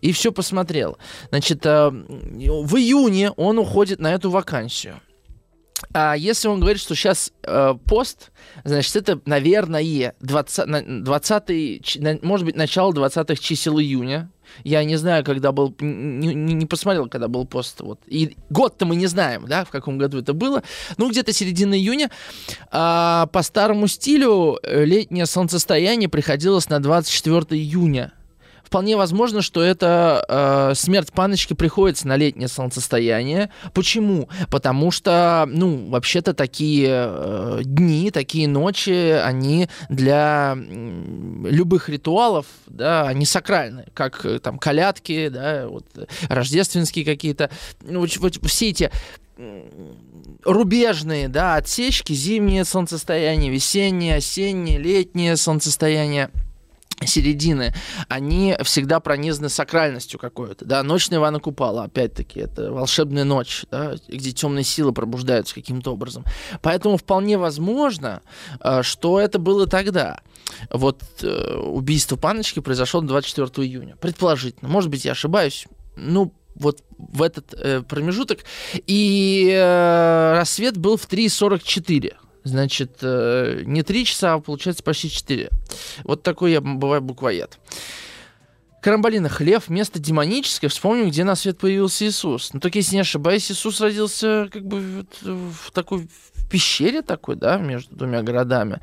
и 0.00 0.12
все 0.12 0.32
посмотрел. 0.32 0.98
Значит, 1.30 1.64
э, 1.66 1.90
в 1.90 2.76
июне 2.76 3.30
он 3.32 3.58
уходит 3.58 4.00
на 4.00 4.12
эту 4.12 4.30
вакансию. 4.30 5.00
А 5.92 6.14
если 6.14 6.48
он 6.48 6.60
говорит, 6.60 6.80
что 6.80 6.94
сейчас 6.94 7.32
э, 7.42 7.74
пост, 7.86 8.30
значит, 8.64 8.94
это, 8.96 9.20
наверное, 9.26 10.14
20, 10.20 11.04
20 11.04 12.22
может 12.22 12.46
быть, 12.46 12.56
начало 12.56 12.92
20-х 12.92 13.36
чисел 13.36 13.78
июня. 13.78 14.30
Я 14.64 14.84
не 14.84 14.96
знаю, 14.96 15.24
когда 15.24 15.50
был, 15.50 15.74
не, 15.80 16.34
не 16.34 16.66
посмотрел, 16.66 17.08
когда 17.08 17.28
был 17.28 17.46
пост. 17.46 17.80
Вот. 17.80 18.00
И 18.06 18.36
год-то 18.50 18.84
мы 18.84 18.96
не 18.96 19.06
знаем, 19.06 19.46
да, 19.46 19.64
в 19.64 19.70
каком 19.70 19.98
году 19.98 20.18
это 20.18 20.34
было. 20.34 20.62
Ну, 20.98 21.10
где-то 21.10 21.32
середина 21.32 21.74
июня. 21.74 22.10
А, 22.70 23.26
по 23.32 23.42
старому 23.42 23.86
стилю 23.86 24.58
э, 24.62 24.84
летнее 24.84 25.26
солнцестояние 25.26 26.08
приходилось 26.08 26.68
на 26.68 26.80
24 26.80 27.60
июня 27.60 28.12
вполне 28.72 28.96
возможно, 28.96 29.42
что 29.42 29.62
это 29.62 30.24
э, 30.26 30.74
смерть 30.74 31.12
паночки 31.12 31.52
приходится 31.52 32.08
на 32.08 32.16
летнее 32.16 32.48
солнцестояние. 32.48 33.50
Почему? 33.74 34.30
Потому 34.50 34.90
что, 34.90 35.44
ну, 35.46 35.90
вообще-то 35.90 36.32
такие 36.32 36.88
э, 36.90 37.60
дни, 37.64 38.10
такие 38.10 38.48
ночи, 38.48 39.20
они 39.22 39.68
для 39.90 40.56
э, 40.56 41.46
любых 41.50 41.90
ритуалов, 41.90 42.46
да, 42.66 43.08
они 43.08 43.26
сакральны, 43.26 43.84
как 43.92 44.24
э, 44.24 44.38
там 44.38 44.58
колядки, 44.58 45.28
да, 45.28 45.68
вот 45.68 45.84
рождественские 46.30 47.04
какие-то, 47.04 47.50
ну, 47.82 48.00
вот, 48.00 48.16
вот 48.16 48.46
все 48.46 48.70
эти 48.70 48.90
рубежные, 50.46 51.28
да, 51.28 51.56
отсечки, 51.56 52.14
зимнее 52.14 52.64
солнцестояние, 52.64 53.52
весеннее, 53.52 54.16
осеннее, 54.16 54.78
летнее 54.78 55.36
солнцестояние– 55.36 56.30
середины, 57.06 57.74
они 58.08 58.56
всегда 58.62 59.00
пронизаны 59.00 59.48
сакральностью 59.48 60.18
какой-то, 60.18 60.64
да, 60.64 60.82
ночь 60.82 61.10
на 61.10 61.16
Ивана 61.16 61.40
Купала, 61.40 61.84
опять-таки, 61.84 62.40
это 62.40 62.72
волшебная 62.72 63.24
ночь, 63.24 63.64
да, 63.70 63.94
где 64.08 64.32
темные 64.32 64.64
силы 64.64 64.92
пробуждаются 64.92 65.54
каким-то 65.54 65.92
образом. 65.92 66.24
Поэтому 66.60 66.96
вполне 66.96 67.38
возможно, 67.38 68.22
э, 68.60 68.82
что 68.82 69.20
это 69.20 69.38
было 69.38 69.66
тогда. 69.66 70.20
Вот 70.70 71.02
э, 71.22 71.56
убийство 71.56 72.16
Паночки 72.16 72.60
произошло 72.60 73.00
24 73.00 73.66
июня, 73.66 73.96
предположительно. 73.96 74.68
Может 74.70 74.90
быть, 74.90 75.04
я 75.04 75.12
ошибаюсь, 75.12 75.66
ну, 75.96 76.32
вот 76.54 76.82
в 76.98 77.22
этот 77.22 77.54
э, 77.54 77.82
промежуток. 77.82 78.40
И 78.86 79.50
э, 79.52 80.34
рассвет 80.36 80.76
был 80.76 80.96
в 80.96 81.08
3.44 81.08 82.14
Значит, 82.44 82.98
э, 83.02 83.62
не 83.64 83.82
три 83.82 84.04
часа, 84.04 84.34
а 84.34 84.40
получается 84.40 84.82
почти 84.82 85.10
четыре. 85.10 85.50
Вот 86.04 86.22
такой 86.22 86.52
я 86.52 86.60
бываю 86.60 87.00
буквоед. 87.00 87.58
Карамбалина, 88.82 89.28
хлев, 89.28 89.68
место 89.68 90.00
демоническое. 90.00 90.68
Вспомним, 90.68 91.08
где 91.08 91.22
на 91.22 91.36
свет 91.36 91.58
появился 91.58 92.04
Иисус. 92.04 92.52
Ну, 92.52 92.58
так 92.58 92.74
если 92.74 92.96
не 92.96 93.02
ошибаюсь, 93.02 93.50
Иисус 93.50 93.80
родился 93.80 94.48
как 94.52 94.66
бы 94.66 95.06
в 95.22 95.70
такой 95.72 96.08
в 96.34 96.48
пещере 96.50 97.02
такой, 97.02 97.36
да, 97.36 97.58
между 97.58 97.94
двумя 97.94 98.22
городами. 98.22 98.80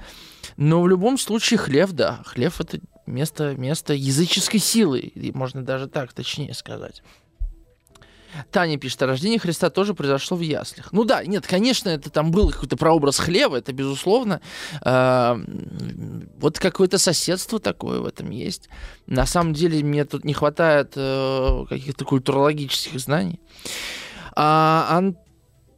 Но 0.56 0.82
в 0.82 0.88
любом 0.88 1.18
случае 1.18 1.58
хлев, 1.58 1.92
да, 1.92 2.22
хлев 2.26 2.62
это 2.62 2.80
место, 3.06 3.56
место 3.56 3.94
языческой 3.94 4.62
силы, 4.62 5.12
можно 5.34 5.64
даже 5.64 5.88
так 5.88 6.14
точнее 6.14 6.54
сказать. 6.54 7.04
Таня 8.52 8.78
пишет, 8.78 9.02
а 9.02 9.08
рождение 9.08 9.40
Христа 9.40 9.70
тоже 9.70 9.94
произошло 9.94 10.38
в 10.38 10.42
яслях. 10.42 10.92
Ну 10.92 11.04
да, 11.04 11.24
нет, 11.26 11.48
конечно, 11.48 11.90
это 11.90 12.10
там 12.10 12.32
был 12.32 12.52
какой-то 12.52 12.78
прообраз 12.78 13.20
хлеба, 13.20 13.58
это 13.58 13.74
безусловно. 13.74 14.42
Э, 14.84 15.38
вот 16.40 16.60
какое-то 16.60 16.98
соседство 16.98 17.60
такое 17.60 18.00
в 18.00 18.06
этом 18.06 18.30
есть. 18.30 18.70
На 19.08 19.26
самом 19.26 19.54
деле 19.54 19.84
мне 19.84 20.06
тут 20.06 20.26
не 20.26 20.34
хватает 20.34 20.94
э, 20.96 21.66
каких-то 21.70 22.06
культурологических 22.06 23.00
знаний. 23.00 23.40
А, 24.36 24.88
Ан 24.92 25.18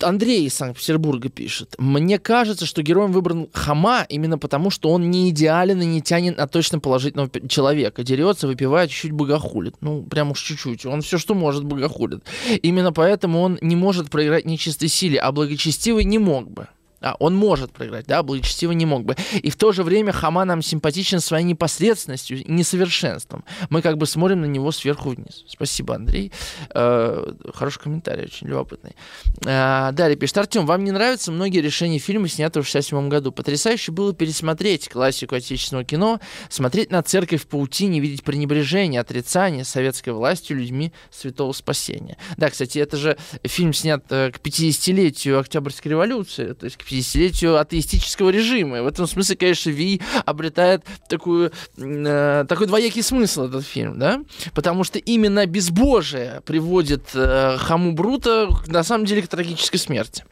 Андрей 0.04 0.46
из 0.46 0.54
Санкт-Петербурга 0.54 1.30
пишет. 1.30 1.76
Мне 1.78 2.20
кажется, 2.20 2.66
что 2.66 2.82
героем 2.82 3.12
выбран 3.12 3.48
Хама 3.54 4.06
именно 4.10 4.38
потому, 4.38 4.70
что 4.70 4.90
он 4.90 5.10
не 5.10 5.30
идеален 5.30 5.82
и 5.82 5.86
не 5.86 6.02
тянет 6.02 6.38
на 6.38 6.48
точно 6.48 6.80
положительного 6.80 7.30
человека. 7.48 8.04
Дерется, 8.04 8.48
выпивает, 8.48 8.90
чуть-чуть 8.90 9.12
богохулит. 9.12 9.76
Ну, 9.82 10.04
прям 10.04 10.32
уж 10.32 10.42
чуть-чуть. 10.42 10.86
Он 10.86 11.02
все, 11.02 11.18
что 11.18 11.34
может, 11.34 11.64
богохулит. 11.64 12.24
Именно 12.62 12.92
поэтому 12.92 13.42
он 13.42 13.58
не 13.62 13.76
может 13.76 14.10
проиграть 14.10 14.46
нечистой 14.46 14.88
силе, 14.88 15.20
а 15.20 15.32
благочестивый 15.32 16.04
не 16.04 16.20
мог 16.20 16.50
бы. 16.50 16.68
Он 17.20 17.36
может 17.36 17.72
проиграть, 17.72 18.06
да, 18.06 18.24
благочестиво 18.24 18.72
не 18.72 18.86
мог 18.86 19.06
бы. 19.06 19.16
И 19.34 19.50
в 19.50 19.56
то 19.56 19.72
же 19.72 19.84
время 19.84 20.12
Хама 20.12 20.46
нам 20.46 20.62
симпатичен 20.62 21.20
своей 21.20 21.44
непосредственностью 21.44 22.42
несовершенством. 22.46 23.44
Мы 23.70 23.82
как 23.82 23.98
бы 23.98 24.06
смотрим 24.06 24.42
на 24.42 24.46
него 24.46 24.72
сверху 24.72 25.10
вниз. 25.10 25.44
Спасибо, 25.48 25.96
Андрей. 25.96 26.32
Э, 26.74 27.34
хороший 27.54 27.80
комментарий, 27.80 28.26
очень 28.26 28.48
любопытный. 28.48 28.96
Э, 29.46 29.92
далее 29.92 30.16
пишет. 30.16 30.38
Артем, 30.38 30.66
вам 30.66 30.84
не 30.84 30.92
нравятся 30.92 31.32
многие 31.32 31.60
решения 31.60 32.00
фильма, 32.00 32.28
снятого 32.28 32.64
в 32.64 32.68
67 32.68 33.10
году? 33.10 33.32
Потрясающе 33.32 33.92
было 33.92 34.14
пересмотреть 34.14 34.90
классику 34.90 35.36
отечественного 35.36 35.86
кино, 35.86 36.20
смотреть 36.50 36.92
на 36.92 37.02
церковь 37.02 37.42
в 37.44 37.48
паутине, 37.48 38.00
видеть 38.00 38.24
пренебрежение, 38.24 39.02
отрицание 39.02 39.64
советской 39.66 40.12
властью 40.12 40.58
людьми 40.58 40.94
святого 41.10 41.52
спасения. 41.54 42.18
Да, 42.38 42.50
кстати, 42.50 42.80
это 42.80 42.98
же 42.98 43.18
фильм 43.44 43.74
снят 43.74 44.04
э, 44.10 44.32
к 44.32 44.40
50-летию 44.40 45.40
Октябрьской 45.40 45.92
революции, 45.92 46.54
то 46.54 46.66
есть 46.66 46.78
к 46.78 46.91
50-летию 46.92 47.60
атеистического 47.60 48.30
режима. 48.30 48.78
И 48.78 48.82
в 48.82 48.88
этом 48.88 49.08
смысле, 49.08 49.36
конечно, 49.36 49.70
Ви 49.70 50.02
обретает 50.26 50.84
такую, 51.10 51.52
э, 51.78 52.46
такой 52.48 52.68
двоякий 52.68 53.04
смысл 53.04 53.44
этот 53.44 53.66
фильм, 53.66 53.98
да? 54.00 54.22
Потому 54.54 54.84
что 54.84 55.00
именно 55.00 55.46
безбожие 55.46 56.42
приводит 56.46 57.10
э, 57.14 57.58
Хаму 57.58 57.94
Брута, 57.94 58.50
на 58.68 58.84
самом 58.84 59.06
деле, 59.06 59.22
к 59.22 59.28
трагической 59.28 59.80
смерти. 59.80 60.24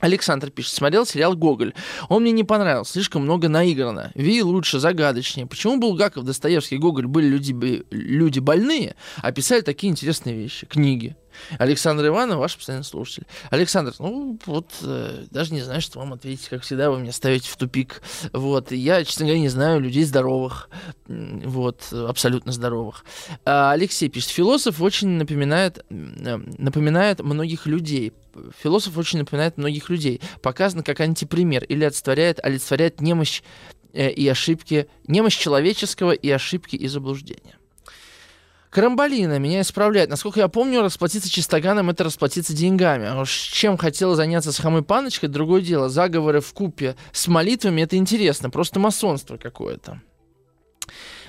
Александр 0.00 0.50
пишет, 0.50 0.74
смотрел 0.74 1.06
сериал 1.06 1.34
«Гоголь». 1.34 1.72
Он 2.08 2.22
мне 2.22 2.32
не 2.32 2.44
понравился, 2.44 2.92
слишком 2.92 3.22
много 3.22 3.48
наиграно. 3.48 4.10
Ви 4.14 4.42
лучше, 4.42 4.78
загадочнее. 4.78 5.46
Почему 5.46 5.78
Булгаков, 5.78 6.24
Достоевский 6.24 6.76
Гоголь 6.76 7.06
были 7.06 7.26
люди, 7.26 7.84
люди 7.90 8.38
больные, 8.38 8.96
а 9.22 9.32
писали 9.32 9.60
такие 9.62 9.90
интересные 9.90 10.36
вещи, 10.36 10.66
книги? 10.66 11.16
Александр 11.58 12.06
Иванов, 12.06 12.38
ваш 12.38 12.56
постоянный 12.56 12.84
слушатель. 12.84 13.26
Александр, 13.50 13.94
ну 13.98 14.38
вот 14.46 14.70
э, 14.82 15.24
даже 15.30 15.52
не 15.52 15.60
знаю, 15.60 15.80
что 15.80 15.98
вам 15.98 16.12
ответить. 16.12 16.48
Как 16.48 16.62
всегда, 16.62 16.90
вы 16.90 17.00
меня 17.00 17.12
ставите 17.12 17.48
в 17.48 17.56
тупик. 17.56 18.02
Вот. 18.32 18.72
Я, 18.72 19.04
честно 19.04 19.26
говоря, 19.26 19.40
не 19.40 19.48
знаю 19.48 19.80
людей 19.80 20.04
здоровых. 20.04 20.68
Вот. 21.06 21.92
Абсолютно 21.92 22.52
здоровых. 22.52 23.04
А 23.44 23.72
Алексей 23.72 24.08
пишет, 24.08 24.30
философ 24.30 24.80
очень 24.80 25.08
напоминает, 25.08 25.84
э, 25.90 26.36
напоминает 26.58 27.20
многих 27.20 27.66
людей. 27.66 28.12
Философ 28.62 28.96
очень 28.98 29.20
напоминает 29.20 29.56
многих 29.56 29.90
людей. 29.90 30.20
Показано 30.42 30.82
как 30.82 31.00
антипример 31.00 31.64
или 31.64 31.84
олицетворяет, 31.84 32.44
олицетворяет 32.44 33.00
немощь 33.00 33.42
э, 33.92 34.10
и 34.10 34.26
ошибки, 34.28 34.88
немощь 35.06 35.36
человеческого 35.36 36.12
и 36.12 36.30
ошибки 36.30 36.76
и 36.76 36.88
заблуждения. 36.88 37.56
Карамбалина 38.74 39.38
меня 39.38 39.60
исправляет. 39.60 40.10
Насколько 40.10 40.40
я 40.40 40.48
помню, 40.48 40.82
расплатиться 40.82 41.30
чистоганом— 41.30 41.90
это 41.90 42.02
расплатиться 42.02 42.52
деньгами. 42.52 43.06
А 43.06 43.20
уж 43.20 43.30
чем 43.30 43.76
хотела 43.76 44.16
заняться 44.16 44.50
с 44.50 44.58
Хамой 44.58 44.82
Паночкой, 44.82 45.28
другое 45.28 45.62
дело. 45.62 45.88
Заговоры 45.88 46.40
в 46.40 46.52
купе 46.52 46.96
с 47.12 47.28
молитвами— 47.28 47.82
это 47.82 47.96
интересно. 47.96 48.50
Просто 48.50 48.80
масонство 48.80 49.36
какое-то. 49.36 50.02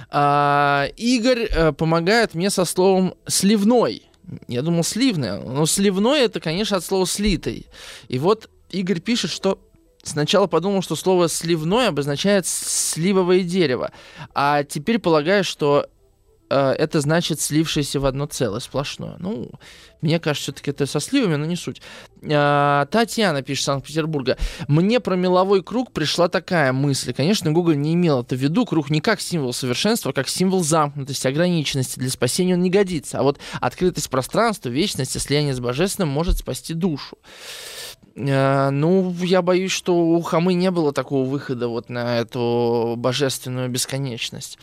А, 0.10 0.88
Игорь 0.98 1.46
а, 1.46 1.72
помогает 1.72 2.34
мне 2.34 2.50
со 2.50 2.66
словом 2.66 3.14
«сливной». 3.28 4.10
Я 4.48 4.64
думал 4.64 4.84
«сливное». 4.84 5.40
Но 5.40 5.68
«сливной»— 5.68 6.22
это, 6.22 6.40
конечно, 6.40 6.78
от 6.78 6.84
слова 6.84 7.06
«слитый». 7.06 7.68
И 8.08 8.18
вот 8.18 8.50
Игорь 8.72 9.00
пишет, 9.00 9.30
что 9.30 9.60
Сначала 10.06 10.46
подумал, 10.46 10.84
что 10.84 10.96
слово 10.96 11.28
«сливной» 11.28 11.88
обозначает 11.88 12.46
сливовое 12.46 13.42
дерево, 13.42 13.92
а 14.36 14.64
теперь 14.64 15.00
полагаю, 15.00 15.44
что 15.44 15.88
это 16.50 17.02
значит 17.02 17.40
слившееся 17.42 18.00
в 18.00 18.06
одно 18.06 18.26
целое, 18.26 18.60
сплошное. 18.60 19.16
Ну, 19.20 19.50
мне 20.02 20.20
кажется, 20.20 20.52
все-таки 20.52 20.72
это 20.72 20.86
со 20.86 21.00
сливами, 21.00 21.36
но 21.36 21.46
не 21.46 21.56
суть. 21.56 21.82
А, 22.32 22.86
Татьяна 22.86 23.42
пишет 23.42 23.66
Санкт-Петербурга. 23.66 24.38
Мне 24.68 25.00
про 25.00 25.16
меловой 25.16 25.64
круг 25.64 25.92
пришла 25.92 26.28
такая 26.28 26.74
мысль. 26.74 27.14
Конечно, 27.14 27.52
Google 27.52 27.74
не 27.74 27.96
имел 27.96 28.22
это 28.22 28.36
в 28.36 28.40
виду. 28.40 28.66
Круг 28.66 28.90
не 28.90 29.02
как 29.02 29.20
символ 29.20 29.54
совершенства, 29.54 30.12
а 30.12 30.14
как 30.14 30.28
символ 30.28 30.64
замкнутости, 30.64 31.28
ограниченности. 31.28 32.00
Для 32.00 32.10
спасения 32.10 32.54
он 32.54 32.62
не 32.62 32.70
годится. 32.70 33.20
А 33.20 33.24
вот 33.24 33.40
открытость 33.60 34.10
пространства, 34.10 34.70
вечность, 34.70 35.20
слияние 35.20 35.56
с 35.56 35.60
божественным 35.60 36.10
может 36.10 36.38
спасти 36.38 36.74
душу. 36.74 37.18
Э, 38.16 38.70
ну, 38.70 39.14
я 39.22 39.42
боюсь, 39.42 39.72
что 39.72 39.96
у 39.96 40.22
Хамы 40.22 40.54
не 40.54 40.72
было 40.72 40.94
такого 40.94 41.28
выхода 41.28 41.68
вот 41.68 41.90
на 41.90 42.20
эту 42.20 42.96
божественную 42.98 43.70
бесконечность. 43.70 44.58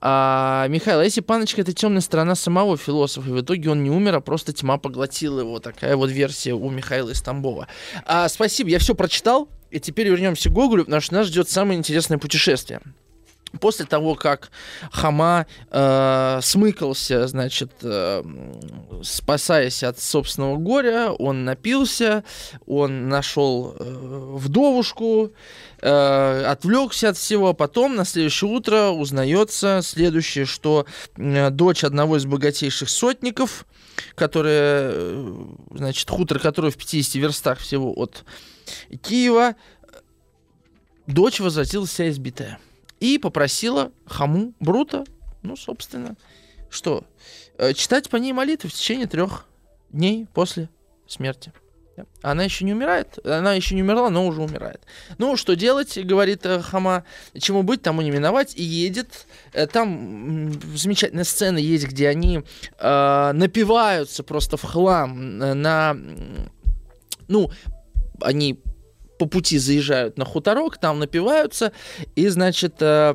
А, 0.00 0.66
Михаил, 0.68 1.00
а 1.00 1.04
если 1.04 1.20
паночка 1.20 1.62
это 1.62 1.72
темная 1.72 2.02
сторона 2.02 2.34
самого 2.34 2.76
философа, 2.76 3.28
и 3.28 3.32
в 3.32 3.40
итоге 3.40 3.70
он 3.70 3.82
не 3.82 3.90
умер, 3.90 4.16
а 4.16 4.20
просто 4.20 4.52
тьма 4.52 4.76
поглотила 4.76 5.40
его. 5.40 5.58
Такая 5.58 5.96
вот 5.96 6.10
версия 6.10 6.52
у 6.52 6.70
Михаила 6.70 7.10
из 7.10 7.22
Тамбова. 7.22 7.68
А, 8.04 8.28
спасибо, 8.28 8.68
я 8.68 8.78
все 8.78 8.94
прочитал, 8.94 9.48
и 9.70 9.80
теперь 9.80 10.08
вернемся 10.08 10.50
к 10.50 10.52
Гоголю, 10.52 10.84
потому 10.84 11.00
что 11.00 11.14
нас 11.14 11.28
ждет 11.28 11.48
самое 11.48 11.78
интересное 11.78 12.18
путешествие. 12.18 12.80
После 13.60 13.84
того, 13.84 14.14
как 14.14 14.50
Хама 14.90 15.46
э, 15.70 16.38
смыкался, 16.42 17.26
значит, 17.26 17.70
э, 17.82 18.22
спасаясь 19.02 19.82
от 19.82 20.00
собственного 20.00 20.56
горя, 20.56 21.10
он 21.10 21.44
напился, 21.44 22.24
он 22.66 23.08
нашел 23.10 23.76
э, 23.78 23.84
вдовушку, 24.36 25.32
э, 25.82 26.44
отвлекся 26.44 27.10
от 27.10 27.18
всего, 27.18 27.50
а 27.50 27.52
потом 27.52 27.94
на 27.94 28.06
следующее 28.06 28.50
утро 28.50 28.88
узнается 28.88 29.80
следующее, 29.82 30.46
что 30.46 30.86
э, 31.16 31.50
дочь 31.50 31.84
одного 31.84 32.16
из 32.16 32.24
богатейших 32.24 32.88
сотников, 32.88 33.66
которая, 34.14 34.92
э, 34.94 35.44
значит, 35.72 36.08
хутор, 36.08 36.38
который 36.38 36.70
в 36.70 36.78
50 36.78 37.16
верстах 37.16 37.58
всего 37.58 37.92
от 37.92 38.24
Киева, 39.02 39.56
дочь 41.06 41.38
возвратилась 41.38 41.90
вся 41.90 42.08
избитая 42.08 42.58
и 43.02 43.18
попросила 43.18 43.90
Хаму 44.06 44.54
Брута, 44.60 45.04
ну, 45.42 45.56
собственно, 45.56 46.14
что, 46.70 47.04
э, 47.58 47.74
читать 47.74 48.08
по 48.08 48.16
ней 48.16 48.32
молитвы 48.32 48.70
в 48.70 48.72
течение 48.72 49.08
трех 49.08 49.44
дней 49.90 50.28
после 50.32 50.68
смерти. 51.08 51.52
Она 52.22 52.44
еще 52.44 52.64
не 52.64 52.72
умирает, 52.72 53.18
она 53.26 53.54
еще 53.54 53.74
не 53.74 53.82
умерла, 53.82 54.08
но 54.08 54.24
уже 54.24 54.40
умирает. 54.40 54.82
Ну, 55.18 55.36
что 55.36 55.56
делать, 55.56 55.98
говорит 55.98 56.46
э, 56.46 56.62
Хама, 56.62 57.04
чему 57.36 57.64
быть, 57.64 57.82
тому 57.82 58.02
не 58.02 58.12
миновать, 58.12 58.54
и 58.56 58.62
едет. 58.62 59.26
Э, 59.52 59.66
там 59.66 60.52
замечательная 60.76 61.24
сцена 61.24 61.58
есть, 61.58 61.88
где 61.88 62.08
они 62.08 62.42
э, 62.78 63.32
напиваются 63.32 64.22
просто 64.22 64.56
в 64.56 64.62
хлам 64.62 65.38
на... 65.38 65.96
Ну, 67.26 67.50
они 68.20 68.62
по 69.22 69.28
пути 69.28 69.58
заезжают 69.58 70.18
на 70.18 70.24
хуторок, 70.24 70.78
там 70.78 70.98
напиваются, 70.98 71.72
и, 72.16 72.26
значит, 72.26 72.74
э, 72.80 73.14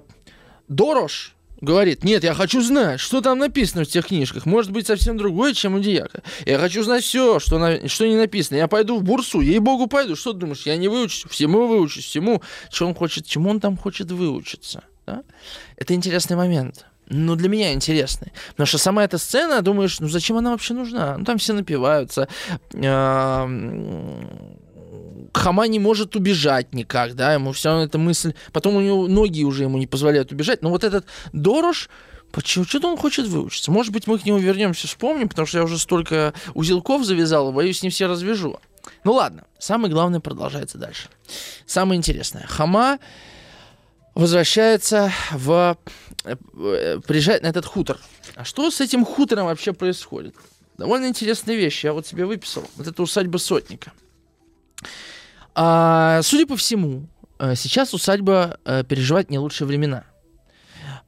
Дорош 0.69 1.35
говорит, 1.59 2.05
нет, 2.05 2.23
я 2.23 2.33
хочу 2.33 2.61
знать, 2.61 3.01
что 3.01 3.19
там 3.19 3.39
написано 3.39 3.83
в 3.83 3.87
тех 3.87 4.07
книжках. 4.07 4.45
Может 4.45 4.71
быть, 4.71 4.87
совсем 4.87 5.17
другое, 5.17 5.53
чем 5.53 5.75
у 5.75 5.79
Дияка. 5.79 6.21
Я 6.45 6.59
хочу 6.59 6.81
знать 6.83 7.03
все, 7.03 7.39
что, 7.39 7.59
на, 7.59 7.89
что 7.89 8.07
не 8.07 8.15
написано. 8.15 8.57
Я 8.57 8.67
пойду 8.69 8.97
в 8.97 9.03
бурсу, 9.03 9.41
ей-богу, 9.41 9.87
пойду. 9.87 10.15
Что 10.15 10.31
ты 10.31 10.39
думаешь, 10.39 10.61
я 10.65 10.77
не 10.77 10.87
выучусь? 10.87 11.25
Всему 11.29 11.67
выучусь, 11.67 12.05
всему, 12.05 12.41
что 12.71 12.87
он 12.87 12.93
хочет, 12.93 13.25
чему 13.25 13.49
он 13.49 13.59
там 13.59 13.75
хочет 13.75 14.11
выучиться. 14.11 14.83
Да? 15.05 15.23
Это 15.75 15.93
интересный 15.93 16.37
момент 16.37 16.85
ну, 17.09 17.35
для 17.35 17.49
меня 17.49 17.73
интересный. 17.73 18.33
Потому 18.51 18.67
что 18.67 18.77
сама 18.77 19.03
эта 19.03 19.17
сцена, 19.17 19.61
думаешь, 19.61 19.99
ну, 19.99 20.07
зачем 20.07 20.37
она 20.37 20.51
вообще 20.51 20.73
нужна? 20.73 21.17
Ну, 21.17 21.25
там 21.25 21.37
все 21.37 21.53
напиваются. 21.53 22.27
Хама 25.37 25.67
не 25.67 25.79
может 25.79 26.15
убежать 26.15 26.73
никак, 26.73 27.15
да, 27.15 27.33
ему 27.33 27.51
все 27.51 27.69
равно 27.69 27.85
эта 27.85 27.97
мысль... 27.97 28.33
Потом 28.51 28.75
у 28.75 28.81
него 28.81 29.07
ноги 29.07 29.43
уже 29.43 29.63
ему 29.63 29.77
не 29.77 29.87
позволяют 29.87 30.31
убежать. 30.31 30.61
Но 30.61 30.69
вот 30.69 30.83
этот 30.83 31.05
Дорош, 31.33 31.89
Почему? 32.31 32.65
Что-то 32.65 32.89
он 32.89 32.97
хочет 32.97 33.25
выучиться. 33.25 33.71
Может 33.71 33.93
быть, 33.93 34.05
мы 34.05 34.19
к 34.19 34.25
нему 34.25 34.37
вернемся, 34.37 34.87
вспомним, 34.87 35.29
потому 35.29 35.45
что 35.45 35.59
я 35.59 35.63
уже 35.63 35.79
столько 35.79 36.33
узелков 36.53 37.05
завязал, 37.05 37.53
боюсь, 37.53 37.81
не 37.83 37.89
все 37.89 38.07
развяжу. 38.07 38.59
Ну 39.03 39.13
ладно, 39.13 39.45
самое 39.59 39.91
главное 39.91 40.19
продолжается 40.19 40.77
дальше. 40.77 41.09
Самое 41.65 41.97
интересное. 41.97 42.45
Хама 42.45 42.99
возвращается 44.13 45.11
в... 45.31 45.77
Э, 46.25 46.99
приезжает 47.07 47.43
на 47.43 47.47
этот 47.47 47.65
хутор. 47.65 47.97
А 48.35 48.43
что 48.43 48.69
с 48.69 48.81
этим 48.81 49.05
хутором 49.05 49.45
вообще 49.45 49.73
происходит? 49.73 50.35
Довольно 50.77 51.07
интересная 51.07 51.55
вещь. 51.55 51.83
Я 51.83 51.93
вот 51.93 52.05
себе 52.05 52.25
выписал. 52.25 52.63
Вот 52.75 52.87
это 52.87 53.01
усадьба 53.01 53.37
сотника. 53.37 53.93
А, 55.59 56.21
судя 56.21 56.45
по 56.45 56.55
всему, 56.55 57.07
э, 57.39 57.55
сейчас 57.55 57.91
усадьба 57.91 58.59
э, 58.63 58.83
переживает 58.83 59.31
не 59.31 59.39
лучшие 59.39 59.67
времена. 59.67 60.03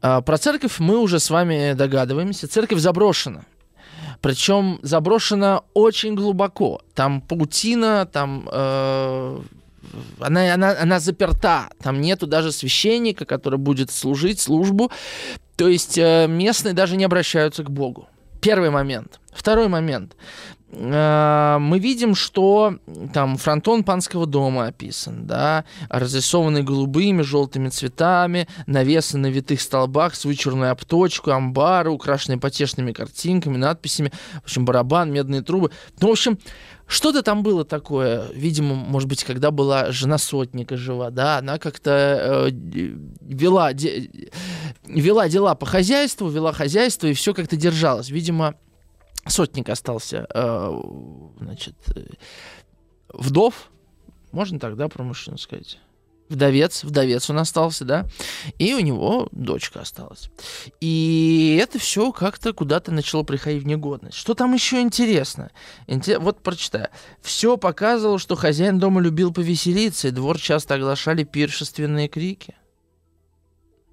А, 0.01 0.21
про 0.21 0.39
церковь 0.39 0.79
мы 0.79 0.97
уже 0.97 1.19
с 1.19 1.29
вами 1.29 1.73
догадываемся. 1.73 2.47
Церковь 2.47 2.79
заброшена. 2.79 3.45
Причем 4.21 4.79
заброшена 4.81 5.61
очень 5.75 6.15
глубоко. 6.15 6.81
Там 6.95 7.21
паутина, 7.21 8.07
там 8.11 8.49
э, 8.51 9.39
она, 10.19 10.53
она, 10.55 10.75
она 10.81 10.99
заперта. 10.99 11.69
Там 11.83 12.01
нету 12.01 12.25
даже 12.25 12.51
священника, 12.51 13.25
который 13.25 13.59
будет 13.59 13.91
служить 13.91 14.39
службу. 14.39 14.91
То 15.57 15.67
есть 15.67 15.95
э, 15.99 16.25
местные 16.27 16.73
даже 16.73 16.97
не 16.97 17.03
обращаются 17.03 17.63
к 17.63 17.69
Богу. 17.69 18.07
Первый 18.41 18.71
момент. 18.71 19.19
Второй 19.31 19.67
момент. 19.67 20.15
Э, 20.71 21.57
мы 21.59 21.79
видим, 21.79 22.15
что 22.15 22.75
там 23.13 23.37
фронтон 23.37 23.83
панского 23.83 24.25
дома 24.25 24.67
описан, 24.67 25.25
да, 25.25 25.65
разрисованный 25.89 26.63
голубыми, 26.63 27.21
желтыми 27.21 27.69
цветами, 27.69 28.47
навесы 28.67 29.17
на 29.17 29.27
витых 29.27 29.61
столбах 29.61 30.15
с 30.15 30.25
вычурной 30.25 30.71
обточкой, 30.71 31.33
амбары, 31.33 31.89
украшенные 31.89 32.39
потешными 32.39 32.91
картинками, 32.91 33.57
надписями, 33.57 34.11
в 34.41 34.45
общем, 34.45 34.65
барабан, 34.65 35.11
медные 35.11 35.41
трубы. 35.41 35.71
Ну, 35.99 36.09
в 36.09 36.11
общем, 36.11 36.37
что-то 36.85 37.23
там 37.23 37.43
было 37.43 37.65
такое, 37.65 38.27
видимо, 38.33 38.75
может 38.75 39.09
быть, 39.09 39.23
когда 39.23 39.51
была 39.51 39.91
жена 39.91 40.17
сотника 40.17 40.77
жива, 40.77 41.09
да, 41.09 41.37
она 41.37 41.57
как-то 41.57 41.91
э, 41.91 42.49
вела, 43.21 43.73
де, 43.73 44.09
вела 44.85 45.29
дела 45.29 45.55
по 45.55 45.65
хозяйству, 45.65 46.29
вела 46.29 46.51
хозяйство, 46.51 47.07
и 47.07 47.13
все 47.13 47.33
как-то 47.33 47.55
держалось. 47.57 48.09
Видимо, 48.09 48.55
сотник 49.27 49.69
остался, 49.69 50.27
э, 50.33 50.81
значит, 51.39 51.75
э, 51.95 52.05
вдов, 53.09 53.71
Можно 54.31 54.59
тогда 54.59 54.87
про 54.87 55.03
мужчину 55.03 55.37
сказать 55.37 55.79
вдовец, 56.29 56.83
вдовец 56.83 57.29
он 57.29 57.39
остался, 57.39 57.83
да, 57.83 58.05
и 58.57 58.73
у 58.73 58.79
него 58.79 59.27
дочка 59.31 59.81
осталась. 59.81 60.29
И 60.79 61.59
это 61.61 61.79
все 61.79 62.11
как-то 62.11 62.53
куда-то 62.53 62.91
начало 62.91 63.23
приходить 63.23 63.63
в 63.63 63.67
негодность. 63.67 64.17
Что 64.17 64.35
там 64.35 64.53
еще 64.53 64.79
интересно? 64.79 65.51
Интер... 65.87 66.19
Вот 66.19 66.41
прочитаю. 66.41 66.89
Все 67.21 67.57
показывало, 67.57 68.19
что 68.19 68.35
хозяин 68.35 68.79
дома 68.79 69.01
любил 69.01 69.33
повеселиться, 69.33 70.07
и 70.07 70.11
двор 70.11 70.39
часто 70.39 70.75
оглашали 70.75 71.23
пиршественные 71.23 72.07
крики. 72.07 72.55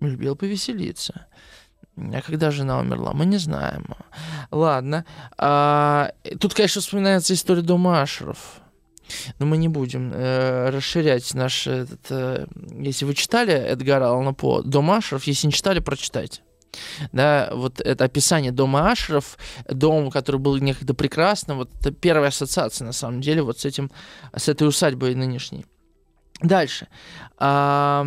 Любил 0.01 0.37
повеселиться. 0.37 1.27
А 1.97 2.21
когда 2.21 2.51
жена 2.51 2.79
умерла, 2.79 3.13
мы 3.13 3.27
не 3.27 3.39
знаем. 3.39 3.87
Ладно. 4.51 5.05
А, 5.39 6.13
тут, 6.41 6.55
конечно, 6.55 6.81
вспоминается 6.81 7.35
история 7.35 7.63
дома 7.63 8.03
Ашеров 8.03 8.61
но 9.39 9.47
мы 9.47 9.57
не 9.57 9.69
будем 9.69 10.13
э, 10.13 10.71
расширять 10.71 11.35
наш 11.35 11.67
этот... 11.67 12.01
Э, 12.11 12.47
если 12.79 13.05
вы 13.05 13.15
читали 13.15 13.53
Эдгара 13.53 14.09
Алана 14.09 14.35
По 14.35 14.63
«Дом 14.63 14.91
Ашеров», 14.91 15.25
если 15.25 15.47
не 15.47 15.53
читали, 15.53 15.79
прочитайте. 15.81 16.43
Да, 17.13 17.51
вот 17.53 17.81
это 17.81 18.05
описание 18.05 18.53
дома 18.53 18.91
Ашеров, 18.91 19.39
дом, 19.69 20.11
который 20.11 20.41
был 20.41 20.57
некогда 20.59 20.93
прекрасным, 20.93 21.59
вот 21.59 21.71
это 21.81 21.91
первая 21.91 22.29
ассоциация, 22.29 22.85
на 22.85 22.93
самом 22.93 23.21
деле, 23.21 23.43
вот 23.43 23.61
с 23.61 23.65
этим, 23.65 23.91
с 24.35 24.49
этой 24.49 24.69
усадьбой 24.69 25.15
нынешней. 25.15 25.65
Дальше. 26.43 26.89
А, 27.39 28.07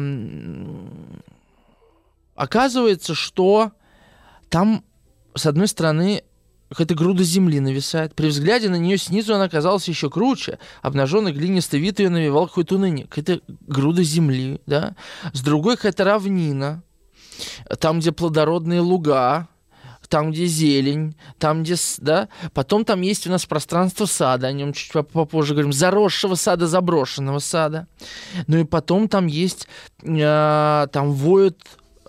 оказывается, 2.35 3.15
что 3.15 3.71
там, 4.49 4.83
с 5.35 5.45
одной 5.45 5.67
стороны, 5.67 6.23
какая-то 6.69 6.95
груда 6.95 7.23
земли 7.23 7.59
нависает. 7.59 8.15
При 8.15 8.27
взгляде 8.27 8.69
на 8.69 8.75
нее 8.75 8.97
снизу 8.97 9.35
она 9.35 9.49
казалась 9.49 9.87
еще 9.87 10.09
круче. 10.09 10.59
Обнаженный 10.81 11.31
глинистый 11.31 11.79
вид 11.79 11.99
ее 11.99 12.09
навевал 12.09 12.47
какой-то 12.47 12.75
уныние. 12.75 13.07
Какая-то 13.07 13.41
груда 13.67 14.03
земли, 14.03 14.61
да. 14.65 14.95
С 15.33 15.41
другой 15.41 15.75
какая-то 15.75 16.03
равнина. 16.03 16.83
Там, 17.79 17.99
где 17.99 18.11
плодородные 18.11 18.81
луга, 18.81 19.47
там, 20.09 20.31
где 20.31 20.45
зелень, 20.45 21.15
там, 21.37 21.63
где, 21.63 21.75
да, 21.99 22.27
потом 22.53 22.83
там 22.83 23.01
есть 23.01 23.27
у 23.27 23.29
нас 23.29 23.45
пространство 23.45 24.05
сада, 24.05 24.47
о 24.47 24.51
нем 24.51 24.73
чуть 24.73 24.91
попозже 24.91 25.53
говорим, 25.53 25.71
заросшего 25.71 26.35
сада, 26.35 26.67
заброшенного 26.67 27.39
сада. 27.39 27.87
Ну 28.47 28.57
и 28.57 28.63
потом 28.65 29.07
там 29.07 29.27
есть, 29.27 29.67
э, 30.01 30.87
там 30.91 31.13
воют 31.13 31.59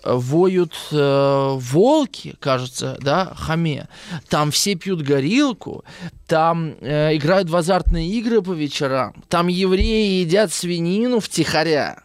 воют 0.03 0.73
э, 0.91 1.55
волки, 1.57 2.35
кажется, 2.39 2.97
да, 3.01 3.33
хаме. 3.35 3.87
Там 4.29 4.51
все 4.51 4.75
пьют 4.75 5.01
горилку, 5.01 5.83
там 6.27 6.75
э, 6.81 7.15
играют 7.15 7.49
в 7.49 7.55
азартные 7.55 8.09
игры 8.09 8.41
по 8.41 8.51
вечерам, 8.51 9.23
там 9.29 9.47
евреи 9.47 10.21
едят 10.21 10.51
свинину 10.53 11.19
втихаря. 11.19 12.03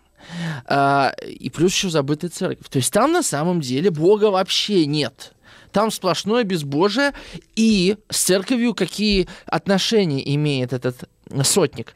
Э, 0.68 1.10
и 1.26 1.50
плюс 1.50 1.72
еще 1.72 1.88
забытая 1.88 2.30
церковь. 2.30 2.68
То 2.68 2.78
есть 2.78 2.92
там 2.92 3.12
на 3.12 3.22
самом 3.22 3.60
деле 3.60 3.90
Бога 3.90 4.30
вообще 4.30 4.86
нет. 4.86 5.32
Там 5.72 5.90
сплошное 5.90 6.44
безбожие. 6.44 7.12
И 7.54 7.96
с 8.08 8.24
церковью 8.24 8.74
какие 8.74 9.28
отношения 9.44 10.34
имеет 10.34 10.72
этот 10.72 11.08
сотник? 11.42 11.94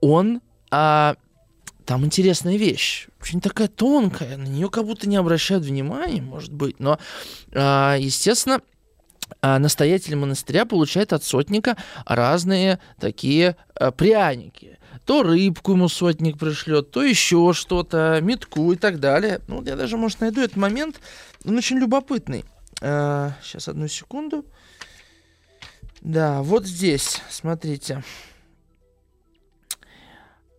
Он 0.00 0.40
а, 0.70 1.16
там 1.90 2.04
интересная 2.04 2.56
вещь, 2.56 3.08
очень 3.20 3.40
такая 3.40 3.66
тонкая, 3.66 4.36
на 4.36 4.46
нее 4.46 4.70
как 4.70 4.84
будто 4.84 5.08
не 5.08 5.16
обращают 5.16 5.64
внимания, 5.64 6.22
может 6.22 6.52
быть, 6.52 6.78
но, 6.78 7.00
а, 7.52 7.96
естественно, 7.98 8.60
а, 9.40 9.58
настоятель 9.58 10.14
монастыря 10.14 10.66
получает 10.66 11.12
от 11.12 11.24
сотника 11.24 11.76
разные 12.06 12.78
такие 13.00 13.56
а, 13.74 13.90
пряники. 13.90 14.78
То 15.04 15.24
рыбку 15.24 15.72
ему 15.72 15.88
сотник 15.88 16.38
пришлет, 16.38 16.92
то 16.92 17.02
еще 17.02 17.50
что-то, 17.52 18.20
метку 18.22 18.72
и 18.72 18.76
так 18.76 19.00
далее. 19.00 19.40
Ну, 19.48 19.60
я 19.64 19.74
даже, 19.74 19.96
может, 19.96 20.20
найду 20.20 20.42
этот 20.42 20.56
момент. 20.56 21.00
Он 21.44 21.58
очень 21.58 21.78
любопытный. 21.78 22.44
Сейчас, 22.78 23.66
одну 23.66 23.88
секунду. 23.88 24.46
Да, 26.02 26.42
вот 26.42 26.66
здесь, 26.66 27.20
смотрите. 27.30 28.04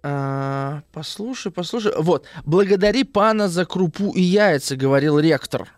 А, 0.03 0.81
послушай, 0.91 1.51
послушай. 1.51 1.93
Вот. 1.97 2.25
Благодари 2.45 3.03
пана 3.03 3.47
за 3.47 3.65
крупу 3.65 4.11
и 4.11 4.21
яйца, 4.21 4.75
говорил 4.75 5.19
ректор. 5.19 5.69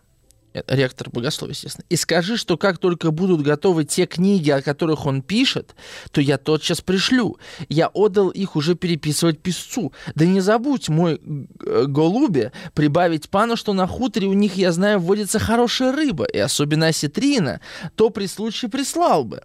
Э, 0.54 0.62
ректор 0.68 1.10
богословия, 1.10 1.52
естественно. 1.52 1.84
И 1.90 1.96
скажи, 1.96 2.36
что 2.36 2.56
как 2.56 2.78
только 2.78 3.10
будут 3.10 3.42
готовы 3.42 3.84
те 3.84 4.06
книги, 4.06 4.50
о 4.50 4.62
которых 4.62 5.04
он 5.04 5.20
пишет, 5.20 5.74
то 6.12 6.20
я 6.20 6.38
тотчас 6.38 6.80
пришлю. 6.80 7.38
Я 7.68 7.88
отдал 7.88 8.30
их 8.30 8.56
уже 8.56 8.76
переписывать 8.76 9.40
писцу. 9.40 9.92
Да 10.14 10.24
не 10.24 10.40
забудь, 10.40 10.88
мой 10.88 11.20
э, 11.66 11.84
голубе, 11.86 12.52
прибавить 12.72 13.28
пану, 13.28 13.56
что 13.56 13.72
на 13.72 13.86
хуторе 13.86 14.28
у 14.28 14.32
них, 14.32 14.56
я 14.56 14.72
знаю, 14.72 15.00
водится 15.00 15.38
хорошая 15.38 15.92
рыба, 15.92 16.24
и 16.24 16.38
особенно 16.38 16.86
осетрина, 16.86 17.60
то 17.96 18.10
при 18.10 18.26
случае 18.26 18.70
прислал 18.70 19.24
бы. 19.24 19.42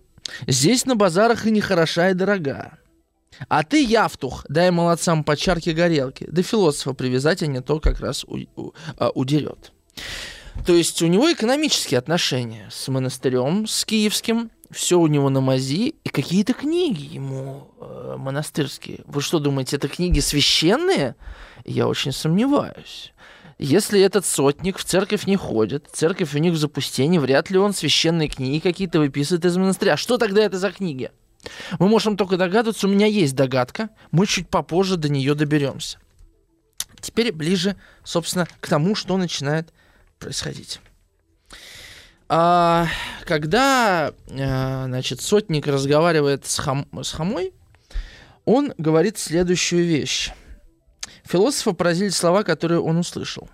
Здесь 0.48 0.86
на 0.86 0.96
базарах 0.96 1.48
и 1.48 1.52
не 1.52 1.60
хороша, 1.60 2.12
и 2.12 2.14
дорога. 2.14 2.78
А 3.48 3.64
ты, 3.64 3.84
Яфтух, 3.84 4.46
дай 4.50 4.72
молодцам 4.72 5.24
по 5.24 5.38
чарке 5.38 5.74
горелки. 5.74 6.26
Да 6.30 6.42
философа 6.42 6.94
привязать, 6.94 7.42
а 7.44 7.48
не 7.48 7.62
то 7.62 7.80
как 7.80 8.00
раз 8.00 8.24
у, 8.26 8.40
у, 8.56 8.74
а, 8.98 9.10
удерет. 9.10 9.72
То 10.66 10.74
есть 10.74 11.02
у 11.02 11.08
него 11.08 11.32
экономические 11.32 12.00
отношения 12.00 12.68
с 12.72 12.88
монастырем, 12.90 13.66
с 13.66 13.86
киевским, 13.86 14.52
все 14.72 15.00
у 15.00 15.08
него 15.08 15.30
на 15.30 15.42
мази, 15.42 15.96
и 16.04 16.10
какие-то 16.10 16.54
книги 16.54 17.16
ему 17.16 17.72
э, 17.80 18.16
монастырские. 18.18 19.02
Вы 19.06 19.22
что 19.22 19.40
думаете, 19.40 19.78
это 19.78 19.88
книги 19.88 20.20
священные? 20.20 21.16
Я 21.66 21.88
очень 21.88 22.12
сомневаюсь. 22.12 23.14
Если 23.58 24.00
этот 24.00 24.26
сотник 24.26 24.78
в 24.78 24.84
церковь 24.86 25.26
не 25.26 25.36
ходит, 25.36 25.90
церковь 25.92 26.34
у 26.34 26.38
них 26.38 26.54
в 26.54 26.58
запустении, 26.58 27.18
вряд 27.18 27.50
ли 27.50 27.58
он 27.58 27.74
священные 27.74 28.30
книги 28.30 28.60
какие-то 28.60 29.00
выписывает 29.00 29.44
из 29.46 29.58
монастыря. 29.58 29.98
Что 29.98 30.18
тогда 30.18 30.42
это 30.44 30.58
за 30.58 30.72
книги? 30.72 31.12
Мы 31.80 31.88
можем 31.88 32.18
только 32.18 32.38
догадываться, 32.38 32.88
у 32.88 32.90
меня 32.90 33.06
есть 33.06 33.36
догадка, 33.36 33.90
мы 34.12 34.26
чуть 34.26 34.50
попозже 34.50 34.98
до 34.98 35.10
нее 35.10 35.36
доберемся. 35.36 36.00
Теперь 37.00 37.32
ближе, 37.32 37.76
собственно, 38.04 38.48
к 38.60 38.68
тому, 38.68 38.96
что 38.96 39.18
начинает 39.18 39.74
происходить. 40.20 40.82
А, 42.28 42.88
когда, 43.26 44.14
а, 44.30 44.86
значит, 44.86 45.22
сотник 45.22 45.66
разговаривает 45.68 46.46
с, 46.46 46.60
хам, 46.60 46.88
с 47.02 47.12
Хамой, 47.12 47.54
он 48.46 48.74
говорит 48.78 49.18
следующую 49.18 49.86
вещь. 49.86 50.32
Философа 51.24 51.74
поразили 51.74 52.10
слова, 52.10 52.44
которые 52.44 52.82
он 52.82 52.98
услышал. 52.98 53.50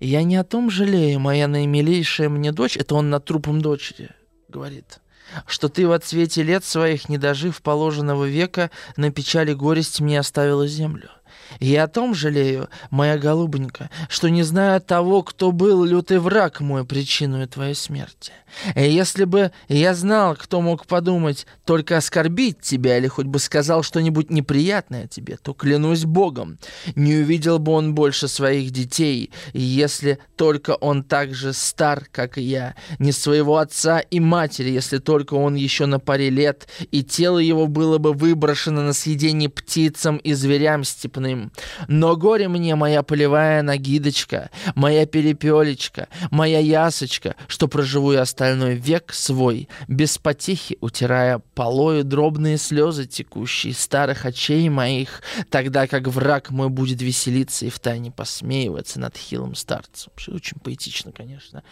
«Я 0.00 0.22
не 0.22 0.36
о 0.36 0.44
том 0.44 0.70
жалею, 0.70 1.20
моя 1.20 1.48
наимилейшая 1.48 2.28
мне 2.28 2.52
дочь», 2.52 2.76
это 2.76 2.94
он 2.94 3.10
над 3.10 3.24
трупом 3.24 3.60
дочери 3.60 4.10
говорит, 4.50 5.00
что 5.46 5.68
ты 5.68 5.86
в 5.86 5.92
отсвете 5.92 6.42
лет 6.42 6.64
своих, 6.64 7.08
не 7.08 7.18
дожив 7.18 7.62
положенного 7.62 8.24
века, 8.24 8.70
на 8.96 9.10
печали 9.10 9.52
горесть 9.52 10.00
мне 10.00 10.18
оставила 10.18 10.66
землю. 10.66 11.10
Я 11.58 11.84
о 11.84 11.88
том 11.88 12.14
жалею, 12.14 12.68
моя 12.90 13.18
голубонька, 13.18 13.90
что 14.08 14.28
не 14.28 14.42
знаю 14.42 14.80
того, 14.80 15.22
кто 15.22 15.52
был 15.52 15.84
лютый 15.84 16.18
враг 16.18 16.60
мой 16.60 16.84
причиной 16.84 17.46
твоей 17.46 17.74
смерти. 17.74 18.32
И 18.74 18.82
если 18.82 19.24
бы 19.24 19.52
я 19.68 19.94
знал, 19.94 20.36
кто 20.36 20.60
мог 20.60 20.86
подумать 20.86 21.46
только 21.64 21.96
оскорбить 21.96 22.60
тебя 22.60 22.98
или 22.98 23.06
хоть 23.06 23.26
бы 23.26 23.38
сказал 23.38 23.82
что-нибудь 23.82 24.30
неприятное 24.30 25.06
тебе, 25.06 25.36
то 25.36 25.52
клянусь 25.54 26.04
Богом, 26.04 26.58
не 26.94 27.16
увидел 27.16 27.58
бы 27.58 27.72
он 27.72 27.94
больше 27.94 28.28
своих 28.28 28.70
детей, 28.70 29.30
если 29.52 30.18
только 30.36 30.72
он 30.72 31.02
так 31.02 31.34
же 31.34 31.52
стар, 31.52 32.06
как 32.10 32.38
и 32.38 32.42
я, 32.42 32.74
не 32.98 33.12
своего 33.12 33.58
отца 33.58 34.00
и 34.00 34.20
матери, 34.20 34.70
если 34.70 34.98
только 34.98 35.34
он 35.34 35.54
еще 35.54 35.86
на 35.86 35.98
паре 35.98 36.30
лет, 36.30 36.68
и 36.90 37.02
тело 37.02 37.38
его 37.38 37.66
было 37.66 37.98
бы 37.98 38.12
выброшено 38.12 38.82
на 38.82 38.92
съедение 38.92 39.48
птицам 39.48 40.16
и 40.18 40.32
зверям 40.32 40.84
степным, 40.84 41.39
ним. 41.40 41.52
Но 41.88 42.16
горе 42.16 42.48
мне, 42.48 42.74
моя 42.74 43.02
полевая 43.02 43.62
нагидочка, 43.62 44.50
моя 44.74 45.06
перепелечка, 45.06 46.08
моя 46.30 46.58
ясочка, 46.58 47.34
что 47.48 47.68
проживу 47.68 48.12
я 48.12 48.22
остальной 48.22 48.74
век 48.74 49.12
свой, 49.12 49.68
без 49.88 50.18
потехи, 50.18 50.78
утирая 50.80 51.40
полою 51.54 52.04
дробные 52.04 52.58
слезы 52.58 53.06
текущие 53.06 53.74
старых 53.74 54.24
очей 54.24 54.68
моих, 54.68 55.22
тогда 55.50 55.86
как 55.86 56.06
враг 56.08 56.50
мой 56.50 56.68
будет 56.68 57.02
веселиться 57.02 57.66
и 57.66 57.70
втайне 57.70 58.10
посмеиваться 58.10 59.00
над 59.00 59.16
хилым 59.16 59.54
старцем. 59.54 60.12
Очень 60.28 60.58
поэтично, 60.62 61.12
конечно. 61.12 61.62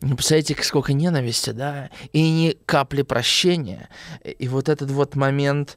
Представляете, 0.00 0.56
сколько 0.62 0.92
ненависти, 0.92 1.50
да, 1.50 1.90
и 2.12 2.30
ни 2.30 2.56
капли 2.66 3.02
прощения. 3.02 3.88
И 4.24 4.48
вот 4.48 4.68
этот 4.68 4.90
вот 4.90 5.16
момент 5.16 5.76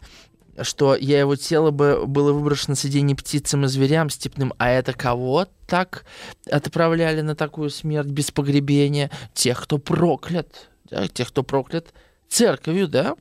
что 0.63 0.95
я 0.95 1.19
его 1.19 1.35
тело 1.35 1.71
бы 1.71 2.05
было 2.05 2.31
выброшено 2.33 2.75
сиденье 2.75 3.15
птицам 3.15 3.65
и 3.65 3.67
зверям 3.67 4.09
степным, 4.09 4.53
а 4.57 4.69
это 4.69 4.93
кого 4.93 5.47
так 5.67 6.05
отправляли 6.49 7.21
на 7.21 7.35
такую 7.35 7.69
смерть 7.69 8.07
без 8.07 8.31
погребения? 8.31 9.11
Тех, 9.33 9.61
кто 9.61 9.77
проклят, 9.77 10.69
да? 10.89 11.07
тех, 11.07 11.29
кто 11.29 11.43
проклят 11.43 11.93
церковью, 12.27 12.87
да? 12.87 13.15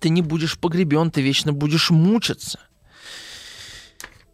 Ты 0.00 0.08
не 0.08 0.22
будешь 0.22 0.58
погребен, 0.58 1.10
ты 1.10 1.22
вечно 1.22 1.52
будешь 1.52 1.90
мучиться. 1.90 2.60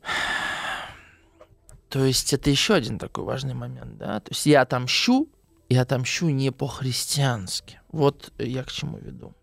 То 1.89 2.05
есть 2.05 2.33
это 2.33 2.51
еще 2.51 2.75
один 2.75 2.99
такой 2.99 3.25
важный 3.25 3.55
момент, 3.55 3.97
да? 3.99 4.21
То 4.21 4.31
есть 4.31 4.47
я 4.47 4.63
отомщу, 4.63 5.29
и 5.69 5.77
отомщу 5.77 6.29
не 6.31 6.51
по-христиански. 6.51 7.81
Вот 7.93 8.33
я 8.39 8.65
к 8.65 8.73
чему 8.73 8.99
веду. 8.99 9.35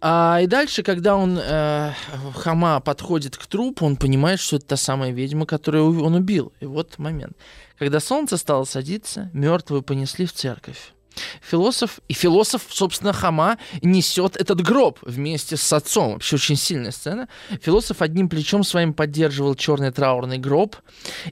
А, 0.00 0.40
и 0.42 0.46
дальше, 0.46 0.82
когда 0.82 1.16
он, 1.16 1.38
э, 1.40 1.92
Хама 2.34 2.80
подходит 2.80 3.36
к 3.36 3.46
трупу, 3.46 3.86
он 3.86 3.96
понимает, 3.96 4.40
что 4.40 4.56
это 4.56 4.66
та 4.66 4.76
самая 4.76 5.12
ведьма, 5.12 5.46
которую 5.46 6.04
он 6.04 6.14
убил. 6.14 6.52
И 6.60 6.66
вот 6.66 6.98
момент. 6.98 7.36
Когда 7.78 8.00
солнце 8.00 8.36
стало 8.36 8.64
садиться, 8.64 9.30
мертвую 9.32 9.82
понесли 9.82 10.26
в 10.26 10.32
церковь. 10.32 10.92
Философ, 11.40 12.00
и 12.08 12.12
философ, 12.12 12.62
собственно, 12.68 13.12
Хама 13.12 13.58
несет 13.82 14.36
этот 14.36 14.60
гроб 14.60 14.98
вместе 15.02 15.56
с 15.56 15.72
отцом. 15.72 16.14
Вообще 16.14 16.36
очень 16.36 16.56
сильная 16.56 16.90
сцена. 16.90 17.28
Философ 17.62 18.02
одним 18.02 18.28
плечом 18.28 18.64
своим 18.64 18.94
поддерживал 18.94 19.54
черный 19.54 19.90
траурный 19.90 20.38
гроб 20.38 20.76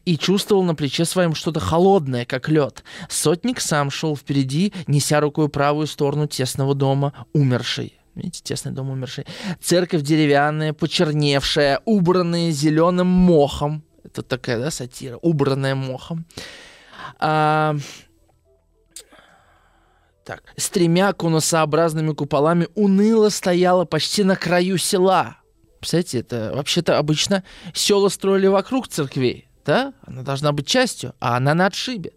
и 0.05 0.16
чувствовал 0.16 0.62
на 0.62 0.74
плече 0.74 1.05
своем 1.05 1.34
что-то 1.34 1.61
холодное, 1.61 2.24
как 2.24 2.48
лед. 2.48 2.84
Сотник 3.09 3.61
сам 3.61 3.90
шел 3.90 4.16
впереди, 4.16 4.72
неся 4.86 5.20
рукой 5.20 5.48
правую 5.48 5.86
сторону 5.86 6.26
тесного 6.26 6.74
дома 6.74 7.26
умершей. 7.32 7.98
Видите, 8.14 8.42
тесный 8.42 8.72
дом 8.72 8.90
умершей. 8.90 9.26
Церковь 9.60 10.02
деревянная, 10.02 10.72
почерневшая, 10.72 11.80
убранная 11.84 12.50
зеленым 12.50 13.06
мохом. 13.06 13.82
Это 14.04 14.22
такая, 14.22 14.58
да, 14.58 14.70
сатира. 14.70 15.16
Убранная 15.22 15.74
мохом. 15.74 16.26
А, 17.18 17.76
так, 20.24 20.42
с 20.56 20.68
тремя 20.68 21.12
конусообразными 21.12 22.12
куполами 22.12 22.68
уныло 22.74 23.28
стояла 23.28 23.84
почти 23.84 24.24
на 24.24 24.36
краю 24.36 24.76
села. 24.76 25.38
Представляете, 25.80 26.20
это 26.20 26.52
вообще-то 26.54 26.98
обычно 26.98 27.42
села 27.74 28.08
строили 28.08 28.46
вокруг 28.46 28.88
церквей, 28.88 29.48
да? 29.64 29.94
Она 30.06 30.22
должна 30.22 30.52
быть 30.52 30.66
частью, 30.66 31.14
а 31.18 31.36
она 31.36 31.54
на 31.54 31.66
отшибе. 31.66 32.12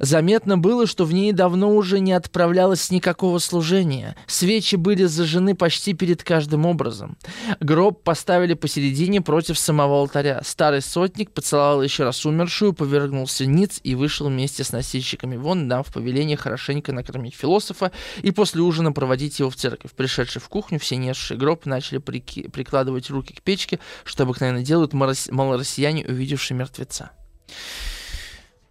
Заметно 0.00 0.58
было, 0.58 0.86
что 0.86 1.04
в 1.04 1.12
ней 1.12 1.32
давно 1.32 1.74
уже 1.74 2.00
не 2.00 2.12
отправлялось 2.12 2.90
никакого 2.90 3.38
служения. 3.38 4.16
Свечи 4.26 4.76
были 4.76 5.04
зажжены 5.04 5.54
почти 5.54 5.94
перед 5.94 6.22
каждым 6.22 6.66
образом. 6.66 7.16
Гроб 7.60 8.02
поставили 8.02 8.54
посередине 8.54 9.20
против 9.20 9.58
самого 9.58 10.00
алтаря. 10.00 10.40
Старый 10.44 10.82
сотник 10.82 11.30
поцеловал 11.30 11.82
еще 11.82 12.04
раз 12.04 12.24
умершую, 12.26 12.72
повергнулся 12.72 13.46
ниц 13.46 13.80
и 13.82 13.94
вышел 13.94 14.28
вместе 14.28 14.64
с 14.64 14.72
носильщиками 14.72 15.36
вон, 15.36 15.68
дав 15.68 15.86
повеление 15.92 16.36
хорошенько 16.36 16.92
накормить 16.92 17.34
философа 17.34 17.92
и 18.22 18.30
после 18.30 18.62
ужина 18.62 18.92
проводить 18.92 19.38
его 19.38 19.50
в 19.50 19.56
церковь. 19.56 19.92
Пришедшие 19.92 20.42
в 20.42 20.48
кухню, 20.48 20.78
все 20.78 20.96
несшие 20.96 21.38
гроб 21.38 21.66
начали 21.66 21.98
прики- 21.98 22.48
прикладывать 22.50 23.10
руки 23.10 23.34
к 23.34 23.42
печке, 23.42 23.78
что 24.04 24.24
обыкновенно 24.24 24.62
делают 24.62 24.92
малороссияне, 24.92 26.04
увидевшие 26.04 26.56
мертвеца. 26.56 27.10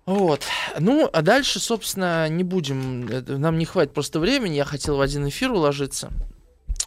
Вот. 0.05 0.43
Ну, 0.79 1.09
а 1.11 1.21
дальше, 1.21 1.59
собственно, 1.59 2.29
не 2.29 2.43
будем... 2.43 3.07
Нам 3.27 3.57
не 3.57 3.65
хватит 3.65 3.93
просто 3.93 4.19
времени. 4.19 4.55
Я 4.55 4.65
хотел 4.65 4.97
в 4.97 5.01
один 5.01 5.27
эфир 5.27 5.51
уложиться. 5.51 6.11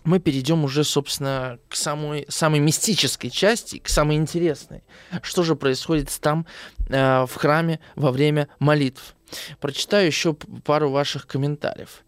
Мы 0.04 0.20
перейдем 0.20 0.64
уже, 0.64 0.84
собственно, 0.84 1.58
к 1.68 1.74
самой, 1.74 2.26
самой 2.28 2.60
мистической 2.60 3.30
части, 3.30 3.78
к 3.78 3.88
самой 3.88 4.16
интересной. 4.16 4.84
Что 5.22 5.42
же 5.42 5.56
происходит 5.56 6.16
там, 6.20 6.46
э, 6.88 7.26
в 7.26 7.34
храме, 7.34 7.80
во 7.96 8.12
время 8.12 8.48
молитв. 8.60 9.16
Прочитаю 9.60 10.06
еще 10.06 10.34
пару 10.34 10.90
ваших 10.90 11.26
комментариев. 11.26 12.04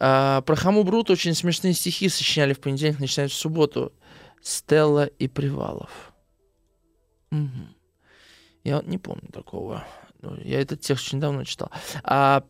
Э, 0.00 0.40
про 0.44 0.56
Хаму 0.56 0.82
Брут 0.82 1.10
очень 1.10 1.34
смешные 1.34 1.74
стихи 1.74 2.08
сочиняли 2.08 2.54
в 2.54 2.60
понедельник, 2.60 2.98
начинают 2.98 3.32
в 3.32 3.36
субботу. 3.36 3.92
Стелла 4.42 5.06
и 5.06 5.28
Привалов. 5.28 5.90
Угу. 7.30 7.68
Я 8.64 8.82
не 8.86 8.98
помню 8.98 9.28
такого 9.32 9.84
ну, 10.30 10.38
я 10.42 10.60
этот 10.60 10.80
текст 10.80 11.06
очень 11.06 11.20
давно 11.20 11.44
читал. 11.44 11.70
А, 12.02 12.42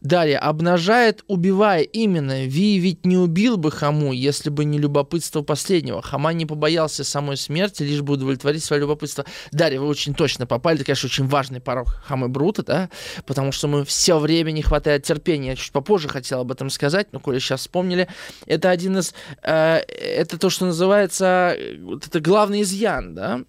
далее. 0.00 0.38
Обнажает, 0.38 1.24
убивая 1.26 1.82
именно. 1.82 2.44
Ви 2.46 2.78
ведь 2.78 3.06
не 3.06 3.16
убил 3.16 3.56
бы 3.56 3.70
Хаму, 3.70 4.12
если 4.12 4.50
бы 4.50 4.64
не 4.64 4.78
любопытство 4.78 5.42
последнего. 5.42 6.02
Хама 6.02 6.32
не 6.32 6.46
побоялся 6.46 7.04
самой 7.04 7.36
смерти, 7.36 7.82
лишь 7.82 8.02
бы 8.02 8.14
удовлетворить 8.14 8.64
свое 8.64 8.80
любопытство. 8.80 9.24
Далее, 9.52 9.80
вы 9.80 9.86
очень 9.86 10.14
точно 10.14 10.46
попали. 10.46 10.76
Это, 10.76 10.86
конечно, 10.86 11.06
очень 11.06 11.26
важный 11.26 11.60
порог 11.60 11.88
Хамы 12.04 12.28
Брута, 12.28 12.62
да, 12.62 12.90
потому 13.26 13.52
что 13.52 13.68
мы 13.68 13.84
все 13.84 14.18
время 14.18 14.52
не 14.52 14.62
хватает 14.62 15.04
терпения. 15.04 15.50
Я 15.50 15.56
чуть 15.56 15.72
попозже 15.72 16.08
хотел 16.08 16.40
об 16.40 16.52
этом 16.52 16.70
сказать, 16.70 17.08
но 17.12 17.20
коли 17.20 17.38
сейчас 17.38 17.60
вспомнили. 17.60 18.08
Это 18.46 18.70
один 18.70 18.98
из... 18.98 19.14
Э, 19.42 19.78
это 19.78 20.38
то, 20.38 20.50
что 20.50 20.66
называется... 20.66 21.56
Вот 21.80 22.06
это 22.06 22.20
главный 22.20 22.62
изъян, 22.62 23.14
да, 23.14 23.40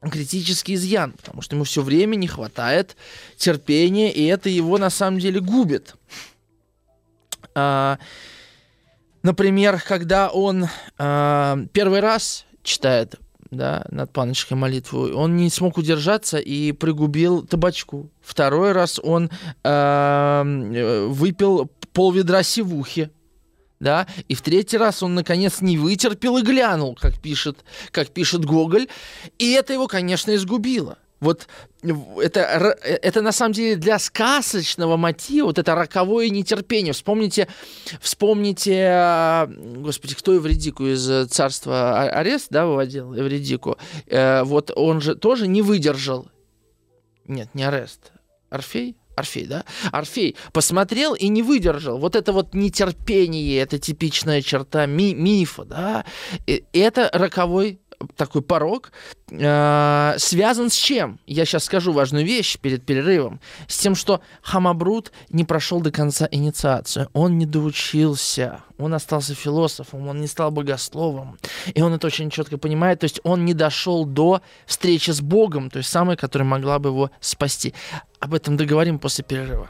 критический 0.00 0.74
изъян, 0.74 1.12
потому 1.12 1.42
что 1.42 1.56
ему 1.56 1.64
все 1.64 1.82
время 1.82 2.16
не 2.16 2.28
хватает 2.28 2.96
терпения, 3.36 4.12
и 4.12 4.24
это 4.26 4.48
его 4.48 4.78
на 4.78 4.90
самом 4.90 5.18
деле 5.18 5.40
губит. 5.40 5.96
А, 7.54 7.98
например, 9.22 9.82
когда 9.86 10.28
он 10.28 10.66
а, 10.98 11.58
первый 11.72 12.00
раз 12.00 12.46
читает 12.62 13.16
да, 13.50 13.84
над 13.90 14.12
паночкой 14.12 14.56
молитву, 14.56 15.10
он 15.14 15.36
не 15.36 15.50
смог 15.50 15.78
удержаться 15.78 16.38
и 16.38 16.72
пригубил 16.72 17.42
табачку. 17.42 18.10
Второй 18.20 18.72
раз 18.72 19.00
он 19.02 19.30
а, 19.64 20.44
выпил 21.08 21.70
пол 21.92 22.12
ведра 22.12 22.42
сивухи 22.42 23.10
да, 23.80 24.06
и 24.28 24.34
в 24.34 24.42
третий 24.42 24.76
раз 24.76 25.02
он 25.02 25.14
наконец 25.14 25.60
не 25.60 25.78
вытерпел 25.78 26.38
и 26.38 26.42
глянул, 26.42 26.96
как 27.00 27.20
пишет, 27.20 27.58
как 27.90 28.08
пишет 28.10 28.44
Гоголь, 28.44 28.88
и 29.38 29.52
это 29.52 29.72
его, 29.72 29.86
конечно, 29.86 30.34
изгубило. 30.34 30.98
Вот 31.20 31.48
это, 31.82 32.40
это 32.40 33.22
на 33.22 33.32
самом 33.32 33.52
деле 33.52 33.74
для 33.74 33.98
сказочного 33.98 34.96
мотива, 34.96 35.46
вот 35.46 35.58
это 35.58 35.74
роковое 35.74 36.28
нетерпение. 36.28 36.92
Вспомните, 36.92 37.48
вспомните, 38.00 38.88
а, 38.88 39.46
господи, 39.48 40.14
кто 40.14 40.36
Эвредику 40.36 40.86
из 40.86 41.28
царства 41.28 42.02
Арест, 42.02 42.48
да, 42.50 42.66
выводил 42.66 43.18
Эвредику. 43.18 43.78
Э, 44.06 44.44
вот 44.44 44.70
он 44.76 45.00
же 45.00 45.16
тоже 45.16 45.48
не 45.48 45.60
выдержал. 45.60 46.28
Нет, 47.26 47.52
не 47.52 47.64
Арест. 47.64 48.12
Орфей? 48.48 48.96
Орфей, 49.18 49.46
да? 49.46 49.64
Орфей 49.92 50.36
посмотрел 50.52 51.14
и 51.14 51.28
не 51.28 51.42
выдержал. 51.42 51.98
Вот 51.98 52.16
это 52.16 52.32
вот 52.32 52.54
нетерпение, 52.54 53.60
это 53.60 53.78
типичная 53.78 54.42
черта 54.42 54.86
ми 54.86 55.14
мифа, 55.14 55.64
да? 55.64 56.04
И 56.46 56.64
это 56.72 57.10
роковой 57.12 57.80
такой 58.16 58.42
порог 58.42 58.92
э, 59.30 60.14
связан 60.18 60.70
с 60.70 60.74
чем? 60.74 61.18
Я 61.26 61.44
сейчас 61.44 61.64
скажу 61.64 61.92
важную 61.92 62.24
вещь 62.24 62.58
перед 62.58 62.84
перерывом. 62.84 63.40
С 63.66 63.78
тем, 63.78 63.94
что 63.94 64.20
Хамабрут 64.42 65.12
не 65.30 65.44
прошел 65.44 65.80
до 65.80 65.90
конца 65.90 66.28
инициацию. 66.30 67.08
Он 67.12 67.38
не 67.38 67.46
доучился. 67.46 68.60
Он 68.78 68.94
остался 68.94 69.34
философом, 69.34 70.06
он 70.06 70.20
не 70.20 70.28
стал 70.28 70.50
богословом. 70.50 71.38
И 71.74 71.82
он 71.82 71.92
это 71.92 72.06
очень 72.06 72.30
четко 72.30 72.58
понимает. 72.58 73.00
То 73.00 73.04
есть 73.04 73.20
он 73.24 73.44
не 73.44 73.54
дошел 73.54 74.04
до 74.04 74.40
встречи 74.66 75.10
с 75.10 75.20
Богом, 75.20 75.70
то 75.70 75.78
есть 75.78 75.90
самой, 75.90 76.16
которая 76.16 76.48
могла 76.48 76.78
бы 76.78 76.90
его 76.90 77.10
спасти. 77.20 77.74
Об 78.20 78.34
этом 78.34 78.56
договорим 78.56 78.98
после 78.98 79.24
перерыва. 79.24 79.68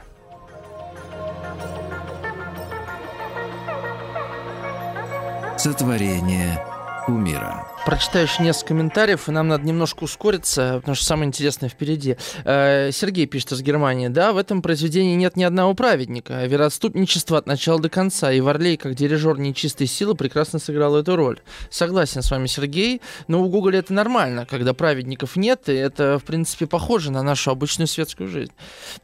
Сотворение 5.57 6.63
умира. 7.07 7.67
Прочитаю 7.85 8.25
еще 8.25 8.43
несколько 8.43 8.69
комментариев, 8.69 9.27
и 9.27 9.31
нам 9.31 9.47
надо 9.47 9.65
немножко 9.65 10.03
ускориться, 10.03 10.75
потому 10.75 10.95
что 10.95 11.05
самое 11.05 11.27
интересное 11.27 11.69
впереди. 11.69 12.17
Э, 12.43 12.91
Сергей 12.91 13.25
пишет 13.25 13.53
из 13.53 13.61
Германии. 13.61 14.09
Да, 14.09 14.31
в 14.31 14.37
этом 14.37 14.61
произведении 14.61 15.15
нет 15.15 15.35
ни 15.35 15.43
одного 15.43 15.73
праведника. 15.73 16.45
Вероотступничество 16.45 17.37
от 17.37 17.47
начала 17.47 17.79
до 17.79 17.89
конца. 17.89 18.31
И 18.31 18.41
Варлей, 18.41 18.77
как 18.77 18.95
дирижер 18.95 19.39
нечистой 19.39 19.87
силы, 19.87 20.13
прекрасно 20.15 20.59
сыграл 20.59 20.95
эту 20.97 21.15
роль. 21.15 21.39
Согласен 21.69 22.21
с 22.21 22.29
вами, 22.29 22.47
Сергей. 22.47 23.01
Но 23.27 23.41
у 23.41 23.49
Google 23.49 23.71
это 23.71 23.93
нормально, 23.93 24.45
когда 24.47 24.73
праведников 24.73 25.35
нет, 25.35 25.69
и 25.69 25.73
это, 25.73 26.19
в 26.19 26.23
принципе, 26.23 26.67
похоже 26.67 27.11
на 27.11 27.23
нашу 27.23 27.49
обычную 27.51 27.87
светскую 27.87 28.29
жизнь. 28.29 28.51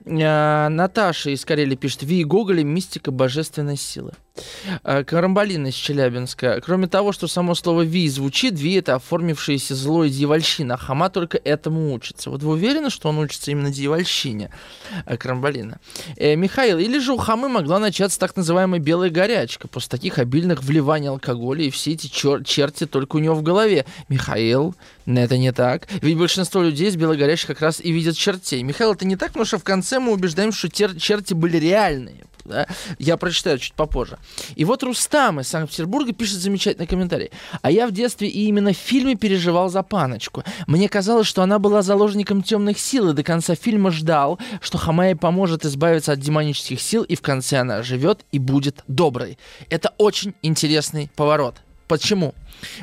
Э, 0.06 0.68
Наташа 0.70 1.32
из 1.32 1.44
Карелии 1.44 1.76
пишет. 1.76 2.04
Ви 2.04 2.24
Гоголе 2.24 2.64
мистика 2.64 3.12
божественной 3.12 3.78
силы. 3.78 4.12
Э, 4.84 5.04
Карамбалина 5.04 5.68
из 5.68 5.76
Челябинска. 5.76 6.62
Кроме 6.64 6.88
того, 6.88 7.12
что 7.12 7.28
само 7.28 7.56
слово 7.56 7.84
«ви» 7.84 8.10
звучит, 8.10 8.60
«ви» 8.60 8.75
это 8.76 8.96
оформившаяся 8.96 9.76
злой 9.76 10.10
дьявольщина, 10.10 10.76
а 10.76 10.78
Хама 10.78 11.10
только 11.10 11.38
этому 11.38 11.94
учится. 11.94 12.30
Вот 12.30 12.44
вы 12.44 12.54
уверены, 12.54 12.90
что 12.90 13.10
он 13.10 13.20
учится 13.20 13.52
именно 13.52 13.72
дьявольщине 13.72 14.52
э, 15.06 15.18
Крамбалина? 15.18 15.80
Э, 16.18 16.36
Михаил, 16.36 16.80
или 16.80 17.00
же 17.00 17.14
у 17.14 17.18
Хамы 17.18 17.50
могла 17.50 17.80
начаться 17.80 18.20
так 18.20 18.36
называемая 18.36 18.80
белая 18.80 19.10
горячка 19.10 19.68
после 19.68 19.90
таких 19.90 20.20
обильных 20.20 20.64
вливаний 20.64 21.10
алкоголя, 21.10 21.64
и 21.64 21.70
все 21.70 21.94
эти 21.94 22.08
чер- 22.08 22.44
черти 22.44 22.86
только 22.86 23.16
у 23.18 23.20
него 23.20 23.36
в 23.36 23.44
голове. 23.44 23.86
Михаил, 24.10 24.76
это 25.06 25.38
не 25.38 25.52
так. 25.52 25.88
Ведь 26.02 26.18
большинство 26.18 26.62
людей 26.62 26.92
с 26.92 26.96
белой 26.96 27.18
горячей 27.18 27.48
как 27.48 27.62
раз 27.62 27.80
и 27.80 27.92
видят 27.92 28.16
чертей. 28.16 28.64
Михаил, 28.64 28.94
это 28.94 29.06
не 29.06 29.16
так, 29.16 29.30
потому 29.30 29.46
что 29.46 29.58
в 29.58 29.64
конце 29.64 30.00
мы 30.00 30.12
убеждаем, 30.12 30.52
что 30.52 30.70
черти 30.70 31.34
были 31.34 31.58
реальные 31.58 32.26
Да? 32.46 32.68
Я 33.00 33.18
прочитаю 33.18 33.58
чуть 33.58 33.74
попозже. 33.74 34.18
И 34.56 34.66
вот 34.66 34.84
Рустам 34.84 35.40
из 35.40 35.48
Санкт-Петербурга 35.48 36.14
пишет 36.14 36.38
замечательный 36.38 36.88
комментарий. 36.88 37.32
А 37.62 37.72
я 37.72 37.88
в 37.88 37.92
детстве 37.92 38.28
и 38.28 38.46
именно 38.46 38.72
в 38.72 38.78
фильме 38.78 39.16
переживал 39.16 39.70
за 39.70 39.82
Паночку. 39.84 40.44
Мне 40.68 40.88
казалось, 40.88 41.28
что 41.28 41.42
она 41.42 41.60
была 41.60 41.82
заложником 41.82 42.44
темных 42.44 42.80
сил, 42.80 43.10
и 43.10 43.14
до 43.14 43.24
конца 43.24 43.56
фильма 43.56 43.92
ждал, 43.92 44.40
что 44.62 44.78
Хамая 44.78 45.16
поможет 45.16 45.66
избавиться 45.66 46.12
от 46.12 46.20
демонических 46.20 46.80
сил, 46.80 47.04
и 47.04 47.16
в 47.16 47.22
конце 47.22 47.58
она 47.58 47.82
живет 47.82 48.26
и 48.32 48.40
будет 48.40 48.84
доброй. 48.88 49.38
Это 49.70 49.94
очень 49.98 50.36
интересный 50.42 51.10
поворот. 51.16 51.56
Почему? 51.88 52.34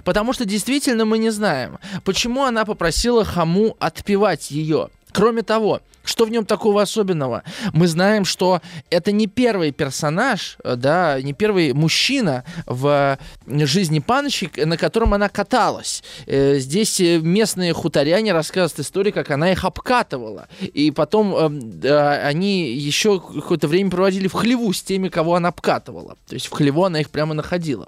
Потому 0.04 0.32
что 0.32 0.44
действительно 0.44 1.04
мы 1.04 1.18
не 1.18 1.30
знаем, 1.30 1.78
почему 2.04 2.44
она 2.44 2.64
попросила 2.64 3.24
Хаму 3.24 3.76
отпевать 3.80 4.50
ее. 4.50 4.90
Кроме 5.12 5.42
того, 5.42 5.80
что 6.04 6.24
в 6.24 6.30
нем 6.30 6.44
такого 6.44 6.82
особенного? 6.82 7.42
Мы 7.72 7.86
знаем, 7.86 8.24
что 8.24 8.60
это 8.90 9.12
не 9.12 9.26
первый 9.26 9.70
персонаж, 9.70 10.56
да, 10.64 11.20
не 11.20 11.32
первый 11.32 11.72
мужчина 11.72 12.44
в 12.66 13.18
жизни 13.46 14.00
Паночки, 14.00 14.60
на 14.60 14.76
котором 14.76 15.14
она 15.14 15.28
каталась. 15.28 16.02
Э, 16.26 16.58
здесь 16.58 16.98
местные 16.98 17.72
хуторяне 17.72 18.32
рассказывают 18.32 18.80
историю, 18.80 19.12
как 19.14 19.30
она 19.30 19.52
их 19.52 19.64
обкатывала. 19.64 20.48
И 20.60 20.90
потом 20.90 21.34
э, 21.82 22.20
они 22.24 22.72
еще 22.72 23.20
какое-то 23.20 23.68
время 23.68 23.90
проводили 23.90 24.26
в 24.28 24.32
хлеву 24.32 24.72
с 24.72 24.82
теми, 24.82 25.08
кого 25.08 25.36
она 25.36 25.50
обкатывала. 25.50 26.16
То 26.26 26.34
есть 26.34 26.46
в 26.46 26.50
хлеву 26.50 26.84
она 26.84 27.00
их 27.00 27.10
прямо 27.10 27.34
находила. 27.34 27.86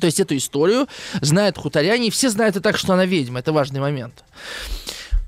То 0.00 0.06
есть 0.06 0.20
эту 0.20 0.36
историю 0.36 0.86
знают 1.20 1.58
хуторяне, 1.58 2.08
и 2.08 2.10
все 2.10 2.30
знают 2.30 2.56
и 2.56 2.60
так, 2.60 2.78
что 2.78 2.94
она 2.94 3.04
ведьма. 3.04 3.40
Это 3.40 3.52
важный 3.52 3.80
момент. 3.80 4.24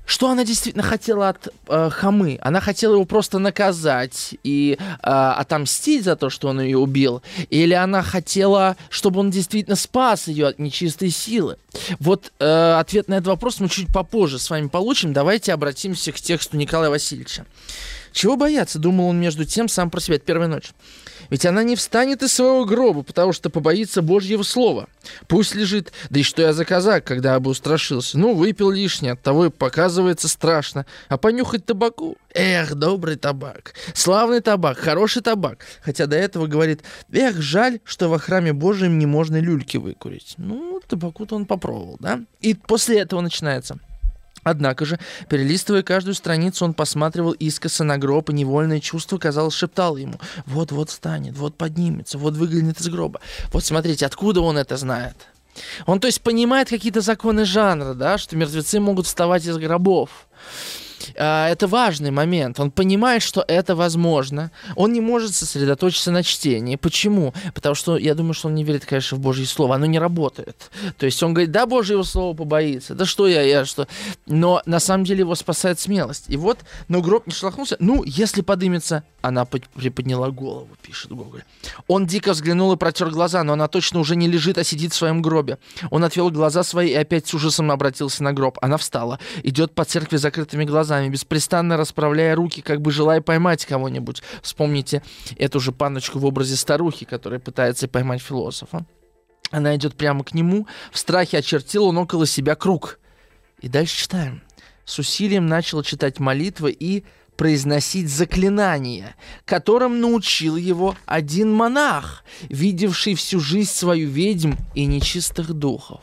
Что 0.05 0.29
она 0.29 0.43
действительно 0.43 0.83
хотела 0.83 1.29
от 1.29 1.47
э, 1.67 1.89
Хамы? 1.91 2.37
Она 2.41 2.61
хотела 2.61 2.93
его 2.93 3.05
просто 3.05 3.39
наказать 3.39 4.35
и 4.43 4.77
э, 4.79 5.09
отомстить 5.09 6.03
за 6.03 6.15
то, 6.15 6.29
что 6.29 6.49
он 6.49 6.61
ее 6.61 6.77
убил? 6.77 7.23
Или 7.49 7.73
она 7.73 8.03
хотела, 8.03 8.77
чтобы 8.89 9.19
он 9.19 9.31
действительно 9.31 9.75
спас 9.75 10.27
ее 10.27 10.47
от 10.47 10.59
нечистой 10.59 11.09
силы? 11.09 11.57
Вот 11.99 12.31
э, 12.39 12.73
ответ 12.79 13.07
на 13.07 13.15
этот 13.15 13.27
вопрос 13.27 13.59
мы 13.59 13.67
чуть 13.67 13.91
попозже 13.91 14.37
с 14.37 14.49
вами 14.49 14.67
получим. 14.67 15.11
Давайте 15.11 15.53
обратимся 15.53 16.11
к 16.11 16.15
тексту 16.15 16.55
Николая 16.57 16.91
Васильевича. 16.91 17.45
Чего 18.11 18.37
бояться, 18.37 18.79
думал 18.79 19.09
он 19.09 19.19
между 19.19 19.43
тем 19.43 19.67
сам 19.67 19.89
про 19.89 19.99
себя. 19.99 20.15
Это 20.15 20.25
первая 20.25 20.47
ночь. 20.47 20.71
Ведь 21.29 21.45
она 21.45 21.63
не 21.63 21.75
встанет 21.75 22.23
из 22.23 22.33
своего 22.33 22.65
гроба, 22.65 23.03
потому 23.03 23.33
что 23.33 23.49
побоится 23.49 24.01
Божьего 24.01 24.43
слова. 24.43 24.87
Пусть 25.27 25.55
лежит. 25.55 25.91
Да 26.09 26.19
и 26.19 26.23
что 26.23 26.41
я 26.41 26.53
за 26.53 26.65
казак, 26.65 27.03
когда 27.03 27.39
бы 27.39 27.51
устрашился? 27.51 28.17
Ну, 28.17 28.33
выпил 28.35 28.71
лишнее, 28.71 29.13
от 29.13 29.21
того 29.21 29.47
и 29.47 29.49
показывается 29.49 30.27
страшно. 30.27 30.85
А 31.09 31.17
понюхать 31.17 31.65
табаку? 31.65 32.17
Эх, 32.33 32.75
добрый 32.75 33.15
табак. 33.15 33.73
Славный 33.93 34.41
табак, 34.41 34.77
хороший 34.77 35.21
табак. 35.21 35.65
Хотя 35.81 36.05
до 36.05 36.15
этого 36.15 36.47
говорит, 36.47 36.81
эх, 37.11 37.41
жаль, 37.41 37.79
что 37.83 38.09
во 38.09 38.19
храме 38.19 38.53
Божьем 38.53 38.99
не 38.99 39.05
можно 39.05 39.39
люльки 39.39 39.77
выкурить. 39.77 40.35
Ну, 40.37 40.81
табаку-то 40.87 41.35
он 41.35 41.45
попробовал, 41.45 41.97
да? 41.99 42.21
И 42.41 42.53
после 42.53 42.99
этого 42.99 43.21
начинается. 43.21 43.79
Однако 44.45 44.85
же, 44.85 44.99
перелистывая 45.27 45.81
каждую 45.81 46.13
страницу, 46.13 46.65
он 46.65 46.75
посматривал 46.75 47.31
искоса 47.31 47.83
на 47.83 47.97
гроб, 47.97 48.29
и 48.29 48.33
невольное 48.33 48.79
чувство, 48.79 49.17
казалось, 49.17 49.55
шептало 49.55 49.97
ему 49.97 50.19
«Вот-вот 50.45 50.91
станет, 50.91 51.35
вот 51.35 51.57
поднимется, 51.57 52.19
вот 52.19 52.35
выглянет 52.35 52.79
из 52.79 52.87
гроба». 52.87 53.21
Вот 53.51 53.65
смотрите, 53.65 54.05
откуда 54.05 54.41
он 54.41 54.59
это 54.59 54.77
знает? 54.77 55.15
Он, 55.87 55.99
то 55.99 56.05
есть, 56.05 56.21
понимает 56.21 56.69
какие-то 56.69 57.01
законы 57.01 57.43
жанра, 57.43 57.95
да, 57.95 58.19
что 58.19 58.35
мертвецы 58.37 58.79
могут 58.79 59.07
вставать 59.07 59.47
из 59.47 59.57
гробов. 59.57 60.27
А, 61.17 61.49
это 61.49 61.67
важный 61.67 62.11
момент. 62.11 62.59
Он 62.59 62.71
понимает, 62.71 63.21
что 63.21 63.43
это 63.47 63.75
возможно. 63.75 64.51
Он 64.75 64.93
не 64.93 65.01
может 65.01 65.33
сосредоточиться 65.35 66.11
на 66.11 66.23
чтении. 66.23 66.75
Почему? 66.75 67.33
Потому 67.53 67.75
что 67.75 67.97
я 67.97 68.15
думаю, 68.15 68.33
что 68.33 68.47
он 68.47 68.55
не 68.55 68.63
верит, 68.63 68.85
конечно, 68.85 69.17
в 69.17 69.21
Божье 69.21 69.45
Слово. 69.45 69.75
Оно 69.75 69.85
не 69.85 69.99
работает. 69.99 70.71
То 70.97 71.05
есть 71.05 71.21
он 71.23 71.33
говорит, 71.33 71.51
да, 71.51 71.65
Божьего 71.65 72.03
Слова 72.03 72.35
побоится. 72.35 72.95
Да 72.95 73.05
что 73.05 73.27
я, 73.27 73.41
я 73.41 73.65
что? 73.65 73.87
Но 74.25 74.61
на 74.65 74.79
самом 74.79 75.05
деле 75.05 75.19
его 75.19 75.35
спасает 75.35 75.79
смелость. 75.79 76.25
И 76.27 76.37
вот, 76.37 76.59
но 76.87 77.01
гроб 77.01 77.27
не 77.27 77.33
шелохнулся. 77.33 77.77
Ну, 77.79 78.03
если 78.03 78.41
подымется, 78.41 79.03
она 79.21 79.45
приподняла 79.45 80.29
голову, 80.29 80.69
пишет 80.81 81.11
Гоголь. 81.11 81.43
Он 81.87 82.05
дико 82.05 82.33
взглянул 82.33 82.71
и 82.73 82.77
протер 82.77 83.09
глаза, 83.09 83.43
но 83.43 83.53
она 83.53 83.67
точно 83.67 83.99
уже 83.99 84.15
не 84.15 84.27
лежит, 84.27 84.57
а 84.57 84.63
сидит 84.63 84.93
в 84.93 84.95
своем 84.95 85.21
гробе. 85.21 85.57
Он 85.89 86.03
отвел 86.03 86.29
глаза 86.29 86.63
свои 86.63 86.91
и 86.91 86.93
опять 86.95 87.27
с 87.27 87.33
ужасом 87.33 87.71
обратился 87.71 88.23
на 88.23 88.33
гроб. 88.33 88.59
Она 88.61 88.77
встала, 88.77 89.19
идет 89.43 89.73
по 89.73 89.83
церкви 89.83 90.17
закрытыми 90.17 90.63
глазами, 90.63 90.84
беспрестанно 91.09 91.77
расправляя 91.77 92.35
руки, 92.35 92.61
как 92.61 92.81
бы 92.81 92.91
желая 92.91 93.21
поймать 93.21 93.65
кого-нибудь. 93.65 94.23
Вспомните 94.41 95.01
эту 95.37 95.59
же 95.59 95.71
паночку 95.71 96.19
в 96.19 96.25
образе 96.25 96.55
старухи, 96.55 97.05
которая 97.05 97.39
пытается 97.39 97.87
поймать 97.87 98.21
философа. 98.21 98.85
Она 99.51 99.75
идет 99.75 99.95
прямо 99.95 100.23
к 100.23 100.33
нему, 100.33 100.67
в 100.91 100.97
страхе 100.97 101.37
очертил 101.37 101.85
он 101.85 101.97
около 101.97 102.25
себя 102.25 102.55
круг. 102.55 102.99
И 103.61 103.69
дальше 103.69 103.97
читаем. 103.97 104.41
С 104.85 104.99
усилием 104.99 105.47
начал 105.47 105.81
читать 105.83 106.19
молитвы 106.19 106.71
и 106.71 107.03
произносить 107.37 108.09
заклинания, 108.09 109.15
которым 109.45 109.99
научил 109.99 110.55
его 110.55 110.95
один 111.05 111.51
монах, 111.51 112.23
видевший 112.49 113.15
всю 113.15 113.39
жизнь 113.39 113.71
свою 113.71 114.09
ведьм 114.09 114.53
и 114.73 114.85
нечистых 114.85 115.53
духов. 115.53 116.01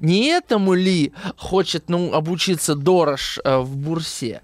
Не 0.00 0.26
этому 0.28 0.74
ли 0.74 1.12
хочет 1.36 1.88
ну, 1.88 2.12
обучиться 2.12 2.74
Дорош 2.74 3.38
э, 3.44 3.58
в 3.58 3.76
Бурсе? 3.76 4.42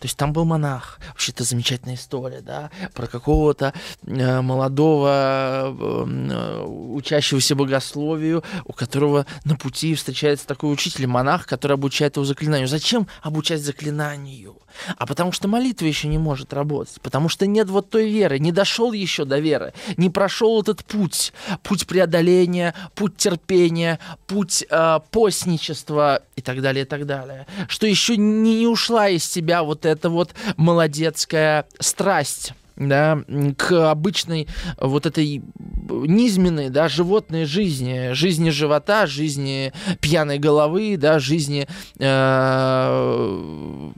То 0.00 0.06
есть 0.06 0.16
там 0.16 0.32
был 0.32 0.46
монах. 0.46 0.98
Вообще, 1.08 1.32
это 1.32 1.44
замечательная 1.44 1.96
история, 1.96 2.40
да, 2.40 2.70
про 2.94 3.06
какого-то 3.06 3.74
э, 4.06 4.40
молодого 4.40 5.76
э, 5.78 6.64
учащегося 6.64 7.54
богословию, 7.54 8.42
у 8.64 8.72
которого 8.72 9.26
на 9.44 9.56
пути 9.56 9.94
встречается 9.94 10.46
такой 10.46 10.72
учитель, 10.72 11.06
монах, 11.06 11.46
который 11.46 11.74
обучает 11.74 12.16
его 12.16 12.24
заклинанию. 12.24 12.66
Зачем 12.66 13.08
обучать 13.22 13.60
заклинанию? 13.60 14.56
А 14.96 15.06
потому 15.06 15.32
что 15.32 15.48
молитва 15.48 15.86
еще 15.86 16.08
не 16.08 16.18
может 16.18 16.52
работать, 16.52 17.00
потому 17.02 17.28
что 17.28 17.46
нет 17.46 17.68
вот 17.68 17.90
той 17.90 18.10
веры, 18.10 18.38
не 18.38 18.52
дошел 18.52 18.92
еще 18.92 19.24
до 19.24 19.38
веры, 19.38 19.72
не 19.96 20.10
прошел 20.10 20.60
этот 20.60 20.84
путь, 20.84 21.32
путь 21.62 21.86
преодоления, 21.86 22.74
путь 22.94 23.16
терпения, 23.16 23.98
путь 24.26 24.64
э, 24.68 25.00
постничества 25.10 26.22
и 26.36 26.42
так 26.42 26.60
далее, 26.62 26.84
и 26.84 26.86
так 26.86 27.06
далее. 27.06 27.46
Что 27.68 27.86
еще 27.86 28.16
не, 28.16 28.60
не 28.60 28.66
ушла 28.66 29.08
из 29.08 29.24
себя 29.24 29.62
вот 29.62 29.86
эта 29.86 30.10
вот 30.10 30.34
молодецкая 30.56 31.66
страсть 31.78 32.52
да, 32.80 33.22
к 33.56 33.90
обычной 33.90 34.48
вот 34.78 35.06
этой 35.06 35.42
низменной, 35.88 36.70
да, 36.70 36.88
животной 36.88 37.44
жизни, 37.44 38.12
жизни 38.12 38.50
живота, 38.50 39.06
жизни 39.06 39.72
пьяной 40.00 40.38
головы, 40.38 40.96
да, 40.96 41.18
жизни 41.18 41.68
э, 41.98 43.90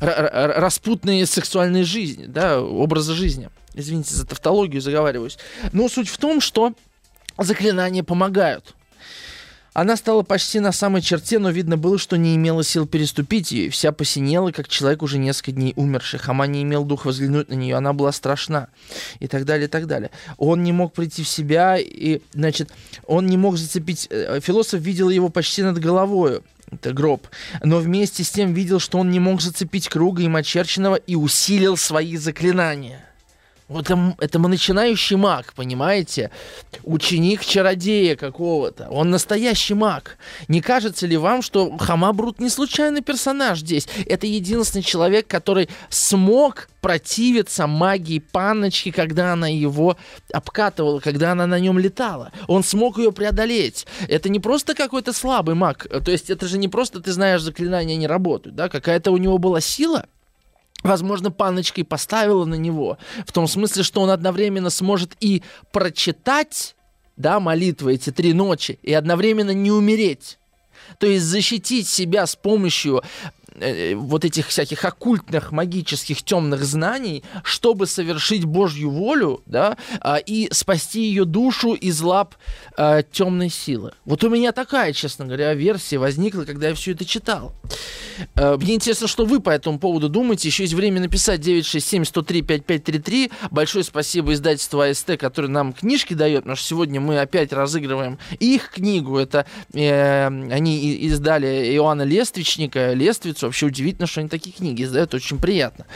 распутной 0.00 1.26
сексуальной 1.26 1.82
жизни, 1.82 2.26
да, 2.26 2.60
образа 2.60 3.14
жизни. 3.14 3.48
Извините 3.74 4.14
за 4.14 4.26
тавтологию, 4.26 4.80
заговариваюсь. 4.80 5.38
Но 5.72 5.88
суть 5.88 6.08
в 6.08 6.18
том, 6.18 6.40
что 6.40 6.74
заклинания 7.38 8.02
помогают. 8.02 8.74
Она 9.78 9.96
стала 9.96 10.24
почти 10.24 10.58
на 10.58 10.72
самой 10.72 11.02
черте, 11.02 11.38
но 11.38 11.50
видно 11.50 11.76
было, 11.76 11.98
что 11.98 12.16
не 12.16 12.34
имела 12.34 12.64
сил 12.64 12.84
переступить 12.84 13.52
ее, 13.52 13.70
вся 13.70 13.92
посинела, 13.92 14.50
как 14.50 14.66
человек 14.66 15.04
уже 15.04 15.18
несколько 15.18 15.52
дней 15.52 15.72
умерший. 15.76 16.18
Хама 16.18 16.48
не 16.48 16.64
имел 16.64 16.84
духа 16.84 17.10
взглянуть 17.10 17.48
на 17.48 17.54
нее, 17.54 17.76
она 17.76 17.92
была 17.92 18.10
страшна. 18.10 18.70
И 19.20 19.28
так 19.28 19.44
далее, 19.44 19.66
и 19.66 19.70
так 19.70 19.86
далее. 19.86 20.10
Он 20.36 20.64
не 20.64 20.72
мог 20.72 20.94
прийти 20.94 21.22
в 21.22 21.28
себя, 21.28 21.76
и, 21.78 22.22
значит, 22.32 22.72
он 23.06 23.28
не 23.28 23.36
мог 23.36 23.56
зацепить... 23.56 24.08
Э, 24.10 24.40
философ 24.40 24.80
видел 24.80 25.10
его 25.10 25.28
почти 25.28 25.62
над 25.62 25.78
головой 25.78 26.40
это 26.70 26.92
гроб, 26.92 27.26
но 27.62 27.78
вместе 27.78 28.24
с 28.24 28.30
тем 28.30 28.52
видел, 28.52 28.80
что 28.80 28.98
он 28.98 29.10
не 29.10 29.20
мог 29.20 29.40
зацепить 29.40 29.88
круга 29.88 30.22
им 30.22 30.36
очерченного 30.36 30.96
и 30.96 31.14
усилил 31.14 31.76
свои 31.76 32.16
заклинания. 32.16 33.07
Вот 33.68 33.90
это, 33.90 34.16
это 34.18 34.38
начинающий 34.38 35.16
маг, 35.16 35.52
понимаете? 35.54 36.30
Ученик 36.84 37.44
чародея 37.44 38.16
какого-то. 38.16 38.88
Он 38.88 39.10
настоящий 39.10 39.74
маг. 39.74 40.16
Не 40.48 40.62
кажется 40.62 41.06
ли 41.06 41.18
вам, 41.18 41.42
что 41.42 41.76
Хамабрут 41.76 42.40
не 42.40 42.48
случайный 42.48 43.02
персонаж 43.02 43.60
здесь? 43.60 43.86
Это 44.06 44.26
единственный 44.26 44.82
человек, 44.82 45.26
который 45.26 45.68
смог 45.90 46.68
противиться 46.80 47.66
магии 47.66 48.20
паночки, 48.20 48.90
когда 48.90 49.34
она 49.34 49.48
его 49.48 49.98
обкатывала, 50.32 51.00
когда 51.00 51.32
она 51.32 51.46
на 51.46 51.58
нем 51.58 51.78
летала. 51.78 52.32
Он 52.46 52.62
смог 52.64 52.96
ее 52.96 53.12
преодолеть. 53.12 53.86
Это 54.08 54.30
не 54.30 54.40
просто 54.40 54.74
какой-то 54.74 55.12
слабый 55.12 55.54
маг. 55.54 55.86
То 56.04 56.10
есть 56.10 56.30
это 56.30 56.46
же 56.46 56.56
не 56.56 56.68
просто 56.68 57.00
ты 57.00 57.12
знаешь, 57.12 57.42
заклинания 57.42 57.96
не 57.96 58.06
работают, 58.06 58.56
да? 58.56 58.70
Какая-то 58.70 59.10
у 59.10 59.18
него 59.18 59.36
была 59.36 59.60
сила, 59.60 60.06
возможно, 60.82 61.30
паночкой 61.30 61.84
поставила 61.84 62.44
на 62.44 62.54
него, 62.54 62.98
в 63.26 63.32
том 63.32 63.46
смысле, 63.46 63.82
что 63.82 64.00
он 64.00 64.10
одновременно 64.10 64.70
сможет 64.70 65.16
и 65.20 65.42
прочитать, 65.72 66.76
да, 67.16 67.40
молитвы 67.40 67.94
эти 67.94 68.10
три 68.10 68.32
ночи, 68.32 68.78
и 68.82 68.92
одновременно 68.92 69.50
не 69.50 69.70
умереть. 69.70 70.38
То 70.98 71.06
есть 71.06 71.24
защитить 71.24 71.88
себя 71.88 72.26
с 72.26 72.34
помощью 72.36 73.02
вот 73.96 74.24
этих 74.24 74.48
всяких 74.48 74.84
оккультных, 74.84 75.52
магических, 75.52 76.22
темных 76.22 76.64
знаний, 76.64 77.22
чтобы 77.42 77.86
совершить 77.86 78.44
Божью 78.44 78.90
волю, 78.90 79.42
да, 79.46 79.76
а, 80.00 80.16
и 80.16 80.48
спасти 80.52 81.02
ее 81.02 81.24
душу 81.24 81.74
из 81.74 82.00
лап 82.00 82.34
а, 82.76 83.02
темной 83.02 83.50
силы. 83.50 83.92
Вот 84.04 84.24
у 84.24 84.30
меня 84.30 84.52
такая, 84.52 84.92
честно 84.92 85.26
говоря, 85.26 85.54
версия 85.54 85.98
возникла, 85.98 86.44
когда 86.44 86.68
я 86.68 86.74
все 86.74 86.92
это 86.92 87.04
читал. 87.04 87.52
А, 88.34 88.56
мне 88.56 88.74
интересно, 88.74 89.06
что 89.06 89.24
вы 89.24 89.40
по 89.40 89.50
этому 89.50 89.78
поводу 89.78 90.08
думаете. 90.08 90.48
Еще 90.48 90.64
есть 90.64 90.74
время 90.74 91.00
написать 91.00 91.40
967-103-5533. 91.40 93.32
Большое 93.50 93.84
спасибо 93.84 94.32
издательству 94.32 94.80
АСТ, 94.80 95.16
который 95.18 95.50
нам 95.50 95.72
книжки 95.72 96.14
дает, 96.14 96.40
потому 96.40 96.56
что 96.56 96.66
сегодня 96.66 97.00
мы 97.00 97.20
опять 97.20 97.52
разыгрываем 97.52 98.18
их 98.38 98.70
книгу. 98.70 99.18
Это 99.18 99.46
э, 99.72 100.26
они 100.26 100.94
издали 100.94 101.74
Иоанна 101.74 102.02
Лествичника, 102.02 102.92
Лествицу. 102.92 103.47
Вообще 103.48 103.66
удивительно, 103.66 104.06
что 104.06 104.20
они 104.20 104.28
такие 104.28 104.54
книги 104.54 104.84
издают. 104.84 105.14
Очень 105.14 105.38
приятно. 105.38 105.86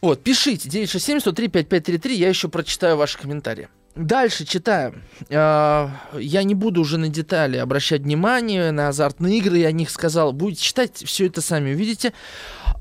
Вот, 0.00 0.22
пишите 0.22 0.68
967-103-5533, 0.68 2.12
я 2.12 2.28
еще 2.28 2.48
прочитаю 2.48 2.98
ваши 2.98 3.16
комментарии. 3.16 3.68
Дальше 3.94 4.44
читаем. 4.44 5.02
А, 5.30 5.90
я 6.18 6.42
не 6.42 6.54
буду 6.54 6.80
уже 6.80 6.98
на 6.98 7.08
детали 7.08 7.56
обращать 7.56 8.02
внимание, 8.02 8.72
на 8.72 8.88
азартные 8.88 9.38
игры, 9.38 9.58
я 9.58 9.68
о 9.68 9.72
них 9.72 9.88
сказал. 9.88 10.32
Будете 10.32 10.62
читать, 10.62 11.02
все 11.06 11.26
это 11.26 11.40
сами 11.40 11.72
увидите. 11.72 12.12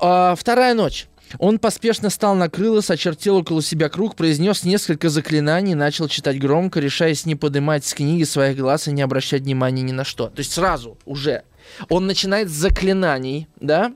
А, 0.02 0.36
вторая 0.36 0.74
ночь. 0.74 1.08
Он 1.40 1.60
поспешно 1.60 2.10
встал 2.10 2.36
на 2.36 2.50
крыло, 2.50 2.82
сочертил 2.82 3.38
около 3.38 3.62
себя 3.62 3.90
круг, 3.90 4.16
произнес 4.16 4.64
несколько 4.64 5.10
заклинаний, 5.10 5.76
начал 5.76 6.08
читать 6.08 6.40
громко, 6.40 6.80
решаясь 6.80 7.26
не 7.26 7.36
поднимать 7.36 7.86
с 7.86 7.94
книги 7.94 8.24
своих 8.24 8.58
глаз 8.58 8.88
и 8.88 8.92
не 8.92 9.02
обращать 9.02 9.44
внимания 9.44 9.82
ни 9.82 9.92
на 9.92 10.04
что. 10.04 10.28
То 10.28 10.40
есть 10.40 10.52
сразу 10.52 10.98
уже 11.06 11.44
он 11.90 12.08
начинает 12.08 12.50
с 12.50 12.54
заклинаний, 12.54 13.48
да, 13.60 13.94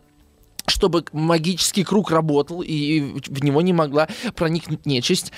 чтобы 0.67 1.05
магический 1.13 1.83
круг 1.83 2.11
работал, 2.11 2.61
и 2.61 2.99
в 2.99 3.43
него 3.43 3.61
не 3.61 3.71
могла 3.71 4.07
проникнуть 4.35 4.85
нечисть. 4.85 5.31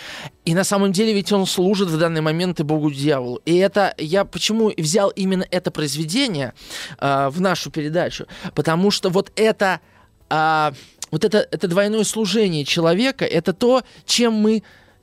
И 0.43 0.55
на 0.55 0.63
самом 0.63 0.91
деле 0.91 1.13
ведь 1.13 1.32
он 1.32 1.45
служит 1.45 1.89
в 1.89 1.97
данный 1.97 2.21
момент 2.21 2.59
и 2.59 2.63
богу-дьяволу. 2.63 3.39
И 3.45 3.55
это 3.57 3.93
я 3.97 4.25
почему 4.25 4.71
взял 4.75 5.09
именно 5.09 5.45
это 5.51 5.69
произведение 5.69 6.53
э, 6.99 7.30
в 7.30 7.39
нашу 7.41 7.69
передачу? 7.69 8.25
Потому 8.55 8.91
что 8.91 9.09
вот 9.09 9.32
это... 9.36 9.80
Э, 10.30 10.71
вот 11.11 11.25
это, 11.25 11.47
это 11.49 11.67
двойное 11.67 12.03
служение 12.03 12.65
человека, 12.65 13.25
это 13.25 13.51
то, 13.51 13.82
чем 14.05 14.34
мы, 14.34 14.61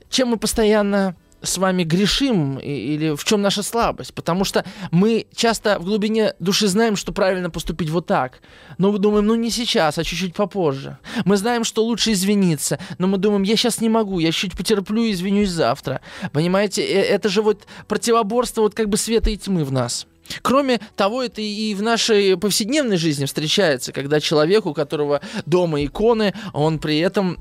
чем 0.09 0.29
мы 0.29 0.37
постоянно 0.37 1.17
с 1.43 1.59
вами 1.59 1.85
грешим 1.85 2.59
или 2.59 3.15
в 3.15 3.25
чем 3.25 3.43
наша 3.43 3.63
слабость. 3.63 4.15
Потому 4.15 4.45
что 4.45 4.65
мы 4.91 5.27
часто 5.35 5.79
в 5.79 5.85
глубине 5.85 6.35
души 6.39 6.69
знаем, 6.69 6.97
что 6.97 7.13
правильно 7.13 7.51
поступить 7.51 7.91
вот 7.91 8.07
так. 8.07 8.41
Но 8.79 8.93
мы 8.93 8.99
думаем, 8.99 9.27
ну 9.27 9.35
не 9.35 9.51
сейчас, 9.51 9.99
а 9.99 10.05
чуть-чуть 10.05 10.35
попозже. 10.35 10.99
Мы 11.25 11.37
знаем, 11.37 11.65
что 11.65 11.85
лучше 11.85 12.13
извиниться, 12.13 12.79
но 12.99 13.07
мы 13.07 13.19
думаем, 13.19 13.43
я 13.43 13.57
сейчас 13.57 13.81
не 13.81 13.89
могу, 13.89 14.19
я 14.19 14.33
чуть 14.33 14.57
потерплю 14.57 15.03
и 15.03 15.13
извинюсь 15.13 15.51
завтра. 15.51 16.01
Понимаете, 16.33 16.83
э, 16.83 17.03
это 17.03 17.29
же 17.29 17.43
вот 17.43 17.67
противоборство 17.89 18.63
вот 18.63 18.75
как 18.75 18.89
бы 18.89 18.97
света 18.97 19.31
и 19.31 19.37
тьмы 19.37 19.65
в 19.65 19.73
нас. 19.73 20.07
Кроме 20.43 20.81
того, 20.97 21.23
это 21.23 21.41
и 21.41 21.75
в 21.75 21.83
нашей 21.83 22.37
повседневной 22.37 22.97
жизни 22.97 23.27
встречается, 23.27 23.93
когда 23.93 24.21
человек, 24.21 24.67
у 24.67 24.75
которого 24.75 25.21
дома 25.47 25.85
иконы, 25.85 26.35
он 26.53 26.79
при 26.79 26.99
этом 26.99 27.39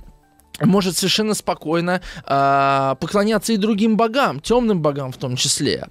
может 0.61 0.97
совершенно 0.97 1.33
спокойно 1.33 2.01
э, 2.25 2.95
поклоняться 2.99 3.53
и 3.53 3.57
другим 3.57 3.97
богам, 3.97 4.39
темным 4.39 4.81
богам 4.81 5.11
в 5.11 5.17
том 5.17 5.35
числе. 5.35 5.87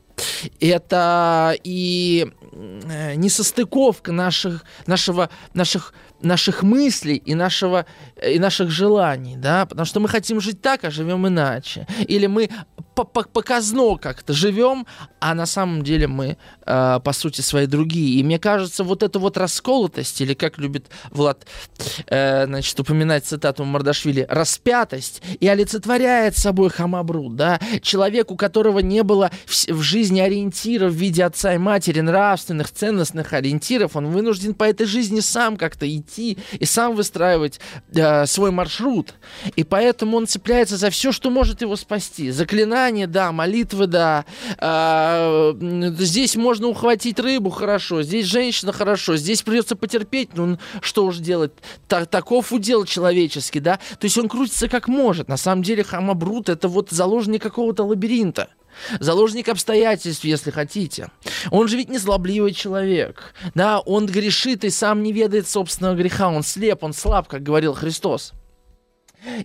Это 0.60 1.56
и 1.64 2.26
э, 2.52 3.14
несостыковка 3.16 4.12
наших, 4.12 4.64
нашего, 4.86 5.28
наших, 5.54 5.94
наших 6.22 6.62
мыслей 6.62 7.16
и, 7.16 7.34
нашего, 7.34 7.86
и 8.22 8.38
наших 8.38 8.70
желаний, 8.70 9.36
да, 9.36 9.66
потому 9.66 9.86
что 9.86 10.00
мы 10.00 10.08
хотим 10.08 10.40
жить 10.40 10.60
так, 10.62 10.84
а 10.84 10.90
живем 10.90 11.26
иначе. 11.26 11.86
Или 12.06 12.26
мы 12.26 12.50
показно 12.94 13.96
как-то 13.96 14.32
живем, 14.32 14.86
а 15.20 15.34
на 15.34 15.46
самом 15.46 15.82
деле 15.82 16.06
мы, 16.06 16.36
э, 16.66 17.00
по 17.02 17.12
сути, 17.12 17.40
свои 17.40 17.66
другие. 17.66 18.20
И 18.20 18.22
мне 18.22 18.38
кажется, 18.38 18.84
вот 18.84 19.02
эта 19.02 19.18
вот 19.18 19.36
расколотость, 19.36 20.20
или 20.20 20.34
как 20.34 20.58
любит 20.58 20.86
Влад, 21.10 21.46
э, 22.06 22.46
значит, 22.46 22.78
упоминать 22.78 23.24
цитату 23.24 23.64
Мардашвили, 23.64 24.26
распятость 24.28 25.22
и 25.40 25.48
олицетворяет 25.48 26.36
собой 26.36 26.70
Хамабру, 26.70 27.28
да, 27.28 27.60
человек, 27.82 28.30
у 28.30 28.36
которого 28.36 28.80
не 28.80 29.02
было 29.02 29.30
в, 29.46 29.68
в 29.68 29.82
жизни 29.82 30.20
ориентиров 30.20 30.92
в 30.92 30.96
виде 30.96 31.24
отца 31.24 31.54
и 31.54 31.58
матери, 31.58 32.00
нравственных, 32.00 32.70
ценностных 32.70 33.32
ориентиров, 33.32 33.96
он 33.96 34.08
вынужден 34.08 34.54
по 34.54 34.64
этой 34.64 34.86
жизни 34.86 35.20
сам 35.20 35.56
как-то 35.56 35.88
идти 35.88 36.38
и 36.52 36.64
сам 36.64 36.94
выстраивать 36.94 37.60
э, 37.94 38.26
свой 38.26 38.50
маршрут. 38.50 39.14
И 39.56 39.64
поэтому 39.64 40.16
он 40.16 40.26
цепляется 40.26 40.76
за 40.76 40.90
все, 40.90 41.12
что 41.12 41.30
может 41.30 41.62
его 41.62 41.76
спасти. 41.76 42.30
Заклинания, 42.30 43.06
да, 43.06 43.32
молитвы, 43.32 43.86
да. 43.86 44.24
А, 44.58 45.54
здесь 45.98 46.36
можно 46.36 46.53
ухватить 46.62 47.18
рыбу, 47.18 47.50
хорошо. 47.50 48.02
Здесь 48.02 48.26
женщина, 48.26 48.72
хорошо. 48.72 49.16
Здесь 49.16 49.42
придется 49.42 49.76
потерпеть, 49.76 50.30
ну 50.34 50.58
что 50.80 51.06
уж 51.06 51.18
делать. 51.18 51.52
Так, 51.88 52.08
таков 52.08 52.52
удел 52.52 52.84
человеческий, 52.84 53.60
да. 53.60 53.78
То 53.98 54.04
есть 54.04 54.18
он 54.18 54.28
крутится 54.28 54.68
как 54.68 54.88
может. 54.88 55.28
На 55.28 55.36
самом 55.36 55.62
деле 55.62 55.84
Хамабрут 55.84 56.48
это 56.48 56.68
вот 56.68 56.90
заложник 56.90 57.42
какого-то 57.42 57.84
лабиринта. 57.84 58.48
Заложник 59.00 59.48
обстоятельств, 59.48 60.24
если 60.24 60.50
хотите. 60.50 61.08
Он 61.50 61.68
же 61.68 61.76
ведь 61.76 61.88
не 61.88 61.98
злобливый 61.98 62.52
человек. 62.52 63.34
Да, 63.54 63.78
он 63.80 64.06
грешит 64.06 64.64
и 64.64 64.70
сам 64.70 65.02
не 65.02 65.12
ведает 65.12 65.48
собственного 65.48 65.94
греха. 65.94 66.28
Он 66.28 66.42
слеп, 66.42 66.82
он 66.82 66.92
слаб, 66.92 67.28
как 67.28 67.42
говорил 67.42 67.74
Христос. 67.74 68.32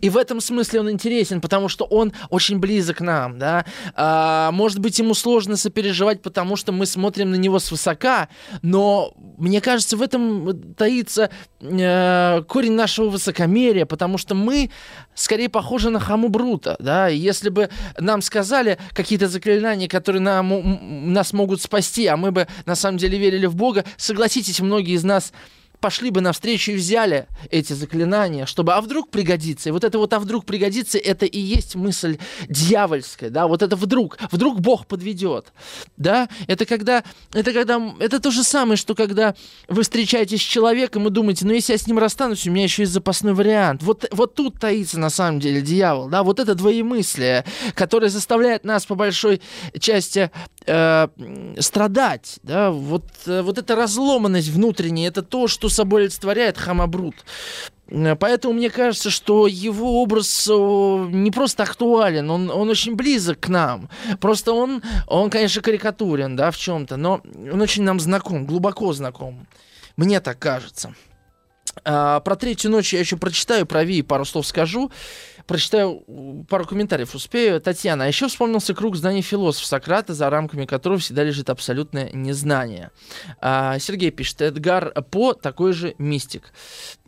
И 0.01 0.09
в 0.09 0.17
этом 0.17 0.41
смысле 0.41 0.81
он 0.81 0.91
интересен, 0.91 1.41
потому 1.41 1.69
что 1.69 1.85
он 1.85 2.13
очень 2.29 2.59
близок 2.59 2.99
к 2.99 3.01
нам, 3.01 3.39
да. 3.39 3.65
А, 3.95 4.51
может 4.51 4.79
быть, 4.79 4.99
ему 4.99 5.13
сложно 5.13 5.55
сопереживать, 5.55 6.21
потому 6.21 6.55
что 6.57 6.71
мы 6.71 6.85
смотрим 6.85 7.31
на 7.31 7.35
него 7.35 7.59
свысока, 7.59 8.27
но 8.61 9.13
мне 9.37 9.61
кажется, 9.61 9.95
в 9.95 10.01
этом 10.01 10.73
таится 10.73 11.29
э, 11.61 12.41
корень 12.47 12.73
нашего 12.73 13.09
высокомерия, 13.09 13.85
потому 13.85 14.17
что 14.17 14.35
мы 14.35 14.69
скорее 15.15 15.47
похожи 15.49 15.89
на 15.89 15.99
хаму 15.99 16.27
Брута, 16.27 16.75
да. 16.79 17.07
Если 17.07 17.49
бы 17.49 17.69
нам 17.97 18.21
сказали 18.21 18.77
какие-то 18.93 19.27
заклинания, 19.29 19.87
которые 19.87 20.21
нам, 20.21 21.13
нас 21.13 21.31
могут 21.31 21.61
спасти, 21.61 22.05
а 22.07 22.17
мы 22.17 22.31
бы 22.31 22.47
на 22.65 22.75
самом 22.75 22.97
деле 22.97 23.17
верили 23.17 23.45
в 23.45 23.55
Бога, 23.55 23.85
согласитесь, 23.97 24.59
многие 24.59 24.95
из 24.95 25.03
нас 25.03 25.31
пошли 25.79 26.09
бы 26.09 26.21
навстречу 26.21 26.71
и 26.71 26.75
взяли 26.75 27.27
эти 27.49 27.73
заклинания, 27.73 28.45
чтобы 28.45 28.73
«а 28.73 28.81
вдруг 28.81 29.09
пригодится». 29.09 29.69
И 29.69 29.71
вот 29.71 29.83
это 29.83 29.97
вот 29.97 30.13
«а 30.13 30.19
вдруг 30.19 30.45
пригодится»— 30.45 30.97
это 30.99 31.25
и 31.25 31.39
есть 31.39 31.75
мысль 31.75 32.17
дьявольская, 32.47 33.29
да, 33.29 33.47
вот 33.47 33.61
это 33.61 33.75
«вдруг», 33.75 34.17
вдруг 34.31 34.59
Бог 34.59 34.87
подведет, 34.87 35.53
да, 35.97 36.29
это 36.47 36.65
когда, 36.65 37.03
это 37.33 37.53
когда, 37.53 37.95
это 37.99 38.19
то 38.19 38.31
же 38.31 38.43
самое, 38.43 38.77
что 38.77 38.95
когда 38.95 39.35
вы 39.67 39.83
встречаетесь 39.83 40.41
с 40.41 40.45
человеком 40.45 41.07
и 41.07 41.11
думаете, 41.11 41.45
ну 41.45 41.53
если 41.53 41.73
я 41.73 41.77
с 41.77 41.87
ним 41.87 41.99
расстанусь, 41.99 42.45
у 42.47 42.51
меня 42.51 42.63
еще 42.63 42.83
есть 42.83 42.93
запасной 42.93 43.33
вариант. 43.33 43.83
Вот, 43.83 44.05
вот 44.11 44.35
тут 44.35 44.59
таится 44.59 44.99
на 44.99 45.09
самом 45.09 45.39
деле 45.39 45.61
дьявол, 45.61 46.09
да, 46.09 46.23
вот 46.23 46.39
это 46.39 46.55
двоемыслие, 46.55 47.45
которое 47.75 48.09
заставляет 48.09 48.63
нас 48.63 48.85
по 48.85 48.95
большой 48.95 49.41
части 49.79 50.31
э, 50.65 51.07
страдать, 51.59 52.39
да, 52.43 52.71
вот, 52.71 53.05
э, 53.25 53.41
вот 53.41 53.57
эта 53.57 53.75
разломанность 53.75 54.49
внутренняя, 54.49 55.09
это 55.09 55.21
то, 55.21 55.47
что 55.47 55.68
собой 55.69 56.01
олицетворяет 56.01 56.57
Хамабрут. 56.57 57.15
Э, 57.87 58.15
поэтому 58.15 58.53
мне 58.53 58.69
кажется, 58.69 59.09
что 59.09 59.47
его 59.47 60.01
образ 60.01 60.47
не 60.47 61.31
просто 61.31 61.63
актуален, 61.63 62.29
он, 62.29 62.49
он 62.49 62.69
очень 62.69 62.95
близок 62.95 63.39
к 63.39 63.49
нам. 63.49 63.89
Просто 64.19 64.53
он, 64.53 64.81
он, 65.07 65.29
конечно, 65.29 65.61
карикатурен, 65.61 66.35
да, 66.35 66.51
в 66.51 66.57
чем-то, 66.57 66.97
но 66.97 67.21
он 67.51 67.61
очень 67.61 67.83
нам 67.83 67.99
знаком, 67.99 68.45
глубоко 68.45 68.93
знаком. 68.93 69.47
Мне 69.97 70.19
так 70.19 70.39
кажется. 70.39 70.93
А, 71.83 72.19
про 72.19 72.35
третью 72.35 72.71
ночь 72.71 72.93
я 72.93 72.99
еще 72.99 73.17
прочитаю, 73.17 73.65
про 73.65 73.83
Ви 73.83 74.01
пару 74.01 74.25
слов 74.25 74.47
скажу. 74.47 74.91
Прочитаю 75.49 76.05
пару 76.47 76.63
комментариев, 76.63 77.15
успею. 77.15 77.59
Татьяна, 77.59 78.03
а 78.03 78.07
еще 78.07 78.27
вспомнился 78.27 78.75
круг 78.75 78.95
знаний 78.95 79.23
философ 79.23 79.65
Сократа, 79.65 80.13
за 80.13 80.29
рамками 80.29 80.67
которого 80.67 80.99
всегда 80.99 81.23
лежит 81.23 81.49
абсолютное 81.49 82.11
незнание. 82.13 82.91
А, 83.41 83.79
Сергей 83.79 84.11
пишет, 84.11 84.43
Эдгар 84.43 84.93
По 85.09 85.33
такой 85.33 85.73
же 85.73 85.95
мистик. 85.97 86.53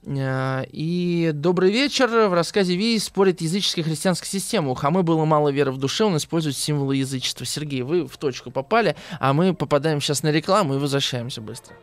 А, 0.08 0.64
и 0.72 1.30
добрый 1.36 1.72
вечер. 1.72 2.08
В 2.08 2.34
рассказе 2.34 2.76
Ви 2.76 2.98
спорит 2.98 3.42
языческая 3.42 3.84
христианская 3.84 4.28
система. 4.28 4.72
У 4.72 4.74
Хамы 4.74 5.04
было 5.04 5.24
мало 5.24 5.50
веры 5.50 5.72
в 5.72 5.78
душе, 5.78 6.06
он 6.06 6.18
использует 6.18 6.58
символы 6.58 6.96
язычества. 6.96 7.46
Сергей, 7.46 7.84
вы 7.84 8.08
в 8.08 8.18
точку 8.18 8.50
попали, 8.50 8.96
а 9.20 9.34
мы 9.34 9.54
попадаем 9.54 10.02
сейчас 10.02 10.24
на 10.24 10.32
рекламу 10.32 10.74
и 10.74 10.78
возвращаемся 10.80 11.42
быстро. 11.42 11.76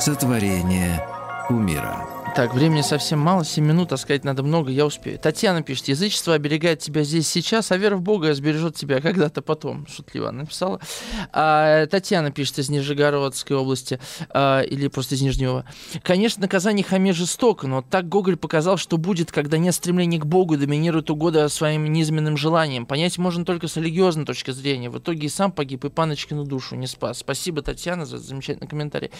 Сотворение 0.00 1.06
умира. 1.50 2.19
Так, 2.36 2.54
времени 2.54 2.82
совсем 2.82 3.18
мало, 3.18 3.44
7 3.44 3.64
минут, 3.64 3.92
а 3.92 3.96
сказать 3.96 4.22
надо 4.24 4.44
много, 4.44 4.70
я 4.70 4.86
успею. 4.86 5.18
Татьяна 5.18 5.62
пишет, 5.62 5.88
язычество 5.88 6.34
оберегает 6.34 6.78
тебя 6.78 7.02
здесь 7.02 7.26
сейчас, 7.26 7.72
а 7.72 7.76
вера 7.76 7.96
в 7.96 8.02
Бога 8.02 8.32
сбережет 8.34 8.76
тебя 8.76 9.00
когда-то 9.00 9.42
потом. 9.42 9.86
Шутливо 9.88 10.30
написала. 10.30 10.80
А, 11.32 11.86
Татьяна 11.86 12.30
пишет 12.30 12.60
из 12.60 12.70
Нижегородской 12.70 13.56
области, 13.56 13.98
а, 14.30 14.60
или 14.60 14.86
просто 14.88 15.16
из 15.16 15.22
Нижнего. 15.22 15.64
Конечно, 16.02 16.42
наказание 16.42 16.84
хаме 16.84 17.12
жестоко, 17.12 17.66
но 17.66 17.82
так 17.82 18.08
Гоголь 18.08 18.36
показал, 18.36 18.76
что 18.76 18.96
будет, 18.96 19.32
когда 19.32 19.58
нет 19.58 19.74
стремления 19.74 20.18
к 20.18 20.26
Богу, 20.26 20.56
доминирует 20.56 21.10
угода 21.10 21.48
своим 21.48 21.92
низменным 21.92 22.36
желанием. 22.36 22.86
Понять 22.86 23.18
можно 23.18 23.44
только 23.44 23.66
с 23.66 23.76
религиозной 23.76 24.24
точки 24.24 24.52
зрения. 24.52 24.88
В 24.88 24.98
итоге 24.98 25.26
и 25.26 25.30
сам 25.30 25.50
погиб, 25.50 25.84
и 25.84 25.88
паночкину 25.88 26.44
душу 26.44 26.76
не 26.76 26.86
спас. 26.86 27.18
Спасибо, 27.18 27.62
Татьяна, 27.62 28.06
за 28.06 28.18
замечательный 28.18 28.68
комментарий. 28.68 29.10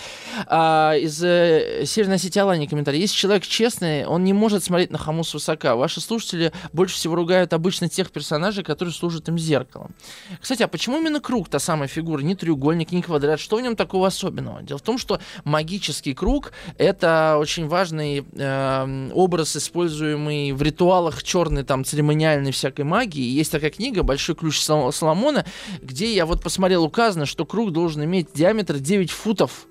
А, 0.47 0.95
из 0.95 1.23
э, 1.25 1.85
Северной 1.87 2.17
Осетии 2.17 2.39
Алани 2.39 2.67
комментарий 2.67 3.00
если 3.01 3.17
человек 3.17 3.45
честный, 3.45 4.05
он 4.05 4.25
не 4.25 4.33
может 4.33 4.65
смотреть 4.65 4.91
на 4.91 4.99
хаму 4.99 5.25
свысока. 5.25 5.77
Ваши 5.77 6.01
слушатели 6.01 6.53
больше 6.73 6.97
всего 6.97 7.15
ругают 7.15 7.53
обычно 7.53 7.89
тех 7.89 8.11
персонажей, 8.11 8.65
которые 8.65 8.95
служат 8.95 9.29
им 9.29 9.39
зеркалом. 9.39 9.95
Кстати, 10.41 10.63
а 10.63 10.69
почему 10.69 10.99
именно 10.99 11.21
круг 11.21 11.49
та 11.49 11.59
самая 11.59 11.89
фигура? 11.89 12.21
Не 12.23 12.35
треугольник, 12.35 12.93
не 12.93 13.03
квадрат. 13.03 13.41
Что 13.41 13.57
в 13.57 13.61
нем 13.63 13.77
такого 13.77 14.07
особенного? 14.07 14.63
Дело 14.63 14.79
в 14.79 14.83
том, 14.83 14.99
что 14.99 15.21
магический 15.45 16.15
круг— 16.15 16.53
это 16.79 17.37
очень 17.39 17.67
важный 17.67 18.25
э, 18.33 19.11
образ, 19.15 19.57
используемый 19.57 20.53
в 20.53 20.63
ритуалах 20.63 21.23
черной 21.23 21.65
там 21.65 21.85
церемониальной 21.85 22.53
всякой 22.53 22.85
магии. 22.85 23.23
Есть 23.23 23.53
такая 23.53 23.71
книга 23.71 24.03
«Большой 24.03 24.35
ключ 24.35 24.61
Соломона», 24.61 25.45
где 25.83 26.15
я 26.15 26.27
вот 26.27 26.43
посмотрел, 26.43 26.85
указано, 26.85 27.27
что 27.27 27.47
круг 27.47 27.73
должен 27.73 28.05
иметь 28.05 28.29
диаметр 28.35 28.79
9 28.79 29.11
футов 29.11 29.67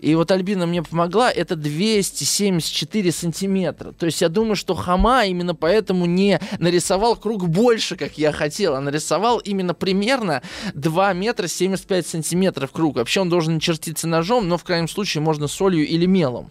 и 0.00 0.14
вот 0.14 0.30
Альбина 0.30 0.66
мне 0.66 0.82
помогла, 0.82 1.30
это 1.30 1.56
274 1.56 3.12
сантиметра. 3.12 3.92
То 3.92 4.06
есть 4.06 4.20
я 4.20 4.28
думаю, 4.28 4.56
что 4.56 4.74
Хама 4.74 5.26
именно 5.26 5.54
поэтому 5.54 6.06
не 6.06 6.40
нарисовал 6.58 7.16
круг 7.16 7.48
больше, 7.48 7.96
как 7.96 8.18
я 8.18 8.32
хотел, 8.32 8.74
а 8.74 8.80
нарисовал 8.80 9.38
именно 9.38 9.74
примерно 9.74 10.42
2 10.74 11.12
метра 11.14 11.46
75 11.46 12.06
сантиметров 12.06 12.70
круг. 12.72 12.96
Вообще 12.96 13.20
он 13.20 13.28
должен 13.28 13.60
чертиться 13.60 14.06
ножом, 14.06 14.48
но 14.48 14.58
в 14.58 14.64
крайнем 14.64 14.88
случае 14.88 15.22
можно 15.22 15.48
солью 15.48 15.86
или 15.86 16.06
мелом. 16.06 16.50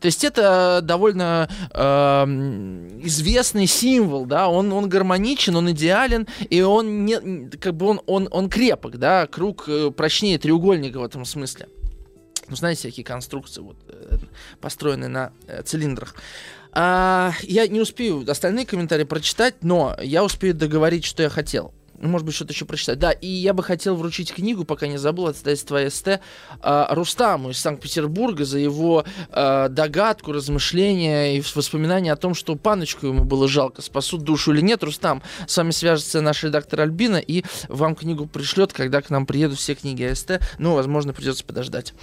То 0.00 0.06
есть 0.06 0.24
это 0.24 0.80
довольно 0.82 1.48
э, 1.72 2.24
известный 3.02 3.66
символ, 3.66 4.26
да, 4.26 4.48
он, 4.48 4.72
он 4.72 4.88
гармоничен, 4.88 5.56
он 5.56 5.70
идеален, 5.70 6.26
и 6.50 6.60
он 6.62 7.04
не, 7.04 7.48
как 7.58 7.74
бы 7.74 7.86
он, 7.86 8.00
он, 8.06 8.28
он 8.30 8.48
крепок, 8.48 8.98
да, 8.98 9.26
круг 9.26 9.64
э, 9.68 9.90
прочнее 9.90 10.38
треугольника 10.38 10.98
в 10.98 11.04
этом 11.04 11.24
смысле. 11.24 11.68
Ну, 12.48 12.56
знаете, 12.56 12.80
всякие 12.80 13.04
конструкции, 13.04 13.60
вот, 13.60 13.76
э, 13.88 14.18
построенные 14.60 15.08
на 15.08 15.32
э, 15.46 15.62
цилиндрах. 15.62 16.14
А, 16.72 17.32
я 17.42 17.66
не 17.66 17.80
успею 17.80 18.24
остальные 18.28 18.66
комментарии 18.66 19.04
прочитать, 19.04 19.56
но 19.62 19.96
я 20.02 20.24
успею 20.24 20.54
договорить, 20.54 21.04
что 21.04 21.22
я 21.22 21.28
хотел. 21.28 21.74
Может 22.00 22.24
быть, 22.24 22.34
что-то 22.34 22.52
еще 22.52 22.64
прочитать. 22.64 22.98
Да, 22.98 23.10
и 23.10 23.26
я 23.26 23.52
бы 23.52 23.62
хотел 23.62 23.96
вручить 23.96 24.32
книгу, 24.32 24.64
пока 24.64 24.86
не 24.86 24.98
забыл, 24.98 25.26
от 25.26 25.36
издательства 25.36 25.88
СТ, 25.88 26.08
э, 26.08 26.86
Рустаму 26.90 27.50
из 27.50 27.58
Санкт-Петербурга 27.58 28.44
за 28.44 28.58
его 28.58 29.04
э, 29.30 29.68
догадку, 29.68 30.32
размышления 30.32 31.36
и 31.36 31.42
воспоминания 31.54 32.12
о 32.12 32.16
том, 32.16 32.34
что 32.34 32.54
паночку 32.54 33.06
ему 33.06 33.24
было 33.24 33.48
жалко, 33.48 33.82
спасут 33.82 34.22
душу 34.22 34.52
или 34.52 34.60
нет. 34.60 34.82
Рустам, 34.82 35.22
с 35.46 35.56
вами 35.56 35.72
свяжется 35.72 36.20
наш 36.20 36.44
редактор 36.44 36.82
Альбина 36.82 37.16
и 37.16 37.44
вам 37.68 37.96
книгу 37.96 38.26
пришлет, 38.26 38.72
когда 38.72 39.02
к 39.02 39.10
нам 39.10 39.26
приедут 39.26 39.58
все 39.58 39.74
книги 39.74 40.12
СТ. 40.12 40.40
Ну, 40.58 40.74
возможно, 40.74 41.12
придется 41.12 41.44
подождать. 41.44 41.94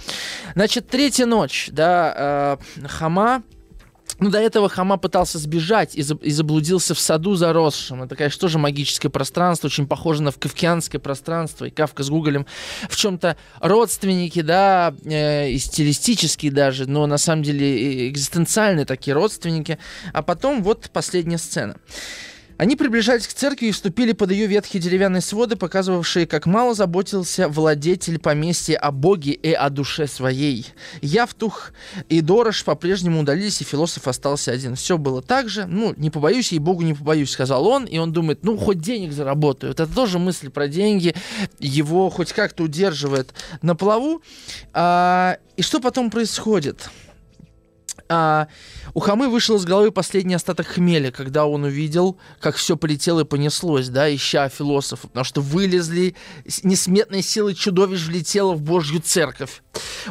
Значит, 0.54 0.88
третья 0.88 1.26
ночь, 1.26 1.68
да, 1.72 2.58
э, 2.82 2.86
Хама 2.86 3.42
ну, 4.18 4.30
до 4.30 4.38
этого 4.38 4.68
Хама 4.68 4.96
пытался 4.96 5.38
сбежать 5.38 5.94
и, 5.94 6.00
и 6.00 6.30
заблудился 6.30 6.94
в 6.94 7.00
саду 7.00 7.34
заросшем. 7.34 8.02
Это, 8.02 8.16
конечно, 8.16 8.40
тоже 8.40 8.58
магическое 8.58 9.10
пространство, 9.10 9.66
очень 9.66 9.86
похоже 9.86 10.22
на 10.22 10.32
кавкианское 10.32 11.00
пространство. 11.00 11.66
И 11.66 11.70
Кавка 11.70 12.02
с 12.02 12.08
Гуглем 12.08 12.46
в 12.88 12.96
чем-то 12.96 13.36
родственники, 13.60 14.40
да, 14.40 14.94
э, 15.04 15.50
и 15.50 15.58
стилистические 15.58 16.50
даже, 16.50 16.88
но 16.88 17.06
на 17.06 17.18
самом 17.18 17.42
деле 17.42 18.08
экзистенциальные 18.08 18.86
такие 18.86 19.14
родственники. 19.14 19.78
А 20.12 20.22
потом 20.22 20.62
вот 20.62 20.88
последняя 20.92 21.38
сцена. 21.38 21.76
Они 22.58 22.74
приближались 22.74 23.26
к 23.26 23.32
церкви 23.34 23.66
и 23.66 23.72
вступили 23.72 24.12
под 24.12 24.30
ее 24.30 24.46
ветхие 24.46 24.80
деревянные 24.80 25.20
своды, 25.20 25.56
показывавшие, 25.56 26.26
как 26.26 26.46
мало 26.46 26.74
заботился 26.74 27.48
владетель 27.48 28.18
поместья 28.18 28.78
о 28.78 28.92
Боге 28.92 29.32
и 29.32 29.52
о 29.52 29.68
душе 29.68 30.06
своей. 30.06 30.66
Явтух 31.02 31.72
и 32.08 32.22
Дорош 32.22 32.64
по-прежнему 32.64 33.20
удалились, 33.20 33.60
и 33.60 33.64
философ 33.64 34.08
остался 34.08 34.52
один. 34.52 34.74
Все 34.74 34.96
было 34.96 35.20
так 35.20 35.50
же. 35.50 35.66
Ну, 35.66 35.92
не 35.98 36.08
побоюсь, 36.08 36.52
и 36.52 36.58
Богу 36.58 36.82
не 36.82 36.94
побоюсь, 36.94 37.30
сказал 37.30 37.66
он. 37.66 37.84
И 37.84 37.98
он 37.98 38.12
думает, 38.12 38.42
ну, 38.42 38.56
хоть 38.56 38.78
денег 38.78 39.12
заработаю. 39.12 39.72
Это 39.72 39.86
тоже 39.86 40.18
мысль 40.18 40.48
про 40.48 40.66
деньги. 40.66 41.14
Его 41.58 42.08
хоть 42.08 42.32
как-то 42.32 42.62
удерживает 42.62 43.34
на 43.60 43.76
плаву. 43.76 44.22
А, 44.72 45.36
и 45.56 45.62
что 45.62 45.80
потом 45.80 46.10
происходит? 46.10 46.88
А, 48.08 48.48
у 48.94 49.00
Хамы 49.00 49.28
вышел 49.28 49.56
из 49.56 49.64
головы 49.64 49.90
последний 49.90 50.34
остаток 50.34 50.66
хмеля, 50.66 51.10
когда 51.10 51.46
он 51.46 51.64
увидел, 51.64 52.18
как 52.40 52.56
все 52.56 52.76
полетело 52.76 53.20
и 53.20 53.24
понеслось, 53.24 53.88
да, 53.88 54.12
ища 54.14 54.48
философов, 54.48 55.10
потому 55.10 55.24
что 55.24 55.40
вылезли 55.40 56.14
несметные 56.62 57.22
силы 57.22 57.54
чудовищ 57.54 58.06
влетело 58.06 58.54
в 58.54 58.62
Божью 58.62 59.00
церковь. 59.00 59.62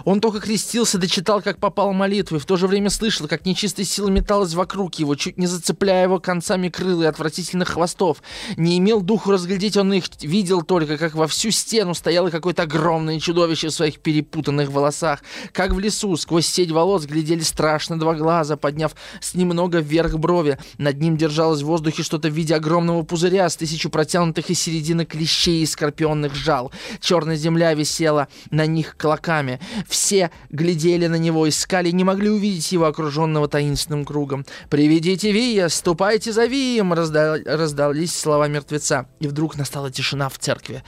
Он 0.03 0.19
только 0.19 0.39
крестился, 0.39 0.97
дочитал, 0.97 1.41
как 1.41 1.59
попал 1.59 1.93
молитвы, 1.93 2.39
в 2.39 2.45
то 2.45 2.57
же 2.57 2.67
время 2.67 2.89
слышал, 2.89 3.27
как 3.27 3.45
нечистая 3.45 3.85
сила 3.85 4.09
металась 4.09 4.53
вокруг 4.53 4.95
его, 4.95 5.15
чуть 5.15 5.37
не 5.37 5.47
зацепляя 5.47 6.03
его 6.03 6.19
концами 6.19 6.69
крыл 6.69 7.01
и 7.01 7.05
отвратительных 7.05 7.69
хвостов. 7.69 8.21
Не 8.57 8.77
имел 8.77 9.01
духу 9.01 9.31
разглядеть 9.31 9.77
он 9.77 9.93
их, 9.93 10.05
видел 10.21 10.61
только, 10.61 10.97
как 10.97 11.15
во 11.15 11.27
всю 11.27 11.51
стену 11.51 11.93
стояло 11.93 12.29
какое-то 12.29 12.63
огромное 12.63 13.19
чудовище 13.19 13.69
в 13.69 13.73
своих 13.73 13.99
перепутанных 13.99 14.69
волосах, 14.69 15.21
как 15.51 15.73
в 15.73 15.79
лесу 15.79 16.15
сквозь 16.17 16.47
сеть 16.47 16.71
волос 16.71 17.05
глядели 17.05 17.41
страшно 17.75 17.99
два 17.99 18.13
глаза, 18.15 18.55
подняв 18.55 18.95
с 19.19 19.35
немного 19.35 19.79
вверх 19.79 20.17
брови. 20.17 20.57
Над 20.77 21.01
ним 21.01 21.17
держалось 21.17 21.61
в 21.61 21.65
воздухе 21.65 22.03
что-то 22.03 22.29
в 22.29 22.33
виде 22.33 22.55
огромного 22.55 23.03
пузыря 23.03 23.49
с 23.49 23.57
тысячу 23.57 23.89
протянутых 23.89 24.49
из 24.49 24.61
середины 24.61 25.03
клещей 25.03 25.61
и 25.61 25.65
скорпионных 25.65 26.33
жал. 26.35 26.71
Черная 27.01 27.35
земля 27.35 27.73
висела 27.73 28.29
на 28.49 28.65
них 28.65 28.95
клоками. 28.97 29.59
Все 29.89 30.31
глядели 30.49 31.07
на 31.07 31.17
него, 31.17 31.49
искали, 31.49 31.91
не 31.91 32.05
могли 32.05 32.29
увидеть 32.29 32.71
его, 32.71 32.85
окруженного 32.85 33.49
таинственным 33.49 34.05
кругом. 34.05 34.45
«Приведите 34.69 35.33
Вия, 35.33 35.67
ступайте 35.67 36.31
за 36.31 36.45
Вием!» 36.45 36.93
раздал, 36.93 37.35
раздались 37.45 38.17
слова 38.17 38.47
мертвеца. 38.47 39.07
И 39.19 39.27
вдруг 39.27 39.57
настала 39.57 39.91
тишина 39.91 40.29
в 40.29 40.37
церкви. 40.37 40.81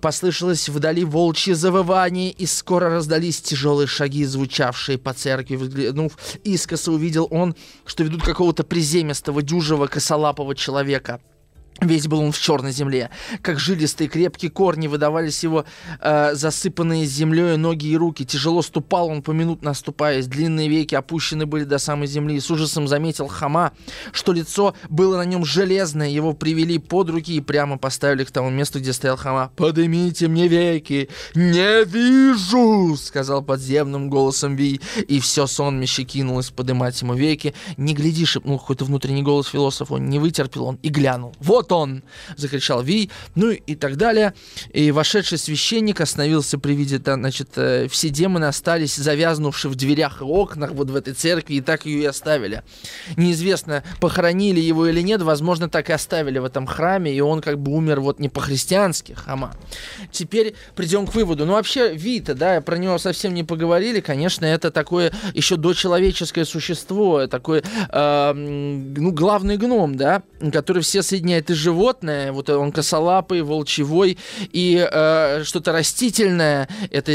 Послышалось 0.00 0.68
вдали 0.68 1.04
волчье 1.04 1.56
завывание, 1.56 2.30
и 2.30 2.46
скоро 2.46 2.88
раздались 2.88 3.40
тяжелые 3.40 3.88
шаги, 3.88 4.24
звучавшие 4.24 4.96
по 4.96 5.12
церкви. 5.12 5.56
Взглянув 5.56 6.19
искоса, 6.44 6.92
увидел 6.92 7.28
он, 7.30 7.54
что 7.86 8.04
ведут 8.04 8.22
какого-то 8.22 8.64
приземистого, 8.64 9.42
дюжего, 9.42 9.86
косолапого 9.86 10.54
человека. 10.54 11.20
Весь 11.80 12.06
был 12.08 12.20
он 12.20 12.32
в 12.32 12.38
черной 12.38 12.72
земле. 12.72 13.10
Как 13.40 13.58
жилистые 13.58 14.08
крепкие 14.08 14.50
корни 14.50 14.86
выдавались 14.86 15.42
его 15.42 15.64
э, 16.00 16.34
засыпанные 16.34 17.06
землей 17.06 17.56
ноги 17.56 17.86
и 17.86 17.96
руки. 17.96 18.26
Тяжело 18.26 18.60
ступал 18.60 19.08
он, 19.08 19.22
поминутно 19.22 19.70
оступаясь. 19.70 20.26
Длинные 20.26 20.68
веки 20.68 20.94
опущены 20.94 21.46
были 21.46 21.64
до 21.64 21.78
самой 21.78 22.06
земли. 22.06 22.36
И 22.36 22.40
с 22.40 22.50
ужасом 22.50 22.86
заметил 22.86 23.28
Хама, 23.28 23.72
что 24.12 24.32
лицо 24.32 24.74
было 24.90 25.16
на 25.16 25.24
нем 25.24 25.44
железное. 25.44 26.08
Его 26.08 26.34
привели 26.34 26.78
под 26.78 27.08
руки 27.08 27.34
и 27.34 27.40
прямо 27.40 27.78
поставили 27.78 28.24
к 28.24 28.30
тому 28.30 28.50
месту, 28.50 28.78
где 28.78 28.92
стоял 28.92 29.16
Хама. 29.16 29.50
«Поднимите 29.56 30.28
мне 30.28 30.48
веки!» 30.48 31.08
«Не 31.34 31.84
вижу!»— 31.84 32.94
сказал 32.98 33.42
подземным 33.42 34.10
голосом 34.10 34.54
Вий. 34.54 34.82
И 35.08 35.18
все 35.18 35.46
сонмище 35.46 36.04
кинулось 36.04 36.50
поднимать 36.50 37.00
ему 37.00 37.14
веки. 37.14 37.54
«Не 37.78 37.94
гляди!»— 37.94 38.24
шепнул 38.26 38.58
какой-то 38.58 38.84
внутренний 38.84 39.22
голос 39.22 39.46
философа. 39.46 39.96
Не 39.96 40.18
вытерпел 40.18 40.64
он 40.64 40.78
и 40.82 40.90
глянул. 40.90 41.34
«Вот 41.40 41.69
он!»— 41.72 42.02
закричал 42.36 42.82
Вий, 42.82 43.10
ну 43.34 43.50
и 43.50 43.74
так 43.74 43.96
далее. 43.96 44.34
И 44.72 44.90
вошедший 44.90 45.38
священник 45.38 46.00
остановился 46.00 46.58
при 46.58 46.74
виде, 46.74 47.00
значит, 47.04 47.50
э, 47.56 47.88
все 47.88 48.08
демоны 48.08 48.44
остались 48.44 48.96
завязнувши 48.96 49.68
в 49.68 49.74
дверях 49.74 50.20
и 50.20 50.24
окнах 50.24 50.72
вот 50.72 50.90
в 50.90 50.96
этой 50.96 51.14
церкви, 51.14 51.54
и 51.54 51.60
так 51.60 51.86
ее 51.86 52.02
и 52.02 52.06
оставили. 52.06 52.62
Неизвестно, 53.16 53.82
похоронили 54.00 54.60
его 54.60 54.86
или 54.86 55.00
нет, 55.00 55.22
возможно, 55.22 55.68
так 55.68 55.90
и 55.90 55.92
оставили 55.92 56.38
в 56.38 56.44
этом 56.44 56.66
храме, 56.66 57.12
и 57.12 57.20
он 57.20 57.40
как 57.40 57.58
бы 57.58 57.72
умер 57.72 58.00
вот 58.00 58.20
не 58.20 58.28
по-христиански, 58.28 59.12
хама. 59.12 59.54
Теперь 60.12 60.54
придем 60.74 61.06
к 61.06 61.14
выводу. 61.14 61.46
Ну, 61.46 61.52
вообще, 61.52 61.94
Вита, 61.94 62.34
да, 62.34 62.60
про 62.60 62.76
него 62.76 62.98
совсем 62.98 63.34
не 63.34 63.44
поговорили, 63.44 64.00
конечно, 64.00 64.44
это 64.44 64.70
такое 64.70 65.12
еще 65.34 65.56
дочеловеческое 65.56 66.44
существо, 66.44 67.26
такой, 67.26 67.62
э, 67.92 68.32
ну, 68.32 69.12
главный 69.12 69.56
гном, 69.56 69.96
да, 69.96 70.22
который 70.52 70.82
все 70.82 71.02
соединяет 71.02 71.50
и 71.50 71.54
животное, 71.60 72.32
вот 72.32 72.48
он 72.50 72.72
косолапый, 72.72 73.42
волчевой, 73.42 74.18
и 74.52 74.88
э, 74.90 75.42
что-то 75.44 75.72
растительное, 75.72 76.68
это 76.90 77.12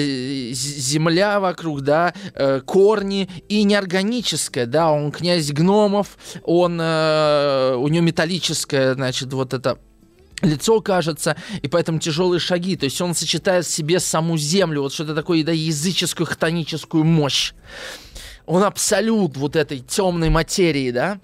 земля 0.53 1.39
вокруг, 1.39 1.81
да, 1.81 2.13
э, 2.33 2.61
корни, 2.65 3.29
и 3.49 3.63
неорганическое, 3.63 4.65
да, 4.65 4.91
он 4.91 5.11
князь 5.11 5.51
гномов, 5.51 6.17
он, 6.43 6.79
э, 6.81 7.75
у 7.75 7.87
него 7.87 8.05
металлическое, 8.05 8.93
значит, 8.93 9.33
вот 9.33 9.53
это 9.53 9.77
лицо 10.41 10.81
кажется, 10.81 11.35
и 11.61 11.67
поэтому 11.67 11.99
тяжелые 11.99 12.39
шаги. 12.39 12.75
То 12.75 12.85
есть 12.85 13.01
он 13.01 13.15
сочетает 13.15 13.65
в 13.65 13.71
себе 13.71 13.99
саму 13.99 14.37
землю, 14.37 14.81
вот 14.81 14.93
что-то 14.93 15.15
такое, 15.15 15.43
да, 15.43 15.51
языческую 15.51 16.27
хтоническую 16.27 17.03
мощь 17.03 17.53
он 18.45 18.63
абсолют 18.63 19.37
вот 19.37 19.55
этой 19.55 19.79
темной 19.79 20.29
материи, 20.29 20.91
да. 20.91 21.19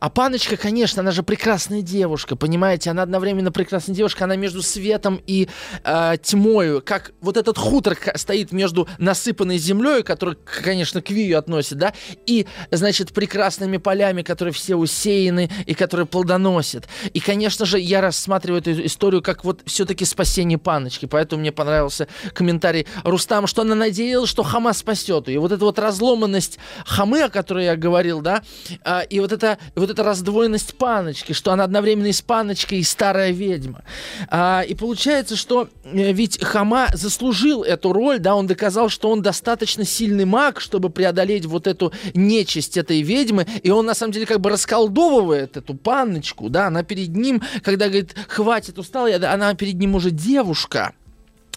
А 0.00 0.10
Паночка, 0.10 0.56
конечно, 0.56 1.02
она 1.02 1.10
же 1.10 1.22
прекрасная 1.22 1.82
девушка, 1.82 2.36
понимаете, 2.36 2.90
она 2.90 3.02
одновременно 3.02 3.52
прекрасная 3.52 3.94
девушка, 3.94 4.24
она 4.24 4.36
между 4.36 4.62
светом 4.62 5.20
и 5.26 5.48
э, 5.84 6.14
тьмой, 6.22 6.80
как 6.82 7.12
вот 7.20 7.36
этот 7.36 7.58
хутор 7.58 7.96
стоит 8.14 8.52
между 8.52 8.88
насыпанной 8.98 9.58
землей, 9.58 10.02
который, 10.02 10.36
конечно, 10.62 11.00
к 11.02 11.10
Вию 11.10 11.38
относит, 11.38 11.78
да, 11.78 11.94
и, 12.26 12.46
значит, 12.70 13.12
прекрасными 13.12 13.78
полями, 13.78 14.22
которые 14.22 14.52
все 14.52 14.76
усеяны 14.76 15.50
и 15.66 15.74
которые 15.74 16.06
плодоносят. 16.06 16.88
И, 17.12 17.20
конечно 17.20 17.64
же, 17.64 17.78
я 17.78 18.00
рассматриваю 18.00 18.60
эту 18.60 18.84
историю 18.84 19.22
как 19.22 19.44
вот 19.44 19.60
все-таки 19.66 20.04
спасение 20.04 20.58
Паночки, 20.58 21.06
поэтому 21.06 21.40
мне 21.40 21.52
понравился 21.52 22.08
комментарий 22.32 22.86
Рустама, 23.04 23.46
что 23.46 23.62
она 23.62 23.74
надеялась, 23.74 24.28
что 24.28 24.42
Хама 24.42 24.72
спасет 24.72 25.28
ее. 25.28 25.34
И 25.34 25.38
вот 25.38 25.52
эта 25.52 25.64
вот 25.64 25.78
разломанность 25.78 26.58
хамы, 26.84 27.22
о 27.22 27.28
которой 27.28 27.64
я 27.64 27.76
говорил, 27.76 28.20
да, 28.20 28.42
а, 28.84 29.00
и 29.00 29.20
вот 29.20 29.32
эта, 29.32 29.58
вот 29.74 29.90
эта 29.90 30.02
раздвоенность 30.02 30.76
паночки, 30.76 31.32
что 31.32 31.52
она 31.52 31.64
одновременно 31.64 32.06
и 32.06 32.12
с 32.12 32.22
паночкой, 32.22 32.78
и 32.78 32.82
старая 32.82 33.30
ведьма. 33.30 33.82
А, 34.28 34.62
и 34.66 34.74
получается, 34.74 35.36
что 35.36 35.68
э, 35.84 36.12
ведь 36.12 36.42
хама 36.42 36.88
заслужил 36.92 37.62
эту 37.62 37.92
роль, 37.92 38.18
да, 38.18 38.34
он 38.34 38.46
доказал, 38.46 38.88
что 38.88 39.10
он 39.10 39.22
достаточно 39.22 39.84
сильный 39.84 40.24
маг, 40.24 40.60
чтобы 40.60 40.90
преодолеть 40.90 41.46
вот 41.46 41.66
эту 41.66 41.92
нечисть 42.14 42.76
этой 42.76 43.02
ведьмы, 43.02 43.46
и 43.62 43.70
он 43.70 43.86
на 43.86 43.94
самом 43.94 44.12
деле 44.12 44.26
как 44.26 44.40
бы 44.40 44.50
расколдовывает 44.50 45.56
эту 45.56 45.74
паночку, 45.74 46.48
да, 46.48 46.66
она 46.66 46.82
перед 46.82 47.14
ним, 47.14 47.42
когда 47.62 47.86
говорит, 47.86 48.14
хватит, 48.28 48.78
устал 48.78 49.06
я, 49.06 49.16
она 49.32 49.54
перед 49.54 49.74
ним 49.74 49.94
уже 49.94 50.10
девушка, 50.10 50.94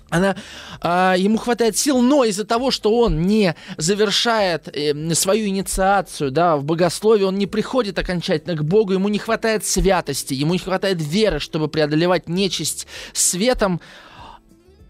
она, 0.09 0.35
а, 0.81 1.15
ему 1.17 1.37
хватает 1.37 1.77
сил, 1.77 2.01
но 2.01 2.23
из-за 2.25 2.45
того, 2.45 2.71
что 2.71 2.95
он 2.97 3.21
не 3.21 3.55
завершает 3.77 4.67
э, 4.75 5.13
свою 5.13 5.47
инициацию 5.47 6.31
да, 6.31 6.57
в 6.57 6.63
богословии, 6.63 7.23
он 7.23 7.37
не 7.37 7.47
приходит 7.47 7.97
окончательно 7.99 8.55
к 8.55 8.63
Богу, 8.63 8.93
ему 8.93 9.07
не 9.09 9.19
хватает 9.19 9.65
святости, 9.65 10.33
ему 10.33 10.53
не 10.53 10.59
хватает 10.59 11.01
веры, 11.01 11.39
чтобы 11.39 11.67
преодолевать 11.67 12.27
нечисть 12.27 12.87
светом, 13.13 13.81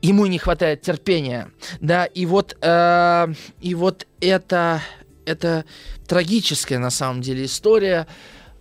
ему 0.02 0.26
не 0.26 0.38
хватает 0.38 0.82
терпения, 0.82 1.52
да, 1.82 2.06
и 2.06 2.26
вот, 2.26 2.58
э, 2.62 3.28
и 3.62 3.76
вот 3.76 4.08
это, 4.22 4.82
это 5.26 5.66
трагическая 6.08 6.80
на 6.80 6.90
самом 6.90 7.22
деле 7.22 7.46
история, 7.46 8.08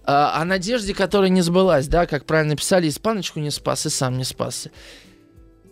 э, 0.02 0.10
о 0.10 0.44
надежде, 0.44 0.92
которая 0.92 1.30
не 1.30 1.42
сбылась, 1.42 1.86
да, 1.86 2.06
как 2.06 2.24
правильно 2.24 2.56
писали, 2.56 2.88
испаночку 2.88 3.38
не 3.38 3.50
спас 3.50 3.86
и 3.86 3.90
сам 3.90 4.18
не 4.18 4.24
спасся. 4.24 4.70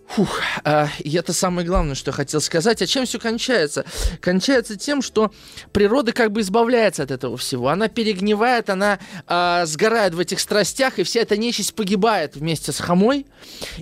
Фух, 0.09 0.41
а, 0.65 0.89
и 1.01 1.15
это 1.17 1.33
самое 1.33 1.67
главное, 1.67 1.95
что 1.95 2.11
я 2.11 2.13
хотел 2.13 2.41
сказать. 2.41 2.81
А 2.81 2.87
чем 2.87 3.07
все 3.07 3.19
кончается? 3.19 3.85
Кончается 4.21 4.77
тем, 4.77 5.03
что 5.03 5.33
природа 5.73 6.13
как 6.13 6.33
бы 6.33 6.41
избавляется 6.41 7.03
от 7.03 7.11
этого 7.11 7.37
всего. 7.37 7.69
Она 7.69 7.89
перегнивает, 7.89 8.71
она 8.71 8.99
а, 9.27 9.67
сгорает 9.67 10.15
в 10.15 10.21
этих 10.21 10.41
страстях, 10.41 10.99
и 10.99 11.03
вся 11.03 11.21
эта 11.21 11.37
нечисть 11.37 11.75
погибает 11.75 12.37
вместе 12.37 12.73
с 12.73 12.79
хомой. 12.79 13.27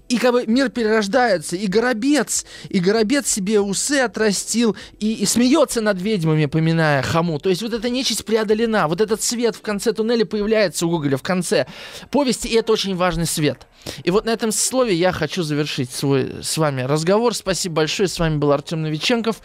И 0.09 0.18
как 0.18 0.32
бы 0.32 0.44
мир 0.46 0.70
перерождается, 0.70 1.56
и 1.56 1.66
горобец, 1.66 2.46
и 2.68 2.80
горобец 2.80 3.28
себе 3.28 3.60
усы 3.60 4.01
отрастил, 4.01 4.76
и, 4.98 5.14
и 5.14 5.26
смеется 5.26 5.82
над 5.82 6.01
ведьмами, 6.01 6.46
поминая 6.46 7.02
хому. 7.02 7.38
То 7.38 7.51
есть 7.51 7.62
вот 7.62 7.74
эта 7.74 7.90
нечисть 7.90 8.24
преодолена, 8.24 8.88
вот 8.88 9.01
этот 9.01 9.22
свет 9.22 9.56
в 9.56 9.60
конце 9.60 9.92
туннеля 9.92 10.24
появляется 10.24 10.86
у 10.86 10.90
Гоголя 10.90 11.16
в 11.16 11.22
конце 11.22 11.66
повести, 12.10 12.48
и 12.48 12.55
это 12.55 12.72
очень 12.72 12.96
важный 12.96 13.26
свет. 13.26 13.66
И 14.02 14.10
вот 14.10 14.24
на 14.24 14.30
этом 14.30 14.51
слове 14.52 14.94
я 14.94 15.12
хочу 15.12 15.42
завершить 15.42 15.90
свой 16.15 16.43
с 16.43 16.57
вами 16.57 16.82
разговор. 16.82 17.35
Спасибо 17.35 17.77
большое. 17.77 18.09
С 18.09 18.19
вами 18.19 18.36
был 18.36 18.53
Артем 18.53 18.82
Новиченков. 18.82 19.41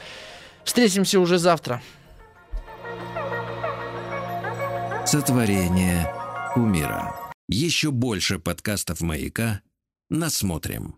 Встретимся 0.63 1.19
уже 1.19 1.37
завтра. 1.37 1.81
Сотворение 5.05 6.11
умира. 6.55 7.15
Еще 7.47 7.89
больше 7.89 8.37
подкастов 8.37 9.01
«Маяка» 9.01 9.61
насмотрим. 10.09 10.95